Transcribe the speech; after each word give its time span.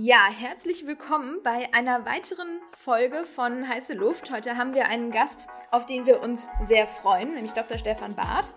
Ja, 0.00 0.28
herzlich 0.30 0.86
willkommen 0.86 1.40
bei 1.42 1.74
einer 1.74 2.06
weiteren 2.06 2.60
Folge 2.70 3.24
von 3.24 3.68
Heiße 3.68 3.94
Luft. 3.94 4.30
Heute 4.30 4.56
haben 4.56 4.72
wir 4.72 4.86
einen 4.86 5.10
Gast, 5.10 5.48
auf 5.72 5.86
den 5.86 6.06
wir 6.06 6.22
uns 6.22 6.46
sehr 6.62 6.86
freuen, 6.86 7.34
nämlich 7.34 7.50
Dr. 7.50 7.78
Stefan 7.78 8.14
Barth. 8.14 8.52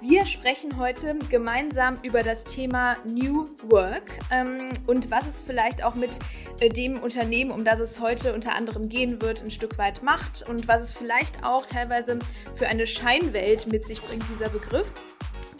Wir 0.00 0.24
sprechen 0.24 0.78
heute 0.78 1.18
gemeinsam 1.28 1.98
über 2.02 2.22
das 2.22 2.44
Thema 2.44 2.96
New 3.04 3.46
Work 3.64 4.04
ähm, 4.32 4.70
und 4.86 5.10
was 5.10 5.26
es 5.26 5.42
vielleicht 5.42 5.84
auch 5.84 5.96
mit 5.96 6.18
äh, 6.60 6.70
dem 6.70 6.98
Unternehmen, 7.02 7.50
um 7.50 7.62
das 7.62 7.80
es 7.80 8.00
heute 8.00 8.32
unter 8.32 8.54
anderem 8.54 8.88
gehen 8.88 9.20
wird, 9.20 9.42
ein 9.42 9.50
Stück 9.50 9.76
weit 9.76 10.02
macht 10.02 10.48
und 10.48 10.66
was 10.66 10.80
es 10.80 10.94
vielleicht 10.94 11.44
auch 11.44 11.66
teilweise 11.66 12.20
für 12.54 12.68
eine 12.68 12.86
Scheinwelt 12.86 13.66
mit 13.66 13.84
sich 13.84 14.00
bringt, 14.00 14.24
dieser 14.32 14.48
Begriff. 14.48 14.90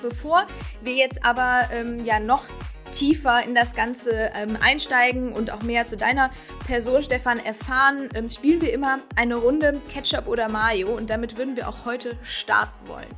Bevor 0.01 0.47
wir 0.81 0.95
jetzt 0.95 1.23
aber 1.27 1.69
ähm, 1.73 2.07
ja 2.07 2.21
noch 2.21 2.47
tiefer 2.93 3.45
in 3.45 3.55
das 3.55 3.75
Ganze 3.75 4.31
ähm, 4.35 4.57
einsteigen 4.61 5.33
und 5.33 5.51
auch 5.53 5.63
mehr 5.63 5.87
zu 5.87 5.97
deiner 5.97 6.31
Person, 6.67 7.03
Stefan, 7.03 7.39
erfahren, 7.45 8.09
ähm, 8.15 8.29
spielen 8.29 8.61
wir 8.61 8.73
immer 8.73 8.99
eine 9.17 9.37
Runde 9.37 9.81
Ketchup 9.93 10.27
oder 10.29 10.49
Mayo 10.49 10.95
und 10.95 11.11
damit 11.11 11.37
würden 11.39 11.57
wir 11.57 11.69
auch 11.69 11.85
heute 11.85 12.17
starten 12.23 12.89
wollen. 12.89 13.09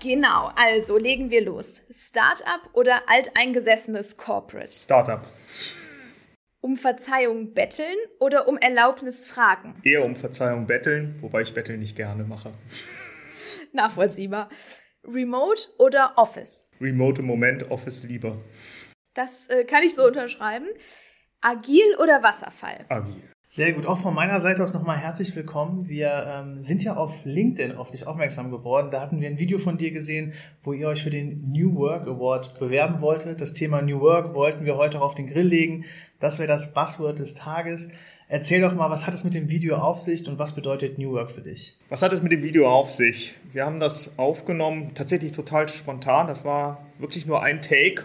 Genau, 0.00 0.52
also 0.54 0.96
legen 0.96 1.30
wir 1.30 1.44
los. 1.44 1.80
Startup 1.90 2.60
oder 2.72 3.02
alteingesessenes 3.08 4.16
Corporate? 4.16 4.72
Startup. 4.72 5.26
Um 6.60 6.76
Verzeihung 6.76 7.52
betteln 7.52 7.96
oder 8.20 8.48
um 8.48 8.58
Erlaubnis 8.58 9.26
fragen? 9.26 9.74
Eher 9.82 10.04
um 10.04 10.14
Verzeihung 10.14 10.66
betteln, 10.66 11.16
wobei 11.20 11.42
ich 11.42 11.54
Betteln 11.54 11.80
nicht 11.80 11.96
gerne 11.96 12.24
mache. 12.24 12.52
Nachvollziehbar. 13.72 14.48
Remote 15.04 15.62
oder 15.78 16.12
Office? 16.16 16.70
Remote 16.80 17.22
im 17.22 17.26
Moment, 17.26 17.70
Office 17.70 18.04
lieber. 18.04 18.38
Das 19.18 19.48
äh, 19.48 19.64
kann 19.64 19.82
ich 19.82 19.96
so 19.96 20.06
unterschreiben. 20.06 20.66
Agil 21.40 21.96
oder 22.00 22.22
Wasserfall? 22.22 22.84
Agil. 22.88 23.20
Sehr 23.48 23.72
gut. 23.72 23.84
Auch 23.84 23.98
von 23.98 24.14
meiner 24.14 24.40
Seite 24.40 24.62
aus 24.62 24.72
nochmal 24.72 24.96
herzlich 24.96 25.34
willkommen. 25.34 25.88
Wir 25.88 26.24
ähm, 26.28 26.62
sind 26.62 26.84
ja 26.84 26.94
auf 26.94 27.24
LinkedIn 27.24 27.74
auf 27.74 27.90
dich 27.90 28.06
aufmerksam 28.06 28.52
geworden. 28.52 28.92
Da 28.92 29.00
hatten 29.00 29.20
wir 29.20 29.28
ein 29.28 29.40
Video 29.40 29.58
von 29.58 29.76
dir 29.76 29.90
gesehen, 29.90 30.34
wo 30.62 30.72
ihr 30.72 30.86
euch 30.86 31.02
für 31.02 31.10
den 31.10 31.48
New 31.48 31.74
Work 31.74 32.06
Award 32.06 32.60
bewerben 32.60 33.00
wolltet. 33.00 33.40
Das 33.40 33.54
Thema 33.54 33.82
New 33.82 34.00
Work 34.00 34.36
wollten 34.36 34.64
wir 34.64 34.76
heute 34.76 35.00
auch 35.00 35.06
auf 35.06 35.14
den 35.16 35.26
Grill 35.26 35.48
legen. 35.48 35.84
Das 36.20 36.38
wäre 36.38 36.46
das 36.46 36.72
Buzzword 36.72 37.18
des 37.18 37.34
Tages. 37.34 37.90
Erzähl 38.28 38.60
doch 38.60 38.74
mal, 38.74 38.88
was 38.88 39.08
hat 39.08 39.14
es 39.14 39.24
mit 39.24 39.34
dem 39.34 39.50
Video 39.50 39.78
auf 39.78 39.98
sich 39.98 40.28
und 40.28 40.38
was 40.38 40.54
bedeutet 40.54 40.96
New 40.96 41.10
Work 41.10 41.32
für 41.32 41.40
dich? 41.40 41.76
Was 41.88 42.02
hat 42.02 42.12
es 42.12 42.22
mit 42.22 42.30
dem 42.30 42.44
Video 42.44 42.70
auf 42.70 42.92
sich? 42.92 43.34
Wir 43.50 43.66
haben 43.66 43.80
das 43.80 44.16
aufgenommen, 44.16 44.92
tatsächlich 44.94 45.32
total 45.32 45.66
spontan. 45.66 46.28
Das 46.28 46.44
war 46.44 46.86
wirklich 47.00 47.26
nur 47.26 47.42
ein 47.42 47.62
Take 47.62 48.04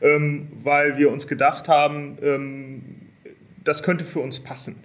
ähm, 0.00 0.48
weil 0.62 0.98
wir 0.98 1.10
uns 1.10 1.26
gedacht 1.26 1.68
haben, 1.68 2.18
ähm, 2.22 2.82
das 3.64 3.82
könnte 3.82 4.04
für 4.04 4.20
uns 4.20 4.40
passen. 4.40 4.76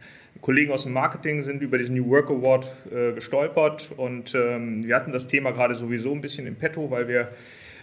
Kollegen 0.42 0.72
aus 0.72 0.84
dem 0.84 0.94
Marketing 0.94 1.44
sind 1.44 1.62
über 1.62 1.78
diesen 1.78 1.96
New 1.96 2.10
Work 2.10 2.32
Award 2.32 2.68
äh, 2.92 3.14
gestolpert 3.14 3.92
und 3.96 4.34
ähm, 4.34 4.86
wir 4.86 4.96
hatten 4.96 5.12
das 5.12 5.28
Thema 5.28 5.52
gerade 5.52 5.76
sowieso 5.76 6.12
ein 6.14 6.22
bisschen 6.22 6.48
im 6.48 6.56
Petto, 6.56 6.90
weil 6.90 7.08
wir 7.08 7.30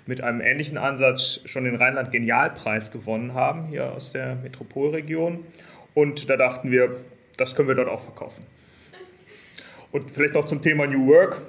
mit 0.07 0.23
einem 0.23 0.41
ähnlichen 0.41 0.79
Ansatz 0.79 1.41
schon 1.45 1.65
den 1.65 1.77
Rheinland 1.77 2.11
Genialpreis 2.11 2.91
gewonnen 2.91 3.35
haben, 3.35 3.67
hier 3.67 3.93
aus 3.93 4.13
der 4.13 4.37
Metropolregion. 4.37 5.45
Und 5.95 6.31
da 6.31 6.37
dachten 6.37 6.71
wir, 6.71 6.97
das 7.37 7.55
können 7.55 7.69
wir 7.69 7.75
dort 7.75 7.89
auch 7.89 8.01
verkaufen. 8.01 8.45
Und 9.93 10.11
vielleicht 10.11 10.35
noch 10.35 10.47
zum 10.47 10.63
Thema 10.63 10.87
New 10.87 11.07
Work. 11.09 11.43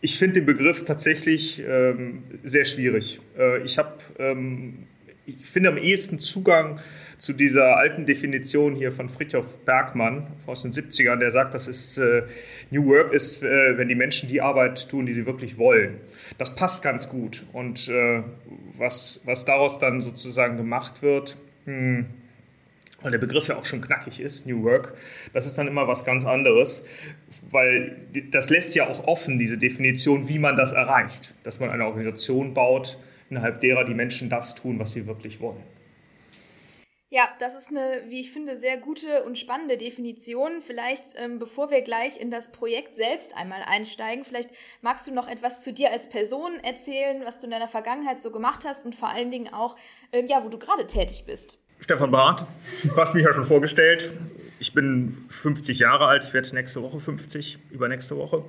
Ich 0.00 0.18
finde 0.18 0.40
den 0.40 0.46
Begriff 0.46 0.84
tatsächlich 0.84 1.62
ähm, 1.66 2.22
sehr 2.44 2.64
schwierig. 2.64 3.20
Äh, 3.36 3.62
ich 3.62 3.78
habe 3.78 3.94
ähm, 4.18 4.86
ich 5.26 5.46
finde 5.46 5.70
am 5.70 5.78
ehesten 5.78 6.18
Zugang 6.18 6.80
zu 7.18 7.32
dieser 7.32 7.76
alten 7.76 8.04
Definition 8.04 8.74
hier 8.74 8.90
von 8.90 9.08
Fritjof 9.08 9.64
Bergmann 9.64 10.26
aus 10.46 10.62
den 10.62 10.72
70ern, 10.72 11.16
der 11.16 11.30
sagt, 11.30 11.54
das 11.54 11.68
ist 11.68 11.98
äh, 11.98 12.22
New 12.70 12.86
Work 12.86 13.12
ist, 13.12 13.44
äh, 13.44 13.78
wenn 13.78 13.88
die 13.88 13.94
Menschen 13.94 14.28
die 14.28 14.40
Arbeit 14.40 14.88
tun, 14.88 15.06
die 15.06 15.12
sie 15.12 15.24
wirklich 15.24 15.56
wollen. 15.56 16.00
Das 16.38 16.56
passt 16.56 16.82
ganz 16.82 17.08
gut. 17.08 17.44
Und 17.52 17.88
äh, 17.88 18.22
was, 18.76 19.22
was 19.24 19.44
daraus 19.44 19.78
dann 19.78 20.00
sozusagen 20.00 20.56
gemacht 20.56 21.02
wird, 21.02 21.36
mh, 21.66 21.74
hm, 21.74 22.06
weil 23.02 23.12
der 23.12 23.18
Begriff 23.18 23.48
ja 23.48 23.56
auch 23.56 23.64
schon 23.64 23.80
knackig 23.80 24.20
ist, 24.20 24.46
New 24.46 24.62
Work, 24.64 24.94
das 25.32 25.46
ist 25.46 25.58
dann 25.58 25.68
immer 25.68 25.88
was 25.88 26.04
ganz 26.04 26.24
anderes, 26.24 26.86
weil 27.50 27.96
das 28.30 28.48
lässt 28.48 28.74
ja 28.76 28.88
auch 28.88 29.06
offen, 29.06 29.38
diese 29.38 29.58
Definition, 29.58 30.28
wie 30.28 30.38
man 30.38 30.56
das 30.56 30.72
erreicht, 30.72 31.34
dass 31.42 31.58
man 31.58 31.70
eine 31.70 31.86
Organisation 31.86 32.54
baut, 32.54 32.98
innerhalb 33.32 33.60
derer 33.60 33.84
die 33.84 33.94
Menschen 33.94 34.28
das 34.30 34.54
tun, 34.54 34.78
was 34.78 34.92
sie 34.92 35.06
wirklich 35.06 35.40
wollen. 35.40 35.62
Ja, 37.08 37.28
das 37.40 37.54
ist 37.54 37.68
eine, 37.68 38.04
wie 38.08 38.22
ich 38.22 38.32
finde, 38.32 38.56
sehr 38.56 38.78
gute 38.78 39.24
und 39.24 39.38
spannende 39.38 39.76
Definition. 39.76 40.62
Vielleicht, 40.66 41.14
ähm, 41.16 41.38
bevor 41.38 41.70
wir 41.70 41.82
gleich 41.82 42.18
in 42.18 42.30
das 42.30 42.52
Projekt 42.52 42.96
selbst 42.96 43.36
einmal 43.36 43.60
einsteigen, 43.66 44.24
vielleicht 44.24 44.48
magst 44.80 45.06
du 45.06 45.12
noch 45.12 45.28
etwas 45.28 45.62
zu 45.62 45.74
dir 45.74 45.92
als 45.92 46.08
Person 46.08 46.52
erzählen, 46.62 47.22
was 47.26 47.38
du 47.38 47.44
in 47.44 47.50
deiner 47.50 47.68
Vergangenheit 47.68 48.22
so 48.22 48.30
gemacht 48.30 48.62
hast 48.64 48.86
und 48.86 48.94
vor 48.94 49.10
allen 49.10 49.30
Dingen 49.30 49.52
auch, 49.52 49.76
ähm, 50.12 50.26
ja, 50.26 50.42
wo 50.42 50.48
du 50.48 50.58
gerade 50.58 50.86
tätig 50.86 51.24
bist. 51.26 51.58
Stefan 51.80 52.10
Barth, 52.10 52.46
du 52.82 52.96
hast 52.96 53.14
mich 53.14 53.26
ja 53.26 53.34
schon 53.34 53.44
vorgestellt. 53.44 54.10
Ich 54.58 54.72
bin 54.72 55.26
50 55.28 55.80
Jahre 55.80 56.06
alt, 56.06 56.24
ich 56.24 56.32
werde 56.32 56.54
nächste 56.54 56.82
Woche 56.82 56.98
50, 56.98 57.58
übernächste 57.72 58.16
Woche. 58.16 58.42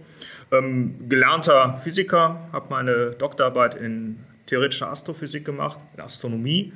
Ähm, 0.53 1.09
gelernter 1.09 1.81
Physiker, 1.83 2.47
habe 2.53 2.67
meine 2.69 3.11
Doktorarbeit 3.11 3.75
in 3.75 4.23
theoretische 4.45 4.87
Astrophysik 4.87 5.45
gemacht, 5.45 5.79
in 5.95 6.01
Astronomie. 6.01 6.73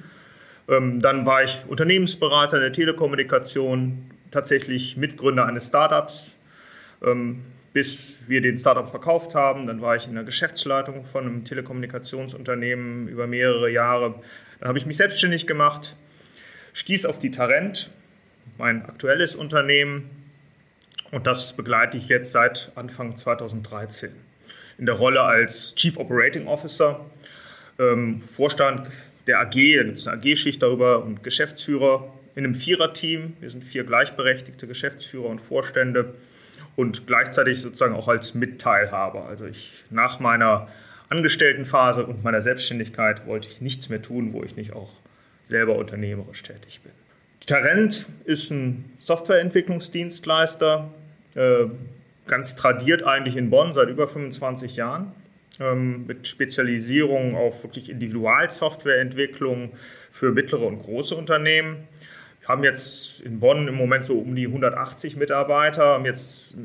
Ähm, 0.69 1.01
dann 1.01 1.25
war 1.25 1.43
ich 1.43 1.57
Unternehmensberater 1.67 2.57
in 2.57 2.63
der 2.63 2.73
Telekommunikation, 2.73 4.11
tatsächlich 4.31 4.97
Mitgründer 4.97 5.45
eines 5.45 5.67
Startups, 5.67 6.35
ähm, 7.03 7.43
bis 7.73 8.21
wir 8.27 8.41
den 8.41 8.57
Startup 8.57 8.89
verkauft 8.89 9.35
haben. 9.35 9.67
Dann 9.67 9.81
war 9.81 9.95
ich 9.95 10.07
in 10.07 10.15
der 10.15 10.23
Geschäftsleitung 10.23 11.05
von 11.05 11.25
einem 11.25 11.43
Telekommunikationsunternehmen 11.45 13.07
über 13.07 13.27
mehrere 13.27 13.69
Jahre. 13.69 14.15
Dann 14.59 14.69
habe 14.69 14.77
ich 14.77 14.85
mich 14.85 14.97
selbstständig 14.97 15.47
gemacht, 15.47 15.95
stieß 16.73 17.05
auf 17.05 17.19
die 17.19 17.31
Tarent, 17.31 17.89
mein 18.57 18.85
aktuelles 18.85 19.35
Unternehmen, 19.35 20.09
und 21.11 21.25
das 21.25 21.53
begleite 21.53 21.97
ich 21.97 22.09
jetzt 22.09 22.31
seit 22.31 22.71
Anfang 22.75 23.15
2013 23.15 24.11
in 24.77 24.85
der 24.85 24.95
Rolle 24.95 25.21
als 25.21 25.73
Chief 25.75 25.97
Operating 25.97 26.47
Officer 26.47 27.05
ähm, 27.79 28.21
Vorstand 28.21 28.87
der 29.27 29.39
AG, 29.39 29.51
da 29.77 29.83
gibt 29.83 29.97
es 29.97 30.07
eine 30.07 30.17
AG-Schicht 30.17 30.61
darüber 30.61 31.03
und 31.03 31.23
Geschäftsführer 31.23 32.13
in 32.35 32.45
einem 32.45 32.55
Viererteam. 32.55 33.33
Wir 33.39 33.49
sind 33.49 33.63
vier 33.63 33.83
gleichberechtigte 33.83 34.67
Geschäftsführer 34.67 35.27
und 35.27 35.39
Vorstände 35.39 36.13
und 36.75 37.07
gleichzeitig 37.07 37.61
sozusagen 37.61 37.95
auch 37.95 38.07
als 38.07 38.35
Mitteilhaber. 38.35 39.25
Also 39.25 39.45
ich 39.45 39.83
nach 39.89 40.19
meiner 40.19 40.67
Angestelltenphase 41.09 42.05
und 42.05 42.23
meiner 42.23 42.41
Selbstständigkeit 42.41 43.25
wollte 43.27 43.47
ich 43.47 43.61
nichts 43.61 43.89
mehr 43.89 44.01
tun, 44.01 44.33
wo 44.33 44.43
ich 44.43 44.55
nicht 44.55 44.73
auch 44.73 44.91
selber 45.43 45.75
unternehmerisch 45.75 46.43
tätig 46.43 46.81
bin. 46.81 46.91
Tarent 47.45 48.07
ist 48.25 48.51
ein 48.51 48.91
Softwareentwicklungsdienstleister, 48.99 50.91
äh, 51.35 51.65
ganz 52.27 52.55
tradiert 52.55 53.03
eigentlich 53.03 53.37
in 53.37 53.49
Bonn 53.49 53.73
seit 53.73 53.89
über 53.89 54.07
25 54.07 54.75
Jahren 54.75 55.13
mit 55.59 56.27
Spezialisierung 56.27 57.35
auf 57.35 57.63
wirklich 57.63 57.89
Individualsoftwareentwicklung 57.89 59.73
für 60.11 60.31
mittlere 60.31 60.65
und 60.65 60.79
große 60.79 61.15
Unternehmen. 61.15 61.87
Wir 62.41 62.49
haben 62.49 62.63
jetzt 62.63 63.21
in 63.21 63.39
Bonn 63.39 63.67
im 63.67 63.75
Moment 63.75 64.05
so 64.05 64.17
um 64.17 64.35
die 64.35 64.47
180 64.47 65.17
Mitarbeiter, 65.17 65.85
haben 65.85 66.05
jetzt 66.05 66.55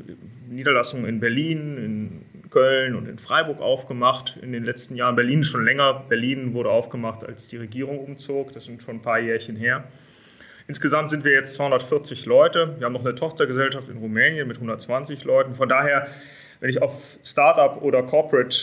Niederlassungen 0.47 1.07
in 1.07 1.19
Berlin, 1.19 1.77
in 1.77 2.49
Köln 2.49 2.95
und 2.95 3.09
in 3.09 3.17
Freiburg 3.17 3.59
aufgemacht 3.59 4.37
in 4.41 4.51
den 4.51 4.63
letzten 4.63 4.95
Jahren. 4.95 5.15
Berlin 5.15 5.43
schon 5.43 5.65
länger. 5.65 6.05
Berlin 6.07 6.53
wurde 6.53 6.69
aufgemacht, 6.69 7.23
als 7.23 7.47
die 7.47 7.57
Regierung 7.57 7.99
umzog. 7.99 8.53
Das 8.53 8.65
sind 8.65 8.81
schon 8.83 8.97
ein 8.97 9.01
paar 9.01 9.19
Jährchen 9.19 9.55
her. 9.55 9.85
Insgesamt 10.67 11.09
sind 11.09 11.25
wir 11.25 11.33
jetzt 11.33 11.55
240 11.55 12.25
Leute. 12.25 12.75
Wir 12.77 12.85
haben 12.85 12.93
noch 12.93 13.03
eine 13.03 13.15
Tochtergesellschaft 13.15 13.89
in 13.89 13.97
Rumänien 13.97 14.47
mit 14.47 14.57
120 14.57 15.25
Leuten. 15.25 15.55
Von 15.55 15.67
daher 15.67 16.07
wenn 16.63 16.69
ich 16.69 16.81
auf 16.81 17.19
Startup 17.25 17.81
oder 17.81 18.03
Corporate 18.03 18.55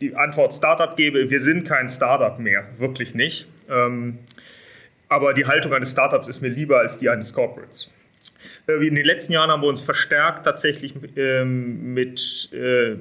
die 0.00 0.14
Antwort 0.14 0.54
Startup 0.54 0.96
gebe, 0.96 1.30
wir 1.30 1.40
sind 1.40 1.66
kein 1.66 1.88
Startup 1.88 2.38
mehr, 2.38 2.64
wirklich 2.78 3.16
nicht. 3.16 3.48
Ähm, 3.68 4.20
aber 5.08 5.34
die 5.34 5.46
Haltung 5.46 5.72
eines 5.74 5.90
Startups 5.90 6.28
ist 6.28 6.42
mir 6.42 6.48
lieber 6.48 6.78
als 6.78 6.98
die 6.98 7.08
eines 7.08 7.32
Corporates. 7.32 7.90
Äh, 8.68 8.86
in 8.86 8.94
den 8.94 9.04
letzten 9.04 9.32
Jahren 9.32 9.50
haben 9.50 9.62
wir 9.62 9.68
uns 9.68 9.80
verstärkt 9.80 10.44
tatsächlich 10.44 10.94
ähm, 11.16 11.92
mit, 11.92 12.50
äh, 12.52 12.94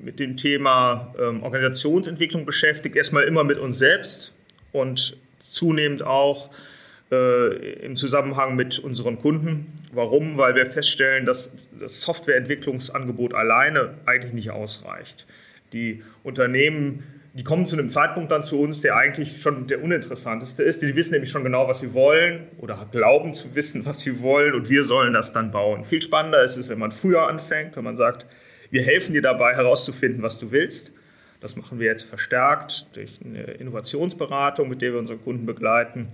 mit 0.00 0.18
dem 0.18 0.36
Thema 0.36 1.14
ähm, 1.16 1.44
Organisationsentwicklung 1.44 2.44
beschäftigt. 2.44 2.96
Erstmal 2.96 3.22
immer 3.22 3.44
mit 3.44 3.60
uns 3.60 3.78
selbst 3.78 4.34
und 4.72 5.16
zunehmend 5.38 6.02
auch 6.02 6.48
äh, 6.48 6.71
im 7.12 7.96
Zusammenhang 7.96 8.56
mit 8.56 8.78
unseren 8.78 9.16
Kunden. 9.16 9.72
Warum? 9.92 10.38
Weil 10.38 10.54
wir 10.54 10.70
feststellen, 10.70 11.26
dass 11.26 11.54
das 11.78 12.02
Softwareentwicklungsangebot 12.02 13.34
alleine 13.34 13.94
eigentlich 14.06 14.32
nicht 14.32 14.50
ausreicht. 14.50 15.26
Die 15.72 16.02
Unternehmen 16.22 17.04
die 17.34 17.44
kommen 17.44 17.64
zu 17.66 17.76
einem 17.76 17.88
Zeitpunkt 17.88 18.30
dann 18.30 18.42
zu 18.42 18.60
uns, 18.60 18.82
der 18.82 18.96
eigentlich 18.96 19.40
schon 19.40 19.66
der 19.66 19.82
uninteressanteste 19.82 20.62
ist. 20.62 20.82
Die 20.82 20.94
wissen 20.96 21.12
nämlich 21.12 21.30
schon 21.30 21.44
genau, 21.44 21.66
was 21.66 21.80
sie 21.80 21.94
wollen 21.94 22.46
oder 22.58 22.86
glauben 22.92 23.32
zu 23.32 23.54
wissen, 23.54 23.86
was 23.86 24.00
sie 24.00 24.20
wollen 24.20 24.52
und 24.52 24.68
wir 24.68 24.84
sollen 24.84 25.14
das 25.14 25.32
dann 25.32 25.50
bauen. 25.50 25.84
Viel 25.84 26.02
spannender 26.02 26.42
ist 26.44 26.58
es, 26.58 26.68
wenn 26.68 26.78
man 26.78 26.92
früher 26.92 27.28
anfängt, 27.28 27.74
wenn 27.76 27.84
man 27.84 27.96
sagt, 27.96 28.26
wir 28.70 28.82
helfen 28.82 29.14
dir 29.14 29.22
dabei 29.22 29.54
herauszufinden, 29.54 30.22
was 30.22 30.38
du 30.38 30.50
willst. 30.50 30.92
Das 31.40 31.56
machen 31.56 31.80
wir 31.80 31.86
jetzt 31.86 32.02
verstärkt 32.02 32.94
durch 32.96 33.12
eine 33.24 33.42
Innovationsberatung, 33.42 34.68
mit 34.68 34.82
der 34.82 34.92
wir 34.92 34.98
unsere 34.98 35.18
Kunden 35.18 35.46
begleiten. 35.46 36.08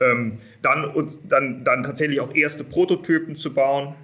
Ähm, 0.00 0.38
dann, 0.62 0.84
uns, 0.84 1.20
dann, 1.28 1.64
dann 1.64 1.82
tatsächlich 1.82 2.20
auch 2.20 2.34
erste 2.34 2.64
Prototypen 2.64 3.36
zu 3.36 3.54
bauen. 3.54 3.94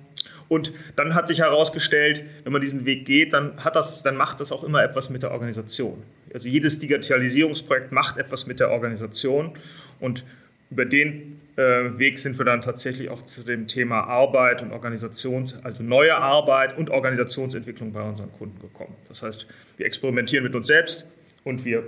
Und 0.48 0.72
dann 0.96 1.14
hat 1.14 1.28
sich 1.28 1.40
herausgestellt, 1.40 2.24
wenn 2.42 2.52
man 2.52 2.60
diesen 2.60 2.84
Weg 2.84 3.04
geht, 3.04 3.32
dann, 3.32 3.64
hat 3.64 3.76
das, 3.76 4.02
dann 4.02 4.16
macht 4.16 4.40
das 4.40 4.50
auch 4.50 4.64
immer 4.64 4.82
etwas 4.82 5.08
mit 5.08 5.22
der 5.22 5.30
Organisation. 5.30 6.02
Also 6.34 6.48
jedes 6.48 6.78
Digitalisierungsprojekt 6.80 7.92
macht 7.92 8.18
etwas 8.18 8.46
mit 8.46 8.58
der 8.58 8.70
Organisation 8.70 9.52
und 10.00 10.24
über 10.70 10.84
den 10.84 11.40
äh, 11.56 11.98
Weg 11.98 12.18
sind 12.18 12.38
wir 12.38 12.44
dann 12.44 12.62
tatsächlich 12.62 13.10
auch 13.10 13.22
zu 13.22 13.42
dem 13.42 13.66
Thema 13.66 14.04
Arbeit 14.04 14.62
und 14.62 14.72
Organisations, 14.72 15.54
also 15.64 15.82
neue 15.82 16.16
Arbeit 16.16 16.78
und 16.78 16.90
Organisationsentwicklung 16.90 17.92
bei 17.92 18.02
unseren 18.02 18.32
Kunden 18.32 18.60
gekommen. 18.60 18.94
Das 19.08 19.22
heißt, 19.22 19.46
wir 19.76 19.86
experimentieren 19.86 20.44
mit 20.44 20.54
uns 20.54 20.68
selbst 20.68 21.06
und 21.42 21.64
wir 21.64 21.82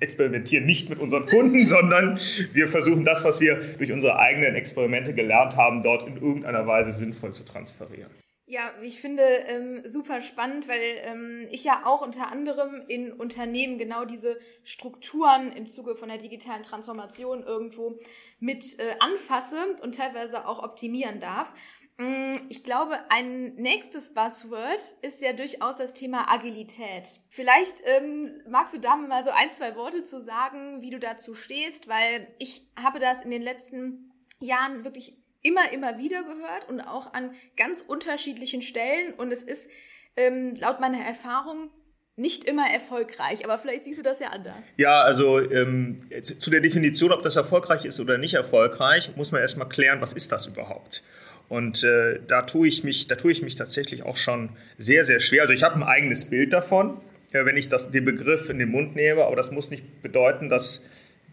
experimentieren 0.00 0.66
nicht 0.66 0.90
mit 0.90 0.98
unseren 0.98 1.26
Kunden, 1.26 1.66
sondern 1.66 2.18
wir 2.52 2.68
versuchen 2.68 3.04
das, 3.04 3.24
was 3.24 3.40
wir 3.40 3.60
durch 3.78 3.92
unsere 3.92 4.18
eigenen 4.18 4.54
Experimente 4.54 5.14
gelernt 5.14 5.56
haben, 5.56 5.82
dort 5.82 6.06
in 6.06 6.16
irgendeiner 6.16 6.66
Weise 6.66 6.92
sinnvoll 6.92 7.32
zu 7.32 7.44
transferieren. 7.44 8.10
Ja, 8.48 8.72
ich 8.80 9.00
finde 9.00 9.24
ähm, 9.24 9.82
super 9.84 10.22
spannend, 10.22 10.68
weil 10.68 10.80
ähm, 11.02 11.48
ich 11.50 11.64
ja 11.64 11.82
auch 11.84 12.00
unter 12.00 12.30
anderem 12.30 12.80
in 12.86 13.12
Unternehmen 13.12 13.76
genau 13.76 14.04
diese 14.04 14.38
Strukturen 14.62 15.50
im 15.50 15.66
Zuge 15.66 15.96
von 15.96 16.08
der 16.08 16.18
digitalen 16.18 16.62
Transformation 16.62 17.42
irgendwo 17.42 17.98
mit 18.38 18.78
äh, 18.78 18.94
anfasse 19.00 19.76
und 19.82 19.96
teilweise 19.96 20.46
auch 20.46 20.62
optimieren 20.62 21.18
darf. 21.18 21.52
Mm, 21.98 22.34
ich 22.50 22.62
glaube, 22.62 22.98
ein 23.08 23.54
nächstes 23.54 24.12
Buzzword 24.12 24.96
ist 25.02 25.22
ja 25.22 25.32
durchaus 25.32 25.78
das 25.78 25.94
Thema 25.94 26.30
Agilität. 26.30 27.20
Vielleicht 27.28 27.76
ähm, 27.84 28.42
magst 28.48 28.74
du 28.74 28.80
da 28.80 28.96
mal 28.96 29.24
so 29.24 29.30
ein, 29.30 29.50
zwei 29.50 29.76
Worte 29.76 30.02
zu 30.02 30.22
sagen, 30.22 30.82
wie 30.82 30.90
du 30.90 30.98
dazu 30.98 31.34
stehst, 31.34 31.88
weil 31.88 32.28
ich 32.38 32.62
habe 32.82 32.98
das 32.98 33.22
in 33.22 33.30
den 33.30 33.42
letzten 33.42 34.12
Jahren 34.40 34.84
wirklich 34.84 35.16
immer, 35.42 35.72
immer 35.72 35.96
wieder 35.98 36.22
gehört 36.24 36.68
und 36.68 36.80
auch 36.80 37.14
an 37.14 37.34
ganz 37.56 37.80
unterschiedlichen 37.80 38.60
Stellen. 38.60 39.14
Und 39.14 39.32
es 39.32 39.42
ist 39.42 39.70
ähm, 40.16 40.54
laut 40.56 40.80
meiner 40.80 41.02
Erfahrung 41.02 41.70
nicht 42.16 42.44
immer 42.44 42.70
erfolgreich, 42.70 43.44
aber 43.44 43.58
vielleicht 43.58 43.84
siehst 43.84 43.98
du 43.98 44.02
das 44.02 44.20
ja 44.20 44.28
anders. 44.28 44.64
Ja, 44.76 45.02
also 45.02 45.38
ähm, 45.38 45.98
zu 46.22 46.50
der 46.50 46.60
Definition, 46.60 47.12
ob 47.12 47.22
das 47.22 47.36
erfolgreich 47.36 47.84
ist 47.84 48.00
oder 48.00 48.16
nicht 48.16 48.34
erfolgreich, 48.34 49.16
muss 49.16 49.32
man 49.32 49.42
erstmal 49.42 49.68
klären, 49.68 50.00
was 50.00 50.14
ist 50.14 50.32
das 50.32 50.46
überhaupt? 50.46 51.02
Und 51.48 51.84
äh, 51.84 52.18
da, 52.26 52.42
tue 52.42 52.68
ich 52.68 52.82
mich, 52.82 53.06
da 53.06 53.14
tue 53.14 53.32
ich 53.32 53.42
mich 53.42 53.56
tatsächlich 53.56 54.02
auch 54.02 54.16
schon 54.16 54.50
sehr, 54.78 55.04
sehr 55.04 55.20
schwer. 55.20 55.42
Also 55.42 55.52
ich 55.52 55.62
habe 55.62 55.76
ein 55.76 55.84
eigenes 55.84 56.24
Bild 56.24 56.52
davon, 56.52 56.98
äh, 57.32 57.44
wenn 57.44 57.56
ich 57.56 57.68
das, 57.68 57.90
den 57.90 58.04
Begriff 58.04 58.50
in 58.50 58.58
den 58.58 58.70
Mund 58.70 58.96
nehme, 58.96 59.24
aber 59.24 59.36
das 59.36 59.50
muss 59.50 59.70
nicht 59.70 60.02
bedeuten, 60.02 60.48
dass 60.48 60.84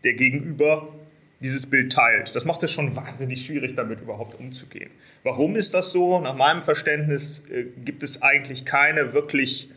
der 0.04 0.14
Gegenüber 0.14 0.94
dieses 1.42 1.68
Bild 1.68 1.92
teilt. 1.92 2.36
Das 2.36 2.46
macht 2.46 2.64
es 2.64 2.72
schon 2.72 2.96
wahnsinnig 2.96 3.46
schwierig, 3.46 3.76
damit 3.76 4.02
überhaupt 4.02 4.40
umzugehen. 4.40 4.92
Warum 5.24 5.56
ist 5.56 5.74
das 5.74 5.92
so? 5.92 6.20
Nach 6.22 6.36
meinem 6.36 6.62
Verständnis 6.62 7.44
äh, 7.52 7.66
gibt 7.84 8.04
es 8.04 8.22
eigentlich 8.22 8.66
keine 8.66 9.14
wirklich 9.14 9.70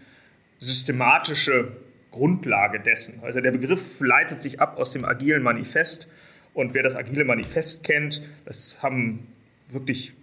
systematische 0.59 1.73
Grundlage 2.11 2.81
dessen. 2.81 3.21
Also 3.23 3.41
der 3.41 3.51
Begriff 3.51 4.01
leitet 4.01 4.41
sich 4.41 4.61
ab 4.61 4.79
aus 4.79 4.93
dem 4.93 5.05
agilen 5.05 5.43
Manifest. 5.43 6.09
Und 6.55 6.73
wer 6.73 6.83
das 6.83 6.95
agile 6.95 7.25
Manifest 7.25 7.85
kennt, 7.85 8.23
das 8.45 8.83
haben 8.83 9.27
wirklich 9.69 10.15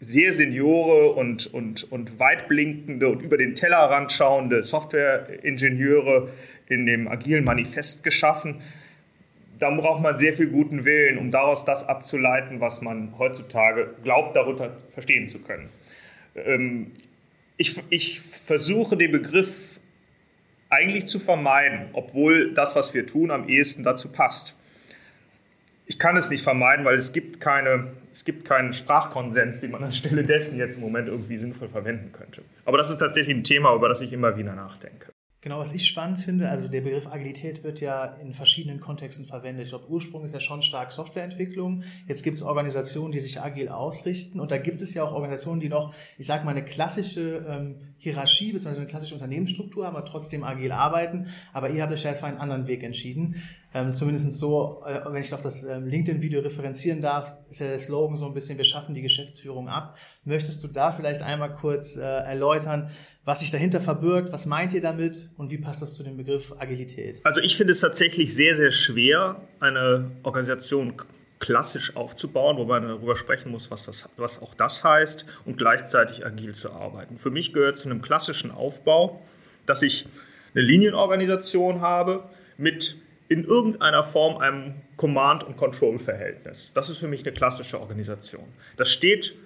sehr 0.00 0.32
Seniore 0.32 1.12
und, 1.12 1.46
und, 1.52 1.90
und 1.90 2.18
weitblinkende 2.18 3.08
und 3.08 3.22
über 3.22 3.36
den 3.36 3.54
Tellerrand 3.54 4.12
schauende 4.12 4.62
Softwareingenieure 4.62 6.28
in 6.68 6.86
dem 6.86 7.08
agilen 7.08 7.44
Manifest 7.44 8.04
geschaffen 8.04 8.60
da 9.58 9.70
braucht 9.70 10.02
man 10.02 10.16
sehr 10.16 10.34
viel 10.34 10.48
guten 10.48 10.84
Willen, 10.84 11.18
um 11.18 11.30
daraus 11.30 11.64
das 11.64 11.88
abzuleiten, 11.88 12.60
was 12.60 12.80
man 12.80 13.18
heutzutage 13.18 13.94
glaubt, 14.04 14.36
darunter 14.36 14.76
verstehen 14.92 15.28
zu 15.28 15.40
können. 15.40 15.68
Ähm, 16.36 16.92
ich, 17.56 17.80
ich 17.90 18.20
versuche 18.20 18.96
den 18.96 19.10
Begriff 19.10 19.80
eigentlich 20.70 21.06
zu 21.06 21.18
vermeiden, 21.18 21.88
obwohl 21.92 22.52
das, 22.52 22.76
was 22.76 22.94
wir 22.94 23.06
tun, 23.06 23.30
am 23.30 23.48
ehesten 23.48 23.82
dazu 23.82 24.10
passt. 24.10 24.54
Ich 25.90 25.98
kann 25.98 26.18
es 26.18 26.28
nicht 26.28 26.44
vermeiden, 26.44 26.84
weil 26.84 26.96
es 26.96 27.14
gibt, 27.14 27.40
keine, 27.40 27.92
es 28.12 28.26
gibt 28.26 28.44
keinen 28.44 28.74
Sprachkonsens, 28.74 29.60
den 29.60 29.70
man 29.70 29.82
anstelle 29.84 30.22
dessen 30.22 30.58
jetzt 30.58 30.76
im 30.76 30.82
Moment 30.82 31.08
irgendwie 31.08 31.38
sinnvoll 31.38 31.68
verwenden 31.68 32.12
könnte. 32.12 32.42
Aber 32.66 32.76
das 32.76 32.90
ist 32.90 32.98
tatsächlich 32.98 33.34
ein 33.34 33.42
Thema, 33.42 33.74
über 33.74 33.88
das 33.88 34.02
ich 34.02 34.12
immer 34.12 34.36
wieder 34.36 34.54
nachdenke. 34.54 35.12
Genau, 35.40 35.60
was 35.60 35.70
ich 35.70 35.86
spannend 35.86 36.18
finde, 36.18 36.48
also 36.48 36.66
der 36.66 36.80
Begriff 36.80 37.06
Agilität 37.06 37.62
wird 37.62 37.80
ja 37.80 38.04
in 38.04 38.34
verschiedenen 38.34 38.80
Kontexten 38.80 39.24
verwendet. 39.24 39.66
Ich 39.66 39.70
glaube, 39.70 39.88
Ursprung 39.88 40.24
ist 40.24 40.34
ja 40.34 40.40
schon 40.40 40.62
stark 40.62 40.90
Softwareentwicklung. 40.90 41.84
Jetzt 42.08 42.24
gibt 42.24 42.38
es 42.38 42.42
Organisationen, 42.42 43.12
die 43.12 43.20
sich 43.20 43.40
agil 43.40 43.68
ausrichten 43.68 44.40
und 44.40 44.50
da 44.50 44.58
gibt 44.58 44.82
es 44.82 44.94
ja 44.94 45.04
auch 45.04 45.12
Organisationen, 45.12 45.60
die 45.60 45.68
noch, 45.68 45.94
ich 46.18 46.26
sage 46.26 46.44
mal, 46.44 46.50
eine 46.50 46.64
klassische 46.64 47.46
ähm, 47.48 47.76
Hierarchie 47.98 48.52
bzw. 48.52 48.78
eine 48.78 48.86
klassische 48.86 49.14
Unternehmensstruktur 49.14 49.86
haben, 49.86 49.94
aber 49.94 50.04
trotzdem 50.04 50.42
agil 50.42 50.72
arbeiten. 50.72 51.28
Aber 51.52 51.70
ihr 51.70 51.82
habt 51.82 51.92
euch 51.92 52.02
ja 52.02 52.10
jetzt 52.10 52.18
für 52.18 52.26
einen 52.26 52.38
anderen 52.38 52.66
Weg 52.66 52.82
entschieden. 52.82 53.36
Ähm, 53.74 53.94
zumindest 53.94 54.32
so, 54.32 54.82
äh, 54.86 55.00
wenn 55.12 55.20
ich 55.20 55.32
auf 55.34 55.42
das 55.42 55.62
ähm, 55.62 55.86
LinkedIn-Video 55.86 56.40
referenzieren 56.40 57.00
darf, 57.00 57.36
ist 57.50 57.60
ja 57.60 57.68
der 57.68 57.78
Slogan 57.78 58.16
so 58.16 58.26
ein 58.26 58.34
bisschen, 58.34 58.56
wir 58.56 58.64
schaffen 58.64 58.94
die 58.94 59.02
Geschäftsführung 59.02 59.68
ab. 59.68 59.96
Möchtest 60.24 60.64
du 60.64 60.68
da 60.68 60.90
vielleicht 60.90 61.22
einmal 61.22 61.54
kurz 61.54 61.96
äh, 61.96 62.00
erläutern, 62.00 62.90
was 63.24 63.40
sich 63.40 63.50
dahinter 63.50 63.80
verbirgt, 63.80 64.32
was 64.32 64.46
meint 64.46 64.72
ihr 64.72 64.80
damit 64.80 65.30
und 65.36 65.50
wie 65.50 65.58
passt 65.58 65.82
das 65.82 65.94
zu 65.94 66.02
dem 66.02 66.16
Begriff 66.16 66.54
Agilität? 66.58 67.20
Also 67.24 67.40
ich 67.40 67.56
finde 67.56 67.72
es 67.72 67.80
tatsächlich 67.80 68.34
sehr, 68.34 68.56
sehr 68.56 68.72
schwer, 68.72 69.42
eine 69.60 70.10
Organisation 70.22 70.94
klassisch 71.38 71.94
aufzubauen, 71.94 72.56
wo 72.56 72.64
man 72.64 72.82
darüber 72.82 73.16
sprechen 73.16 73.50
muss, 73.52 73.70
was, 73.70 73.86
das, 73.86 74.08
was 74.16 74.42
auch 74.42 74.54
das 74.54 74.82
heißt 74.82 75.24
und 75.44 75.56
gleichzeitig 75.56 76.24
agil 76.26 76.54
zu 76.54 76.72
arbeiten. 76.72 77.18
Für 77.18 77.30
mich 77.30 77.52
gehört 77.52 77.76
zu 77.76 77.88
einem 77.88 78.02
klassischen 78.02 78.50
Aufbau, 78.50 79.22
dass 79.66 79.82
ich 79.82 80.06
eine 80.54 80.64
Linienorganisation 80.64 81.80
habe 81.80 82.24
mit 82.56 82.96
in 83.28 83.44
irgendeiner 83.44 84.02
Form 84.02 84.38
einem 84.38 84.74
Command- 84.96 85.44
und 85.44 85.56
Control-Verhältnis. 85.56 86.72
Das 86.72 86.88
ist 86.88 86.98
für 86.98 87.08
mich 87.08 87.24
eine 87.24 87.32
klassische 87.32 87.78
Organisation. 87.78 88.44
Das 88.76 88.90
steht 88.90 89.36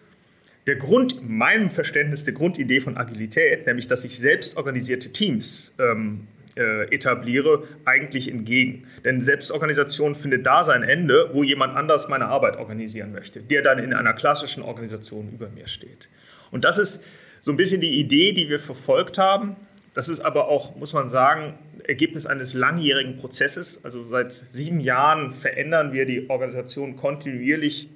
der 0.67 0.77
Grund, 0.77 1.29
meinem 1.29 1.71
Verständnis 1.71 2.25
der 2.25 2.35
Grundidee 2.35 2.81
von 2.81 2.97
Agilität, 2.97 3.67
nämlich 3.67 3.89
dass 3.89 4.05
ich 4.05 4.19
selbst 4.19 4.57
organisierte 4.57 5.11
Teams 5.11 5.73
ähm, 5.79 6.29
äh, 6.55 6.95
etabliere, 6.95 7.65
eigentlich 7.85 8.29
entgegen. 8.29 8.87
Denn 9.05 9.23
Selbstorganisation 9.23 10.15
findet 10.15 10.47
da 10.47 10.65
sein 10.65 10.83
Ende, 10.83 11.31
wo 11.33 11.43
jemand 11.43 11.77
anders 11.77 12.09
meine 12.09 12.27
Arbeit 12.27 12.59
organisieren 12.59 13.13
möchte, 13.13 13.41
der 13.41 13.63
dann 13.63 13.79
in 13.79 13.93
einer 13.93 14.13
klassischen 14.13 14.63
Organisation 14.63 15.31
über 15.33 15.49
mir 15.49 15.67
steht. 15.67 16.09
Und 16.51 16.65
das 16.65 16.79
ist 16.79 17.05
so 17.41 17.51
ein 17.51 17.57
bisschen 17.57 17.81
die 17.81 17.99
Idee, 17.99 18.33
die 18.33 18.49
wir 18.49 18.61
verfolgt 18.61 19.19
haben. 19.19 19.57
Das 19.95 20.09
ist 20.09 20.21
aber 20.21 20.49
auch, 20.49 20.77
muss 20.77 20.93
man 20.93 21.09
sagen, 21.09 21.55
Ergebnis 21.85 22.27
eines 22.27 22.55
langjährigen 22.55 23.17
Prozesses. 23.17 23.85
Also 23.85 24.05
seit 24.05 24.33
sieben 24.33 24.81
Jahren 24.81 25.33
verändern 25.33 25.93
wir 25.93 26.07
die 26.07 26.31
Organisation 26.31 26.97
kontinuierlich 26.97 27.89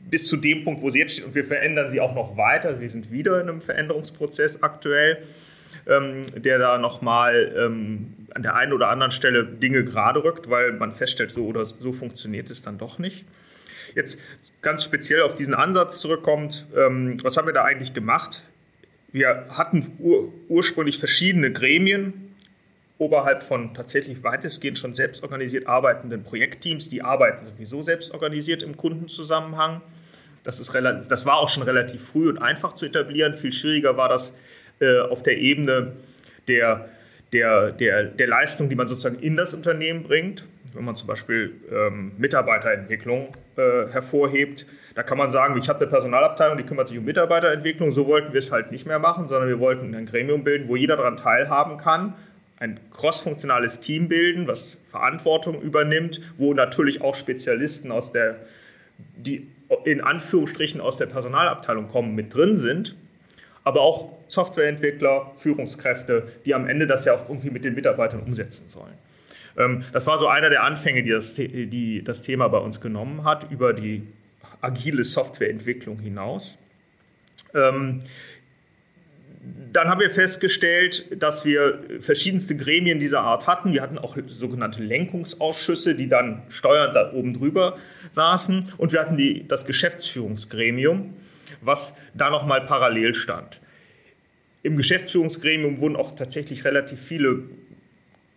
bis 0.00 0.26
zu 0.26 0.36
dem 0.36 0.64
Punkt, 0.64 0.82
wo 0.82 0.90
sie 0.90 1.00
jetzt 1.00 1.12
steht. 1.12 1.26
Und 1.26 1.34
wir 1.34 1.44
verändern 1.44 1.90
sie 1.90 2.00
auch 2.00 2.14
noch 2.14 2.36
weiter. 2.36 2.80
Wir 2.80 2.90
sind 2.90 3.10
wieder 3.10 3.40
in 3.40 3.48
einem 3.48 3.60
Veränderungsprozess 3.60 4.62
aktuell, 4.62 5.18
ähm, 5.86 6.24
der 6.34 6.58
da 6.58 6.78
nochmal 6.78 7.54
ähm, 7.56 8.14
an 8.34 8.42
der 8.42 8.54
einen 8.56 8.72
oder 8.72 8.88
anderen 8.88 9.12
Stelle 9.12 9.44
Dinge 9.44 9.84
gerade 9.84 10.22
rückt, 10.22 10.50
weil 10.50 10.72
man 10.72 10.92
feststellt, 10.92 11.30
so 11.30 11.46
oder 11.46 11.64
so 11.64 11.92
funktioniert 11.92 12.50
es 12.50 12.62
dann 12.62 12.78
doch 12.78 12.98
nicht. 12.98 13.26
Jetzt 13.94 14.20
ganz 14.62 14.84
speziell 14.84 15.22
auf 15.22 15.34
diesen 15.34 15.54
Ansatz 15.54 16.00
zurückkommt, 16.00 16.66
ähm, 16.76 17.16
was 17.22 17.36
haben 17.36 17.46
wir 17.46 17.54
da 17.54 17.64
eigentlich 17.64 17.94
gemacht? 17.94 18.42
Wir 19.12 19.46
hatten 19.50 19.96
ur 19.98 20.32
ursprünglich 20.48 20.98
verschiedene 20.98 21.50
Gremien, 21.50 22.27
oberhalb 22.98 23.44
von 23.44 23.74
tatsächlich 23.74 24.24
weitestgehend 24.24 24.78
schon 24.78 24.92
selbst 24.92 25.22
organisiert 25.22 25.68
arbeitenden 25.68 26.24
Projektteams, 26.24 26.88
die 26.88 27.02
arbeiten 27.02 27.44
sowieso 27.44 27.80
selbst 27.80 28.12
organisiert 28.12 28.62
im 28.62 28.76
Kundenzusammenhang. 28.76 29.80
Das, 30.42 30.60
ist 30.60 30.74
relativ, 30.74 31.08
das 31.08 31.24
war 31.24 31.38
auch 31.38 31.48
schon 31.48 31.62
relativ 31.62 32.04
früh 32.04 32.28
und 32.28 32.38
einfach 32.38 32.74
zu 32.74 32.86
etablieren. 32.86 33.34
Viel 33.34 33.52
schwieriger 33.52 33.96
war 33.96 34.08
das 34.08 34.36
äh, 34.80 35.00
auf 35.00 35.22
der 35.22 35.38
Ebene 35.38 35.92
der, 36.48 36.88
der, 37.32 37.70
der, 37.72 38.04
der 38.04 38.26
Leistung, 38.26 38.68
die 38.68 38.74
man 38.74 38.88
sozusagen 38.88 39.18
in 39.18 39.36
das 39.36 39.54
Unternehmen 39.54 40.02
bringt. 40.02 40.44
Wenn 40.74 40.84
man 40.84 40.96
zum 40.96 41.06
Beispiel 41.06 41.54
ähm, 41.72 42.12
Mitarbeiterentwicklung 42.18 43.28
äh, 43.56 43.86
hervorhebt, 43.90 44.66
da 44.94 45.02
kann 45.02 45.16
man 45.18 45.30
sagen, 45.30 45.56
ich 45.58 45.68
habe 45.68 45.80
eine 45.80 45.88
Personalabteilung, 45.88 46.56
die 46.56 46.64
kümmert 46.64 46.88
sich 46.88 46.98
um 46.98 47.04
Mitarbeiterentwicklung. 47.04 47.92
So 47.92 48.06
wollten 48.06 48.32
wir 48.32 48.38
es 48.38 48.50
halt 48.50 48.72
nicht 48.72 48.86
mehr 48.86 48.98
machen, 48.98 49.28
sondern 49.28 49.48
wir 49.48 49.60
wollten 49.60 49.94
ein 49.94 50.06
Gremium 50.06 50.44
bilden, 50.44 50.68
wo 50.68 50.76
jeder 50.76 50.96
daran 50.96 51.16
teilhaben 51.16 51.78
kann 51.78 52.14
ein 52.60 52.80
crossfunktionales 52.90 53.80
Team 53.80 54.08
bilden, 54.08 54.46
was 54.46 54.82
Verantwortung 54.90 55.60
übernimmt, 55.62 56.20
wo 56.36 56.54
natürlich 56.54 57.00
auch 57.02 57.14
Spezialisten 57.14 57.92
aus 57.92 58.12
der, 58.12 58.36
die 59.16 59.46
in 59.84 60.00
Anführungsstrichen 60.00 60.80
aus 60.80 60.96
der 60.96 61.06
Personalabteilung 61.06 61.88
kommen, 61.88 62.14
mit 62.14 62.34
drin 62.34 62.56
sind, 62.56 62.96
aber 63.64 63.82
auch 63.82 64.12
Softwareentwickler, 64.28 65.32
Führungskräfte, 65.36 66.32
die 66.46 66.54
am 66.54 66.66
Ende 66.66 66.86
das 66.86 67.04
ja 67.04 67.14
auch 67.14 67.28
irgendwie 67.28 67.50
mit 67.50 67.64
den 67.64 67.74
Mitarbeitern 67.74 68.20
umsetzen 68.20 68.68
sollen. 68.68 68.94
Ähm, 69.56 69.84
das 69.92 70.06
war 70.06 70.18
so 70.18 70.26
einer 70.26 70.50
der 70.50 70.64
Anfänge, 70.64 71.02
die 71.02 71.10
das, 71.10 71.34
die 71.34 72.02
das 72.02 72.22
Thema 72.22 72.48
bei 72.48 72.58
uns 72.58 72.80
genommen 72.80 73.24
hat, 73.24 73.50
über 73.50 73.72
die 73.72 74.06
agile 74.60 75.04
Softwareentwicklung 75.04 75.98
hinaus. 75.98 76.58
Dann 79.72 79.88
haben 79.88 80.00
wir 80.00 80.10
festgestellt, 80.10 81.06
dass 81.22 81.44
wir 81.44 81.80
verschiedenste 82.00 82.56
Gremien 82.56 82.98
dieser 82.98 83.20
Art 83.20 83.46
hatten. 83.46 83.72
Wir 83.72 83.82
hatten 83.82 83.98
auch 83.98 84.16
sogenannte 84.26 84.82
Lenkungsausschüsse, 84.82 85.94
die 85.94 86.08
dann 86.08 86.42
steuernd 86.48 86.96
da 86.96 87.12
oben 87.12 87.34
drüber 87.34 87.76
saßen. 88.10 88.72
Und 88.78 88.92
wir 88.92 89.00
hatten 89.00 89.16
die, 89.16 89.46
das 89.46 89.66
Geschäftsführungsgremium, 89.66 91.14
was 91.60 91.94
da 92.14 92.30
nochmal 92.30 92.62
parallel 92.62 93.14
stand. 93.14 93.60
Im 94.62 94.76
Geschäftsführungsgremium 94.76 95.78
wurden 95.78 95.96
auch 95.96 96.16
tatsächlich 96.16 96.64
relativ 96.64 97.00
viele 97.00 97.44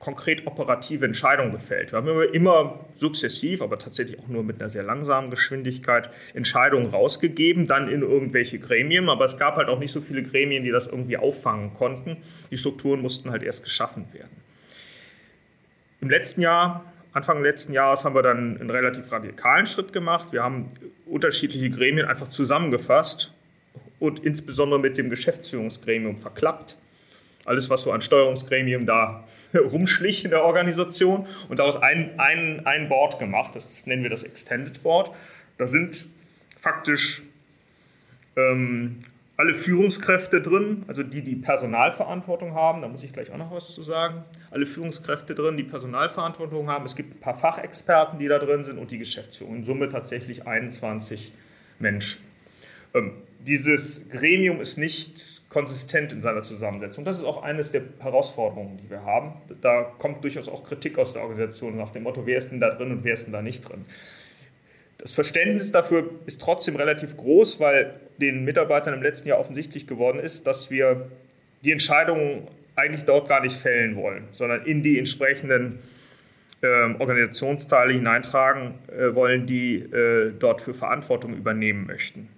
konkret 0.01 0.47
operative 0.47 1.05
Entscheidungen 1.05 1.51
gefällt. 1.51 1.91
Wir 1.91 1.97
haben 1.97 2.23
immer, 2.33 2.79
sukzessiv, 2.95 3.61
aber 3.61 3.77
tatsächlich 3.77 4.19
auch 4.19 4.27
nur 4.27 4.43
mit 4.43 4.59
einer 4.59 4.67
sehr 4.67 4.81
langsamen 4.81 5.29
Geschwindigkeit 5.29 6.09
Entscheidungen 6.33 6.87
rausgegeben, 6.87 7.67
dann 7.67 7.87
in 7.87 8.01
irgendwelche 8.01 8.57
Gremien, 8.57 9.09
aber 9.09 9.25
es 9.25 9.37
gab 9.37 9.57
halt 9.57 9.69
auch 9.69 9.79
nicht 9.79 9.91
so 9.91 10.01
viele 10.01 10.23
Gremien, 10.23 10.63
die 10.63 10.71
das 10.71 10.87
irgendwie 10.87 11.17
auffangen 11.17 11.73
konnten. 11.75 12.17
Die 12.49 12.57
Strukturen 12.57 13.01
mussten 13.01 13.29
halt 13.29 13.43
erst 13.43 13.63
geschaffen 13.63 14.07
werden. 14.11 14.35
Im 16.01 16.09
letzten 16.09 16.41
Jahr, 16.41 16.83
Anfang 17.13 17.43
letzten 17.43 17.73
Jahres, 17.73 18.03
haben 18.03 18.15
wir 18.15 18.23
dann 18.23 18.59
einen 18.59 18.71
relativ 18.71 19.11
radikalen 19.11 19.67
Schritt 19.67 19.93
gemacht. 19.93 20.29
Wir 20.31 20.41
haben 20.41 20.71
unterschiedliche 21.05 21.69
Gremien 21.69 22.07
einfach 22.07 22.27
zusammengefasst 22.27 23.31
und 23.99 24.17
insbesondere 24.25 24.79
mit 24.79 24.97
dem 24.97 25.11
Geschäftsführungsgremium 25.11 26.17
verklappt 26.17 26.75
alles, 27.45 27.69
was 27.69 27.83
so 27.83 27.91
an 27.91 28.01
Steuerungsgremien 28.01 28.85
da 28.85 29.23
rumschlich 29.53 30.23
in 30.25 30.31
der 30.31 30.43
Organisation 30.43 31.27
und 31.49 31.59
daraus 31.59 31.77
ein, 31.77 32.19
ein, 32.19 32.65
ein 32.65 32.89
Board 32.89 33.19
gemacht. 33.19 33.55
Das 33.55 33.85
nennen 33.85 34.03
wir 34.03 34.09
das 34.09 34.23
Extended 34.23 34.83
Board. 34.83 35.11
Da 35.57 35.67
sind 35.67 36.05
faktisch 36.59 37.23
ähm, 38.35 38.99
alle 39.37 39.55
Führungskräfte 39.55 40.39
drin, 40.39 40.83
also 40.87 41.01
die, 41.01 41.23
die 41.23 41.35
Personalverantwortung 41.35 42.53
haben, 42.53 42.83
da 42.83 42.87
muss 42.87 43.01
ich 43.01 43.11
gleich 43.11 43.31
auch 43.31 43.37
noch 43.37 43.51
was 43.51 43.73
zu 43.73 43.81
sagen. 43.81 44.23
Alle 44.51 44.67
Führungskräfte 44.67 45.33
drin, 45.33 45.57
die 45.57 45.63
Personalverantwortung 45.63 46.67
haben. 46.67 46.85
Es 46.85 46.95
gibt 46.95 47.15
ein 47.15 47.19
paar 47.19 47.35
Fachexperten, 47.35 48.19
die 48.19 48.27
da 48.27 48.37
drin 48.37 48.63
sind 48.63 48.77
und 48.77 48.91
die 48.91 48.99
Geschäftsführung. 48.99 49.55
In 49.55 49.63
Summe 49.63 49.89
tatsächlich 49.89 50.45
21 50.45 51.33
Menschen. 51.79 52.21
Ähm, 52.93 53.13
dieses 53.39 54.09
Gremium 54.09 54.61
ist 54.61 54.77
nicht 54.77 55.30
konsistent 55.51 56.13
in 56.13 56.21
seiner 56.21 56.43
Zusammensetzung. 56.43 57.03
Das 57.03 57.19
ist 57.19 57.25
auch 57.25 57.43
eines 57.43 57.71
der 57.71 57.83
Herausforderungen, 57.99 58.77
die 58.77 58.89
wir 58.89 59.03
haben. 59.03 59.33
Da 59.61 59.83
kommt 59.99 60.23
durchaus 60.23 60.47
auch 60.47 60.63
Kritik 60.63 60.97
aus 60.97 61.13
der 61.13 61.23
Organisation 61.23 61.75
nach 61.75 61.91
dem 61.91 62.03
Motto, 62.03 62.25
wer 62.25 62.37
ist 62.37 62.51
denn 62.51 62.61
da 62.61 62.69
drin 62.69 62.91
und 62.91 63.03
wer 63.03 63.13
ist 63.13 63.25
denn 63.25 63.33
da 63.33 63.41
nicht 63.41 63.67
drin. 63.67 63.85
Das 64.97 65.11
Verständnis 65.13 65.71
dafür 65.71 66.09
ist 66.25 66.41
trotzdem 66.41 66.77
relativ 66.77 67.17
groß, 67.17 67.59
weil 67.59 67.99
den 68.19 68.45
Mitarbeitern 68.45 68.93
im 68.93 69.01
letzten 69.01 69.27
Jahr 69.27 69.39
offensichtlich 69.39 69.87
geworden 69.87 70.19
ist, 70.19 70.47
dass 70.47 70.71
wir 70.71 71.09
die 71.65 71.71
Entscheidungen 71.71 72.47
eigentlich 72.75 73.03
dort 73.03 73.27
gar 73.27 73.41
nicht 73.41 73.55
fällen 73.55 73.97
wollen, 73.97 74.29
sondern 74.31 74.65
in 74.65 74.83
die 74.83 74.97
entsprechenden 74.97 75.79
äh, 76.61 76.67
Organisationsteile 76.67 77.93
hineintragen 77.93 78.75
äh, 78.87 79.13
wollen, 79.13 79.47
die 79.47 79.75
äh, 79.79 80.31
dort 80.37 80.61
für 80.61 80.73
Verantwortung 80.73 81.35
übernehmen 81.35 81.87
möchten, 81.87 82.29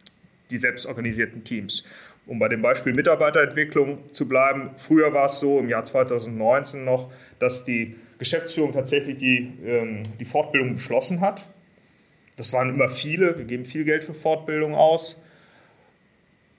die 0.50 0.58
selbstorganisierten 0.58 1.43
Teams. 1.43 1.84
Um 2.25 2.39
bei 2.39 2.47
dem 2.47 2.61
Beispiel 2.61 2.93
Mitarbeiterentwicklung 2.93 4.11
zu 4.13 4.27
bleiben, 4.27 4.71
früher 4.77 5.13
war 5.13 5.25
es 5.25 5.39
so, 5.39 5.59
im 5.59 5.69
Jahr 5.69 5.83
2019 5.83 6.85
noch, 6.85 7.11
dass 7.39 7.65
die 7.65 7.95
Geschäftsführung 8.17 8.71
tatsächlich 8.71 9.17
die, 9.17 9.51
ähm, 9.65 10.03
die 10.19 10.25
Fortbildung 10.25 10.75
beschlossen 10.75 11.19
hat. 11.19 11.47
Das 12.37 12.53
waren 12.53 12.73
immer 12.73 12.87
viele, 12.87 13.37
wir 13.37 13.45
geben 13.45 13.65
viel 13.65 13.83
Geld 13.83 14.03
für 14.03 14.13
Fortbildung 14.13 14.73
aus. 14.73 15.21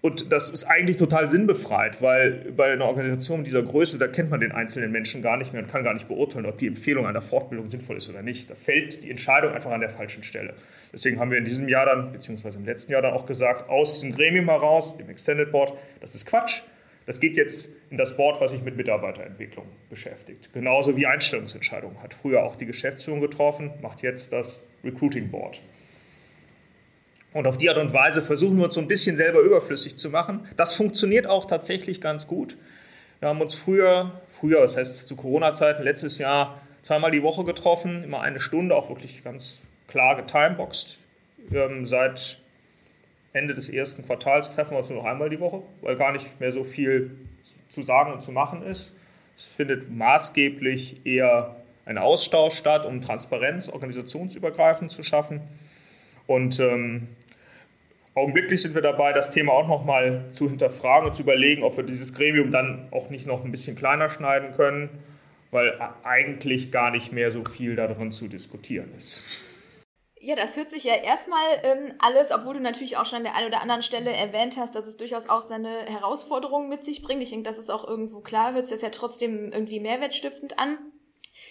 Und 0.05 0.33
das 0.33 0.51
ist 0.51 0.65
eigentlich 0.65 0.99
total 0.99 1.31
sinnbefreit, 1.31 2.03
weil 2.03 2.53
bei 2.55 2.71
einer 2.71 2.85
Organisation 2.85 3.43
dieser 3.43 3.63
Größe, 3.63 3.97
da 3.97 4.07
kennt 4.07 4.29
man 4.29 4.39
den 4.39 4.53
einzelnen 4.53 4.93
Menschen 4.93 5.23
gar 5.23 5.39
nicht 5.39 5.55
mehr 5.55 5.63
und 5.63 5.71
kann 5.71 5.83
gar 5.83 5.95
nicht 5.95 6.09
beurteilen, 6.09 6.45
ob 6.45 6.59
die 6.59 6.67
Empfehlung 6.67 7.07
einer 7.07 7.23
Fortbildung 7.23 7.71
sinnvoll 7.71 7.97
ist 7.97 8.11
oder 8.11 8.21
nicht. 8.21 8.51
Da 8.51 8.55
fällt 8.55 9.03
die 9.03 9.11
Entscheidung 9.11 9.55
einfach 9.55 9.71
an 9.71 9.81
der 9.81 9.89
falschen 9.89 10.23
Stelle. 10.23 10.53
Deswegen 10.93 11.19
haben 11.19 11.31
wir 11.31 11.39
in 11.39 11.47
diesem 11.47 11.71
Jahr 11.71 11.87
dann, 11.87 12.13
beziehungsweise 12.13 12.59
im 12.59 12.67
letzten 12.67 12.93
Jahr 12.93 13.01
dann 13.01 13.15
auch 13.15 13.25
gesagt, 13.25 13.71
aus 13.71 14.03
dem 14.03 14.15
Gremium 14.15 14.45
heraus, 14.51 14.99
dem 14.99 15.09
Extended 15.09 15.51
Board, 15.51 15.73
das 16.03 16.15
ist 16.15 16.27
Quatsch. 16.27 16.61
Das 17.07 17.19
geht 17.19 17.39
jetzt 17.39 17.71
in 17.89 17.97
das 17.97 18.15
Board, 18.15 18.43
was 18.43 18.51
sich 18.51 18.63
mit 18.63 18.77
Mitarbeiterentwicklung 18.77 19.65
beschäftigt. 19.89 20.53
Genauso 20.53 20.99
wie 20.99 21.07
Einstellungsentscheidungen 21.07 22.03
hat 22.03 22.13
früher 22.13 22.43
auch 22.43 22.57
die 22.57 22.67
Geschäftsführung 22.67 23.23
getroffen, 23.23 23.71
macht 23.81 24.03
jetzt 24.03 24.35
das 24.35 24.63
Recruiting 24.85 25.31
Board. 25.31 25.63
Und 27.35 27.49
auf 27.49 27.59
die 27.59 27.69
Art 27.69 27.79
und 27.79 27.93
Weise 27.93 28.23
versuchen 28.23 28.57
wir 28.57 28.65
uns 28.65 28.75
so 28.75 28.81
ein 28.81 28.89
bisschen 28.89 29.17
selber 29.17 29.41
überflüssig 29.41 29.97
zu 29.97 30.09
machen. 30.09 30.49
Das 30.57 30.73
funktioniert 30.73 31.27
auch 31.27 31.47
tatsächlich 31.47 32.01
ganz 32.01 32.29
gut. 32.29 32.57
Wir 33.19 33.29
haben 33.29 33.41
uns 33.41 33.55
früher, 33.55 34.23
früher, 34.41 34.61
das 34.61 34.77
heißt 34.77 35.09
zu 35.09 35.17
Corona-Zeiten, 35.17 35.83
letztes 35.83 36.19
Jahr 36.19 36.63
zweimal 36.81 37.11
die 37.11 37.25
Woche 37.25 37.43
getroffen, 37.45 38.05
immer 38.05 38.21
eine 38.21 38.39
Stunde, 38.39 38.77
auch 38.77 38.89
wirklich 38.89 39.25
ganz 39.25 39.63
klar 39.89 40.15
getimeboxt. 40.15 40.99
Ähm, 41.53 41.87
seit 41.87 42.39
Ende 43.33 43.55
des 43.55 43.69
ersten 43.69 44.07
Quartals 44.07 44.55
treffen 44.55 44.71
wir 44.71 44.79
uns 44.79 44.89
nur 44.89 44.99
noch 44.99 45.07
einmal 45.07 45.29
die 45.29 45.41
Woche, 45.41 45.63
weil 45.83 45.97
gar 45.97 46.13
nicht 46.13 46.39
mehr 46.39 46.53
so 46.53 46.63
viel 46.63 47.17
zu 47.69 47.83
sagen 47.83 48.13
und 48.13 48.23
zu 48.23 48.31
machen 48.31 48.63
ist. 48.63 48.95
Es 49.37 49.43
findet 49.43 49.91
maßgeblich 49.91 51.05
eher 51.05 51.57
ein 51.85 51.99
Austausch 51.99 52.55
statt, 52.55 52.87
um 52.87 53.01
Transparenz 53.01 53.69
organisationsübergreifend 53.69 54.93
zu 54.93 55.03
schaffen. 55.03 55.41
Und 56.27 56.61
ähm, 56.61 57.09
Augenblicklich 58.17 58.63
sind 58.63 58.77
wir 58.77 58.83
dabei, 58.83 59.13
das 59.13 59.33
Thema 59.33 59.53
auch 59.53 59.67
nochmal 59.67 60.31
zu 60.31 60.49
hinterfragen 60.49 61.09
und 61.09 61.15
zu 61.15 61.23
überlegen, 61.23 61.65
ob 61.65 61.77
wir 61.77 61.85
dieses 61.85 62.15
Gremium 62.15 62.53
dann 62.53 62.89
auch 62.93 63.11
nicht 63.11 63.27
noch 63.27 63.45
ein 63.45 63.51
bisschen 63.51 63.75
kleiner 63.77 64.09
schneiden 64.09 64.53
können, 64.53 64.89
weil 65.51 65.77
eigentlich 66.05 66.71
gar 66.71 66.93
nicht 66.93 67.13
mehr 67.13 67.33
so 67.33 67.45
viel 67.45 67.75
darin 67.75 68.13
zu 68.13 68.29
diskutieren 68.29 68.93
ist. 68.97 69.23
Ja, 70.21 70.37
das 70.37 70.57
hört 70.57 70.71
sich 70.71 70.85
ja 70.85 70.95
erstmal 70.95 71.45
ähm, 71.65 71.93
alles, 71.99 72.31
obwohl 72.31 72.55
du 72.55 72.61
natürlich 72.61 72.97
auch 72.97 73.05
schon 73.05 73.19
an 73.19 73.25
der 73.25 73.35
einen 73.35 73.49
oder 73.49 73.61
anderen 73.61 73.83
Stelle 73.83 74.11
erwähnt 74.11 74.57
hast, 74.57 74.75
dass 74.75 74.87
es 74.87 74.97
durchaus 74.97 75.29
auch 75.29 75.43
seine 75.43 75.69
Herausforderungen 75.87 76.71
mit 76.71 76.85
sich 76.85 77.03
bringt. 77.03 77.23
Ich 77.23 77.31
denke, 77.31 77.49
das 77.49 77.59
ist 77.59 77.71
auch 77.71 77.87
irgendwo 77.87 78.21
klar, 78.21 78.55
hört 78.55 78.65
sich 78.65 78.77
das 78.77 78.83
ja 78.83 78.89
trotzdem 78.89 79.53
irgendwie 79.53 79.81
mehrwertstiftend 79.81 80.59
an. 80.59 80.79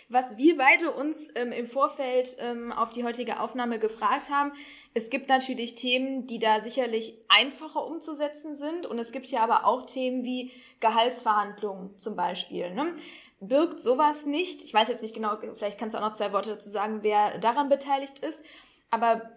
Was 0.10 0.38
wir 0.38 0.58
beide 0.58 0.92
uns 0.92 1.30
ähm, 1.36 1.52
im 1.52 1.68
Vorfeld 1.68 2.38
ähm, 2.40 2.72
auf 2.72 2.92
die 2.92 3.04
heutige 3.04 3.40
Aufnahme 3.40 3.80
gefragt 3.80 4.30
haben, 4.30 4.52
es 4.94 5.10
gibt 5.10 5.30
natürlich 5.30 5.76
Themen, 5.76 6.28
die 6.28 6.40
da 6.40 6.62
sicherlich 6.62 7.18
einfacher 7.28 7.86
umzusetzen 7.86 8.56
sind 8.56 8.86
und 8.86 9.00
es 9.00 9.12
gibt 9.12 9.28
ja 9.28 9.42
aber 9.42 9.66
auch 9.66 9.86
Themen 9.86 10.24
wie 10.24 10.52
Gehaltsverhandlungen 10.80 11.98
zum 11.98 12.16
Beispiel. 12.16 12.74
Ne? 12.74 12.96
Birgt 13.40 13.80
sowas 13.80 14.26
nicht? 14.26 14.64
Ich 14.64 14.74
weiß 14.74 14.88
jetzt 14.88 15.02
nicht 15.02 15.16
genau, 15.16 15.36
vielleicht 15.56 15.78
kannst 15.78 15.96
du 15.96 15.98
auch 15.98 16.06
noch 16.06 16.14
zwei 16.14 16.32
Worte 16.32 16.52
dazu 16.52 16.70
sagen, 16.70 17.00
wer 17.02 17.38
daran 17.40 17.70
beteiligt 17.70 18.20
ist, 18.20 18.44
aber 18.90 19.30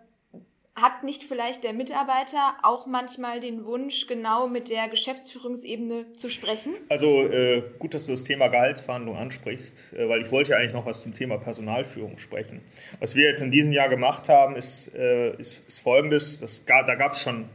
hat 0.80 1.02
nicht 1.04 1.24
vielleicht 1.24 1.64
der 1.64 1.72
Mitarbeiter 1.72 2.54
auch 2.62 2.86
manchmal 2.86 3.40
den 3.40 3.64
Wunsch, 3.64 4.06
genau 4.06 4.46
mit 4.46 4.68
der 4.68 4.88
Geschäftsführungsebene 4.88 6.12
zu 6.12 6.30
sprechen? 6.30 6.74
Also 6.90 7.26
äh, 7.28 7.62
gut, 7.78 7.94
dass 7.94 8.06
du 8.06 8.12
das 8.12 8.24
Thema 8.24 8.48
Gehaltsverhandlung 8.48 9.16
ansprichst, 9.16 9.94
äh, 9.94 10.08
weil 10.08 10.20
ich 10.20 10.30
wollte 10.30 10.50
ja 10.50 10.58
eigentlich 10.58 10.74
noch 10.74 10.84
was 10.84 11.02
zum 11.02 11.14
Thema 11.14 11.38
Personalführung 11.38 12.18
sprechen. 12.18 12.60
Was 13.00 13.14
wir 13.16 13.24
jetzt 13.24 13.42
in 13.42 13.50
diesem 13.50 13.72
Jahr 13.72 13.88
gemacht 13.88 14.28
haben, 14.28 14.54
ist, 14.54 14.94
äh, 14.94 15.34
ist, 15.38 15.66
ist 15.66 15.80
folgendes. 15.80 16.40
Das, 16.40 16.64
da 16.66 16.94
gab 16.94 17.12
es 17.12 17.22
schon 17.22 17.48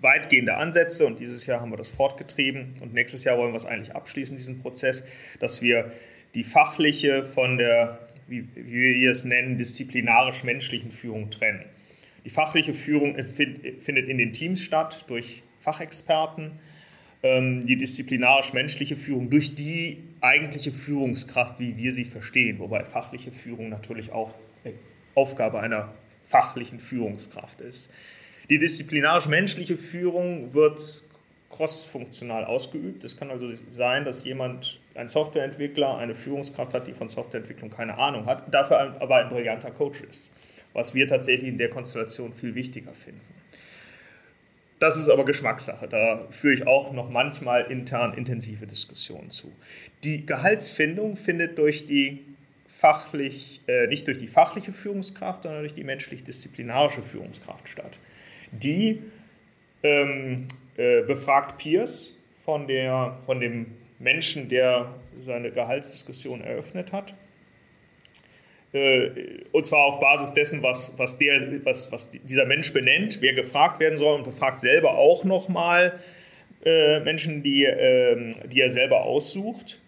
weitgehende 0.00 0.56
Ansätze 0.56 1.06
und 1.06 1.20
dieses 1.20 1.46
Jahr 1.46 1.60
haben 1.60 1.70
wir 1.70 1.76
das 1.76 1.90
fortgetrieben 1.90 2.74
und 2.80 2.92
nächstes 2.92 3.24
Jahr 3.24 3.38
wollen 3.38 3.52
wir 3.52 3.56
es 3.56 3.66
eigentlich 3.66 3.94
abschließen, 3.94 4.36
diesen 4.36 4.60
Prozess, 4.60 5.04
dass 5.40 5.62
wir 5.62 5.92
die 6.34 6.44
fachliche 6.44 7.24
von 7.24 7.58
der, 7.58 8.06
wie, 8.26 8.48
wie 8.54 8.94
wir 9.00 9.10
es 9.10 9.24
nennen, 9.24 9.56
disziplinarisch-menschlichen 9.58 10.92
Führung 10.92 11.30
trennen. 11.30 11.64
Die 12.24 12.30
fachliche 12.30 12.74
Führung 12.74 13.16
findet 13.26 14.08
in 14.08 14.18
den 14.18 14.32
Teams 14.32 14.60
statt 14.60 15.04
durch 15.08 15.42
Fachexperten. 15.60 16.52
Ähm, 17.24 17.64
die 17.64 17.76
disziplinarisch-menschliche 17.76 18.96
Führung 18.96 19.30
durch 19.30 19.54
die 19.54 20.02
eigentliche 20.20 20.72
Führungskraft, 20.72 21.60
wie 21.60 21.76
wir 21.76 21.92
sie 21.92 22.04
verstehen, 22.04 22.58
wobei 22.58 22.84
fachliche 22.84 23.30
Führung 23.30 23.68
natürlich 23.68 24.10
auch 24.10 24.34
Aufgabe 25.14 25.60
einer 25.60 25.94
fachlichen 26.24 26.80
Führungskraft 26.80 27.60
ist. 27.60 27.92
Die 28.50 28.58
disziplinarisch-menschliche 28.58 29.76
Führung 29.76 30.52
wird 30.52 31.04
cross-funktional 31.50 32.44
ausgeübt. 32.44 33.04
Es 33.04 33.16
kann 33.16 33.30
also 33.30 33.48
sein, 33.68 34.04
dass 34.04 34.24
jemand, 34.24 34.80
ein 34.94 35.06
Softwareentwickler, 35.06 35.98
eine 35.98 36.16
Führungskraft 36.16 36.74
hat, 36.74 36.88
die 36.88 36.92
von 36.92 37.08
Softwareentwicklung 37.08 37.70
keine 37.70 37.98
Ahnung 37.98 38.26
hat, 38.26 38.52
dafür 38.52 38.96
aber 39.00 39.16
ein 39.16 39.28
brillanter 39.28 39.70
Coach 39.70 40.00
ist, 40.00 40.31
was 40.72 40.94
wir 40.94 41.08
tatsächlich 41.08 41.48
in 41.48 41.58
der 41.58 41.70
Konstellation 41.70 42.32
viel 42.32 42.54
wichtiger 42.54 42.92
finden. 42.92 43.20
Das 44.78 44.96
ist 44.96 45.08
aber 45.08 45.24
Geschmackssache. 45.24 45.86
Da 45.86 46.26
führe 46.30 46.54
ich 46.54 46.66
auch 46.66 46.92
noch 46.92 47.08
manchmal 47.08 47.70
intern 47.70 48.14
intensive 48.14 48.66
Diskussionen 48.66 49.30
zu. 49.30 49.52
Die 50.02 50.26
Gehaltsfindung 50.26 51.16
findet 51.16 51.56
durch 51.58 51.86
die 51.86 52.24
fachlich, 52.66 53.60
äh, 53.68 53.86
nicht 53.86 54.08
durch 54.08 54.18
die 54.18 54.26
fachliche 54.26 54.72
Führungskraft, 54.72 55.44
sondern 55.44 55.62
durch 55.62 55.74
die 55.74 55.84
menschlich-disziplinarische 55.84 57.04
Führungskraft 57.04 57.68
statt. 57.68 58.00
Die 58.50 59.02
ähm, 59.84 60.48
äh, 60.76 61.02
befragt 61.02 61.58
Peers 61.58 62.12
von, 62.44 62.66
der, 62.66 63.20
von 63.24 63.38
dem 63.38 63.66
Menschen, 64.00 64.48
der 64.48 64.92
seine 65.20 65.52
Gehaltsdiskussion 65.52 66.40
eröffnet 66.40 66.92
hat. 66.92 67.14
Äh, 68.72 69.10
und 69.52 69.66
zwar 69.66 69.84
auf 69.84 70.00
Basis 70.00 70.32
dessen, 70.32 70.62
was, 70.62 70.94
was, 70.98 71.18
der, 71.18 71.64
was, 71.64 71.92
was 71.92 72.10
dieser 72.10 72.46
Mensch 72.46 72.72
benennt, 72.72 73.18
wer 73.20 73.34
gefragt 73.34 73.80
werden 73.80 73.98
soll 73.98 74.16
und 74.16 74.24
befragt 74.24 74.60
selber 74.60 74.96
auch 74.96 75.24
nochmal 75.24 75.98
äh, 76.64 77.00
Menschen, 77.00 77.42
die, 77.42 77.64
äh, 77.64 78.30
die 78.46 78.60
er 78.60 78.70
selber 78.70 79.02
aussucht. 79.02 79.78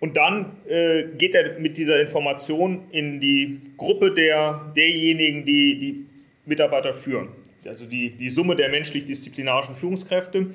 Und 0.00 0.16
dann 0.16 0.56
äh, 0.68 1.04
geht 1.16 1.34
er 1.34 1.60
mit 1.60 1.76
dieser 1.76 2.00
Information 2.00 2.88
in 2.90 3.20
die 3.20 3.60
Gruppe 3.76 4.12
der, 4.12 4.72
derjenigen, 4.74 5.44
die 5.44 5.78
die 5.78 6.06
Mitarbeiter 6.44 6.92
führen. 6.92 7.28
Also 7.66 7.86
die, 7.86 8.10
die 8.10 8.30
Summe 8.30 8.56
der 8.56 8.68
menschlich-disziplinarischen 8.70 9.76
Führungskräfte. 9.76 10.48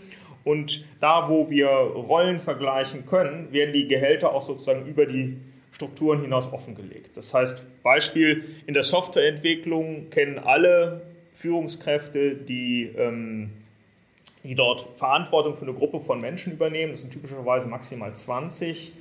Und 0.44 0.86
da, 1.00 1.30
wo 1.30 1.50
wir 1.50 1.68
Rollen 1.68 2.40
vergleichen 2.40 3.06
können, 3.06 3.52
werden 3.54 3.74
die 3.74 3.88
Gehälter 3.88 4.34
auch 4.34 4.46
sozusagen 4.46 4.86
über 4.86 5.06
die 5.06 5.38
Strukturen 5.72 6.22
hinaus 6.22 6.52
offengelegt. 6.52 7.16
Das 7.18 7.34
heißt, 7.34 7.64
Beispiel 7.84 8.44
in 8.66 8.74
der 8.74 8.84
Softwareentwicklung 8.84 10.10
kennen 10.10 10.40
alle 10.40 11.02
Führungskräfte, 11.34 12.36
die, 12.36 12.92
ähm, 12.98 13.52
die 14.44 14.56
dort 14.56 14.98
Verantwortung 14.98 15.56
für 15.56 15.64
eine 15.64 15.74
Gruppe 15.74 16.00
von 16.00 16.20
Menschen 16.20 16.54
übernehmen, 16.54 16.94
das 16.94 17.02
sind 17.02 17.12
typischerweise 17.12 17.68
maximal 17.68 18.16
20, 18.16 18.94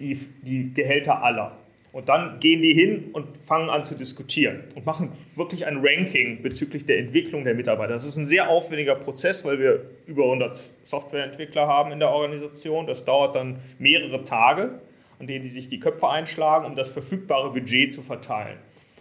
die, 0.00 0.18
die 0.42 0.74
Gehälter 0.74 1.22
aller. 1.22 1.56
Und 1.92 2.10
dann 2.10 2.40
gehen 2.40 2.60
die 2.60 2.74
hin 2.74 3.10
und 3.14 3.26
fangen 3.46 3.70
an 3.70 3.82
zu 3.84 3.94
diskutieren 3.94 4.64
und 4.74 4.84
machen 4.84 5.12
wirklich 5.34 5.64
ein 5.64 5.78
Ranking 5.82 6.42
bezüglich 6.42 6.84
der 6.84 6.98
Entwicklung 6.98 7.44
der 7.44 7.54
Mitarbeiter. 7.54 7.94
Das 7.94 8.04
ist 8.04 8.18
ein 8.18 8.26
sehr 8.26 8.50
aufwendiger 8.50 8.96
Prozess, 8.96 9.46
weil 9.46 9.58
wir 9.58 9.82
über 10.06 10.24
100 10.24 10.62
Softwareentwickler 10.82 11.66
haben 11.66 11.92
in 11.92 11.98
der 11.98 12.10
Organisation. 12.10 12.86
Das 12.86 13.06
dauert 13.06 13.34
dann 13.34 13.60
mehrere 13.78 14.22
Tage 14.24 14.80
an 15.18 15.26
denen 15.26 15.42
die 15.42 15.50
sich 15.50 15.68
die 15.68 15.80
Köpfe 15.80 16.08
einschlagen, 16.08 16.66
um 16.66 16.76
das 16.76 16.88
verfügbare 16.88 17.50
Budget 17.50 17.92
zu 17.92 18.02
verteilen. 18.02 18.58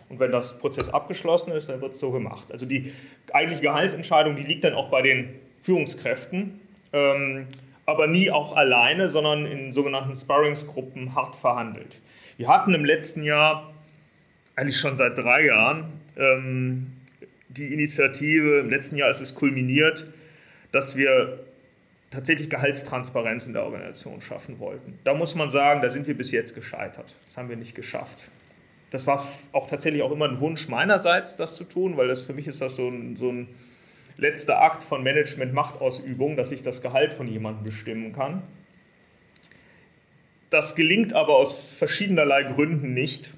Und 0.09 0.19
wenn 0.19 0.31
das 0.31 0.57
Prozess 0.57 0.89
abgeschlossen 0.89 1.51
ist, 1.51 1.69
dann 1.69 1.81
wird 1.81 1.93
es 1.93 1.99
so 1.99 2.11
gemacht. 2.11 2.51
Also 2.51 2.65
die 2.65 2.93
eigentliche 3.33 3.63
Gehaltsentscheidung, 3.63 4.35
die 4.35 4.43
liegt 4.43 4.63
dann 4.63 4.73
auch 4.73 4.89
bei 4.89 5.01
den 5.01 5.35
Führungskräften, 5.63 6.59
ähm, 6.93 7.47
aber 7.85 8.07
nie 8.07 8.31
auch 8.31 8.55
alleine, 8.55 9.09
sondern 9.09 9.45
in 9.45 9.73
sogenannten 9.73 10.15
Sparringsgruppen 10.15 11.15
hart 11.15 11.35
verhandelt. 11.35 11.99
Wir 12.37 12.47
hatten 12.47 12.73
im 12.73 12.85
letzten 12.85 13.23
Jahr, 13.23 13.73
eigentlich 14.55 14.79
schon 14.79 14.95
seit 14.95 15.17
drei 15.17 15.45
Jahren, 15.45 15.85
ähm, 16.17 16.87
die 17.49 17.73
Initiative, 17.73 18.59
im 18.59 18.69
letzten 18.69 18.97
Jahr 18.97 19.09
ist 19.09 19.21
es 19.21 19.33
kulminiert, 19.33 20.05
dass 20.71 20.97
wir 20.97 21.39
tatsächlich 22.15 22.49
Gehaltstransparenz 22.49 23.45
in 23.45 23.53
der 23.53 23.63
Organisation 23.63 24.21
schaffen 24.21 24.59
wollten. 24.59 24.97
Da 25.03 25.13
muss 25.13 25.35
man 25.35 25.49
sagen, 25.49 25.81
da 25.81 25.89
sind 25.89 26.07
wir 26.07 26.15
bis 26.15 26.31
jetzt 26.31 26.55
gescheitert. 26.55 27.15
Das 27.25 27.37
haben 27.37 27.49
wir 27.49 27.57
nicht 27.57 27.75
geschafft. 27.75 28.29
Das 28.91 29.05
war 29.05 29.25
auch 29.51 29.69
tatsächlich 29.69 30.01
auch 30.01 30.11
immer 30.11 30.27
ein 30.27 30.39
Wunsch 30.39 30.67
meinerseits, 30.69 31.37
das 31.37 31.55
zu 31.57 31.65
tun, 31.65 31.97
weil 31.97 32.07
das 32.07 32.21
für 32.21 32.33
mich 32.33 32.47
ist 32.47 32.61
das 32.61 32.77
so 32.77 32.87
ein, 32.87 33.15
so 33.17 33.29
ein 33.29 33.49
letzter 34.17 34.61
Akt 34.61 34.83
von 34.83 35.03
Management-Machtausübung, 35.03 36.37
dass 36.37 36.51
ich 36.51 36.63
das 36.63 36.81
Gehalt 36.81 37.13
von 37.13 37.27
jemandem 37.27 37.65
bestimmen 37.65 38.13
kann. 38.13 38.43
Das 40.49 40.75
gelingt 40.75 41.13
aber 41.13 41.35
aus 41.35 41.53
verschiedenerlei 41.53 42.43
Gründen 42.43 42.93
nicht 42.93 43.33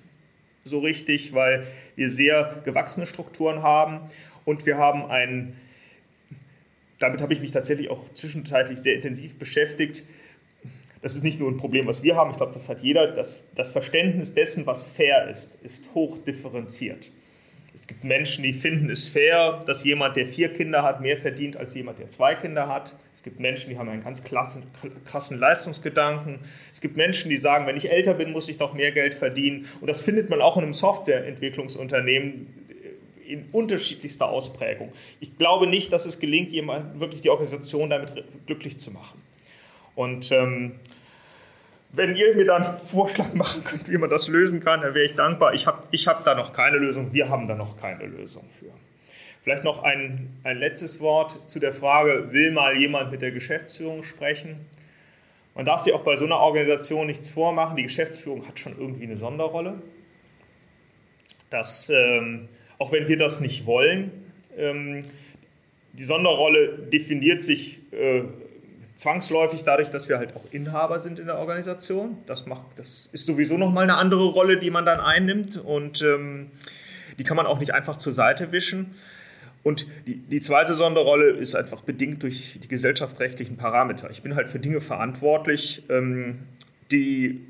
so 0.64 0.80
richtig, 0.80 1.34
weil 1.34 1.68
wir 1.96 2.12
sehr 2.12 2.62
gewachsene 2.64 3.08
Strukturen 3.08 3.64
haben 3.64 4.02
und 4.46 4.66
wir 4.66 4.78
haben 4.78 5.10
einen 5.10 5.58
damit 7.00 7.22
habe 7.22 7.34
ich 7.34 7.42
mich 7.42 7.52
tatsächlich 7.52 7.90
auch 7.90 8.10
zwischenzeitlich 8.10 8.80
sehr 8.80 8.96
intensiv 8.96 9.38
beschäftigt. 9.38 10.04
Das 11.02 11.16
ist 11.16 11.24
nicht 11.24 11.40
nur 11.40 11.50
ein 11.50 11.58
Problem, 11.58 11.86
was 11.86 12.02
wir 12.04 12.16
haben, 12.16 12.32
ich 12.32 12.38
glaube, 12.38 12.54
das 12.54 12.70
hat 12.70 12.82
jeder. 12.82 13.08
Das, 13.08 13.44
das 13.56 13.70
Verständnis 13.70 14.34
dessen, 14.34 14.66
was 14.66 14.88
fair 14.88 15.30
ist, 15.30 15.56
ist 15.64 15.94
hoch 15.94 16.18
differenziert. 16.18 17.12
Es 17.80 17.86
gibt 17.86 18.04
Menschen, 18.04 18.44
die 18.44 18.54
finden 18.54 18.90
es 18.90 19.08
fair, 19.08 19.60
dass 19.68 19.84
jemand, 19.84 20.18
der 20.18 20.26
vier 20.26 20.52
Kinder 20.52 20.82
hat, 20.82 21.00
mehr 21.00 21.16
verdient 21.16 21.58
als 21.58 21.76
jemand, 21.76 22.00
der 22.00 22.10
zwei 22.10 22.34
Kinder 22.34 22.68
hat. 22.68 22.96
Es 23.14 23.22
gibt 23.22 23.40
Menschen, 23.40 23.70
die 23.70 23.78
haben 23.78 23.88
einen 23.88 24.04
ganz 24.04 24.24
klassen, 24.24 24.64
krassen 25.06 25.38
Leistungsgedanken. 25.38 26.40
Es 26.74 26.82
gibt 26.82 26.98
Menschen, 26.98 27.30
die 27.30 27.38
sagen, 27.38 27.68
wenn 27.68 27.78
ich 27.78 27.92
älter 27.92 28.16
bin, 28.16 28.32
muss 28.32 28.50
ich 28.50 28.58
doch 28.58 28.74
mehr 28.74 28.92
Geld 28.92 29.14
verdienen. 29.14 29.68
Und 29.80 29.86
das 29.88 30.02
findet 30.02 30.32
man 30.32 30.42
auch 30.42 30.58
in 30.58 30.64
einem 30.64 30.74
Softwareentwicklungsunternehmen 30.74 32.67
in 33.28 33.50
unterschiedlichster 33.52 34.28
Ausprägung. 34.28 34.94
Ich 35.20 35.38
glaube 35.38 35.68
nicht, 35.68 35.92
dass 35.92 36.06
es 36.06 36.20
gelingt, 36.20 36.50
jemand 36.50 37.00
wirklich 37.00 37.22
die 37.22 37.30
Organisation 37.30 37.90
damit 37.90 38.14
glücklich 38.46 38.80
zu 38.80 38.92
machen. 38.92 39.22
Und 39.96 40.32
ähm, 40.32 40.80
wenn 41.92 42.16
ihr 42.16 42.36
mir 42.36 42.46
dann 42.46 42.64
einen 42.64 42.80
Vorschlag 42.80 43.34
machen 43.34 43.64
könnt, 43.64 43.90
wie 43.90 43.98
man 43.98 44.10
das 44.10 44.28
lösen 44.28 44.60
kann, 44.60 44.82
dann 44.82 44.94
wäre 44.94 45.06
ich 45.06 45.16
dankbar. 45.16 45.54
Ich 45.54 45.68
habe 45.68 45.84
ich 45.92 46.08
hab 46.08 46.24
da 46.24 46.36
noch 46.36 46.54
keine 46.54 46.78
Lösung, 46.78 47.14
wir 47.14 47.30
haben 47.30 47.48
da 47.48 47.56
noch 47.56 47.78
keine 47.78 48.06
Lösung 48.06 48.46
für. 48.60 48.72
Vielleicht 49.44 49.64
noch 49.64 49.84
ein, 49.84 50.38
ein 50.44 50.58
letztes 50.58 51.00
Wort 51.00 51.48
zu 51.50 51.60
der 51.60 51.72
Frage, 51.74 52.34
will 52.34 52.52
mal 52.52 52.76
jemand 52.76 53.12
mit 53.12 53.22
der 53.22 53.32
Geschäftsführung 53.32 54.04
sprechen? 54.04 54.66
Man 55.56 55.66
darf 55.66 55.82
sich 55.82 55.94
auch 55.94 56.04
bei 56.04 56.16
so 56.18 56.26
einer 56.26 56.38
Organisation 56.38 57.08
nichts 57.08 57.30
vormachen. 57.30 57.78
Die 57.78 57.84
Geschäftsführung 57.84 58.48
hat 58.48 58.60
schon 58.60 58.74
irgendwie 58.74 59.06
eine 59.06 59.18
Sonderrolle. 59.18 59.82
Das 61.50 61.90
ähm, 61.90 62.50
auch 62.80 62.92
wenn 62.92 63.08
wir 63.08 63.18
das 63.18 63.42
nicht 63.42 63.66
wollen. 63.66 64.12
Ähm, 64.58 65.04
die 65.94 66.04
Sonderrolle 66.04 66.78
definiert 66.92 67.42
sich 67.42 67.80
äh, 67.92 68.24
zwangsläufig 68.96 69.64
dadurch, 69.64 69.90
dass 69.90 70.10
wir 70.10 70.18
halt 70.18 70.36
auch 70.36 70.44
Inhaber 70.52 71.00
sind 71.00 71.20
in 71.20 71.28
der 71.28 71.38
Organisation. 71.38 72.18
Das, 72.26 72.46
macht, 72.46 72.64
das 72.76 73.10
ist 73.12 73.26
sowieso 73.26 73.58
nochmal 73.58 73.84
eine 73.84 73.96
andere 73.96 74.26
Rolle, 74.26 74.58
die 74.58 74.70
man 74.70 74.86
dann 74.86 75.00
einnimmt 75.00 75.58
und 75.58 76.02
ähm, 76.02 76.52
die 77.18 77.24
kann 77.24 77.38
man 77.38 77.46
auch 77.46 77.60
nicht 77.60 77.74
einfach 77.74 77.98
zur 77.98 78.14
Seite 78.14 78.52
wischen. 78.52 78.96
Und 79.64 79.86
die, 80.06 80.16
die 80.16 80.40
zweite 80.40 80.74
Sonderrolle 80.74 81.30
ist 81.32 81.56
einfach 81.56 81.82
bedingt 81.82 82.24
durch 82.24 82.60
die 82.62 82.68
gesellschaftsrechtlichen 82.68 83.58
Parameter. 83.58 84.10
Ich 84.10 84.22
bin 84.22 84.36
halt 84.36 84.48
für 84.48 84.60
Dinge 84.60 84.82
verantwortlich, 84.82 85.84
ähm, 85.90 86.40
die 86.92 87.42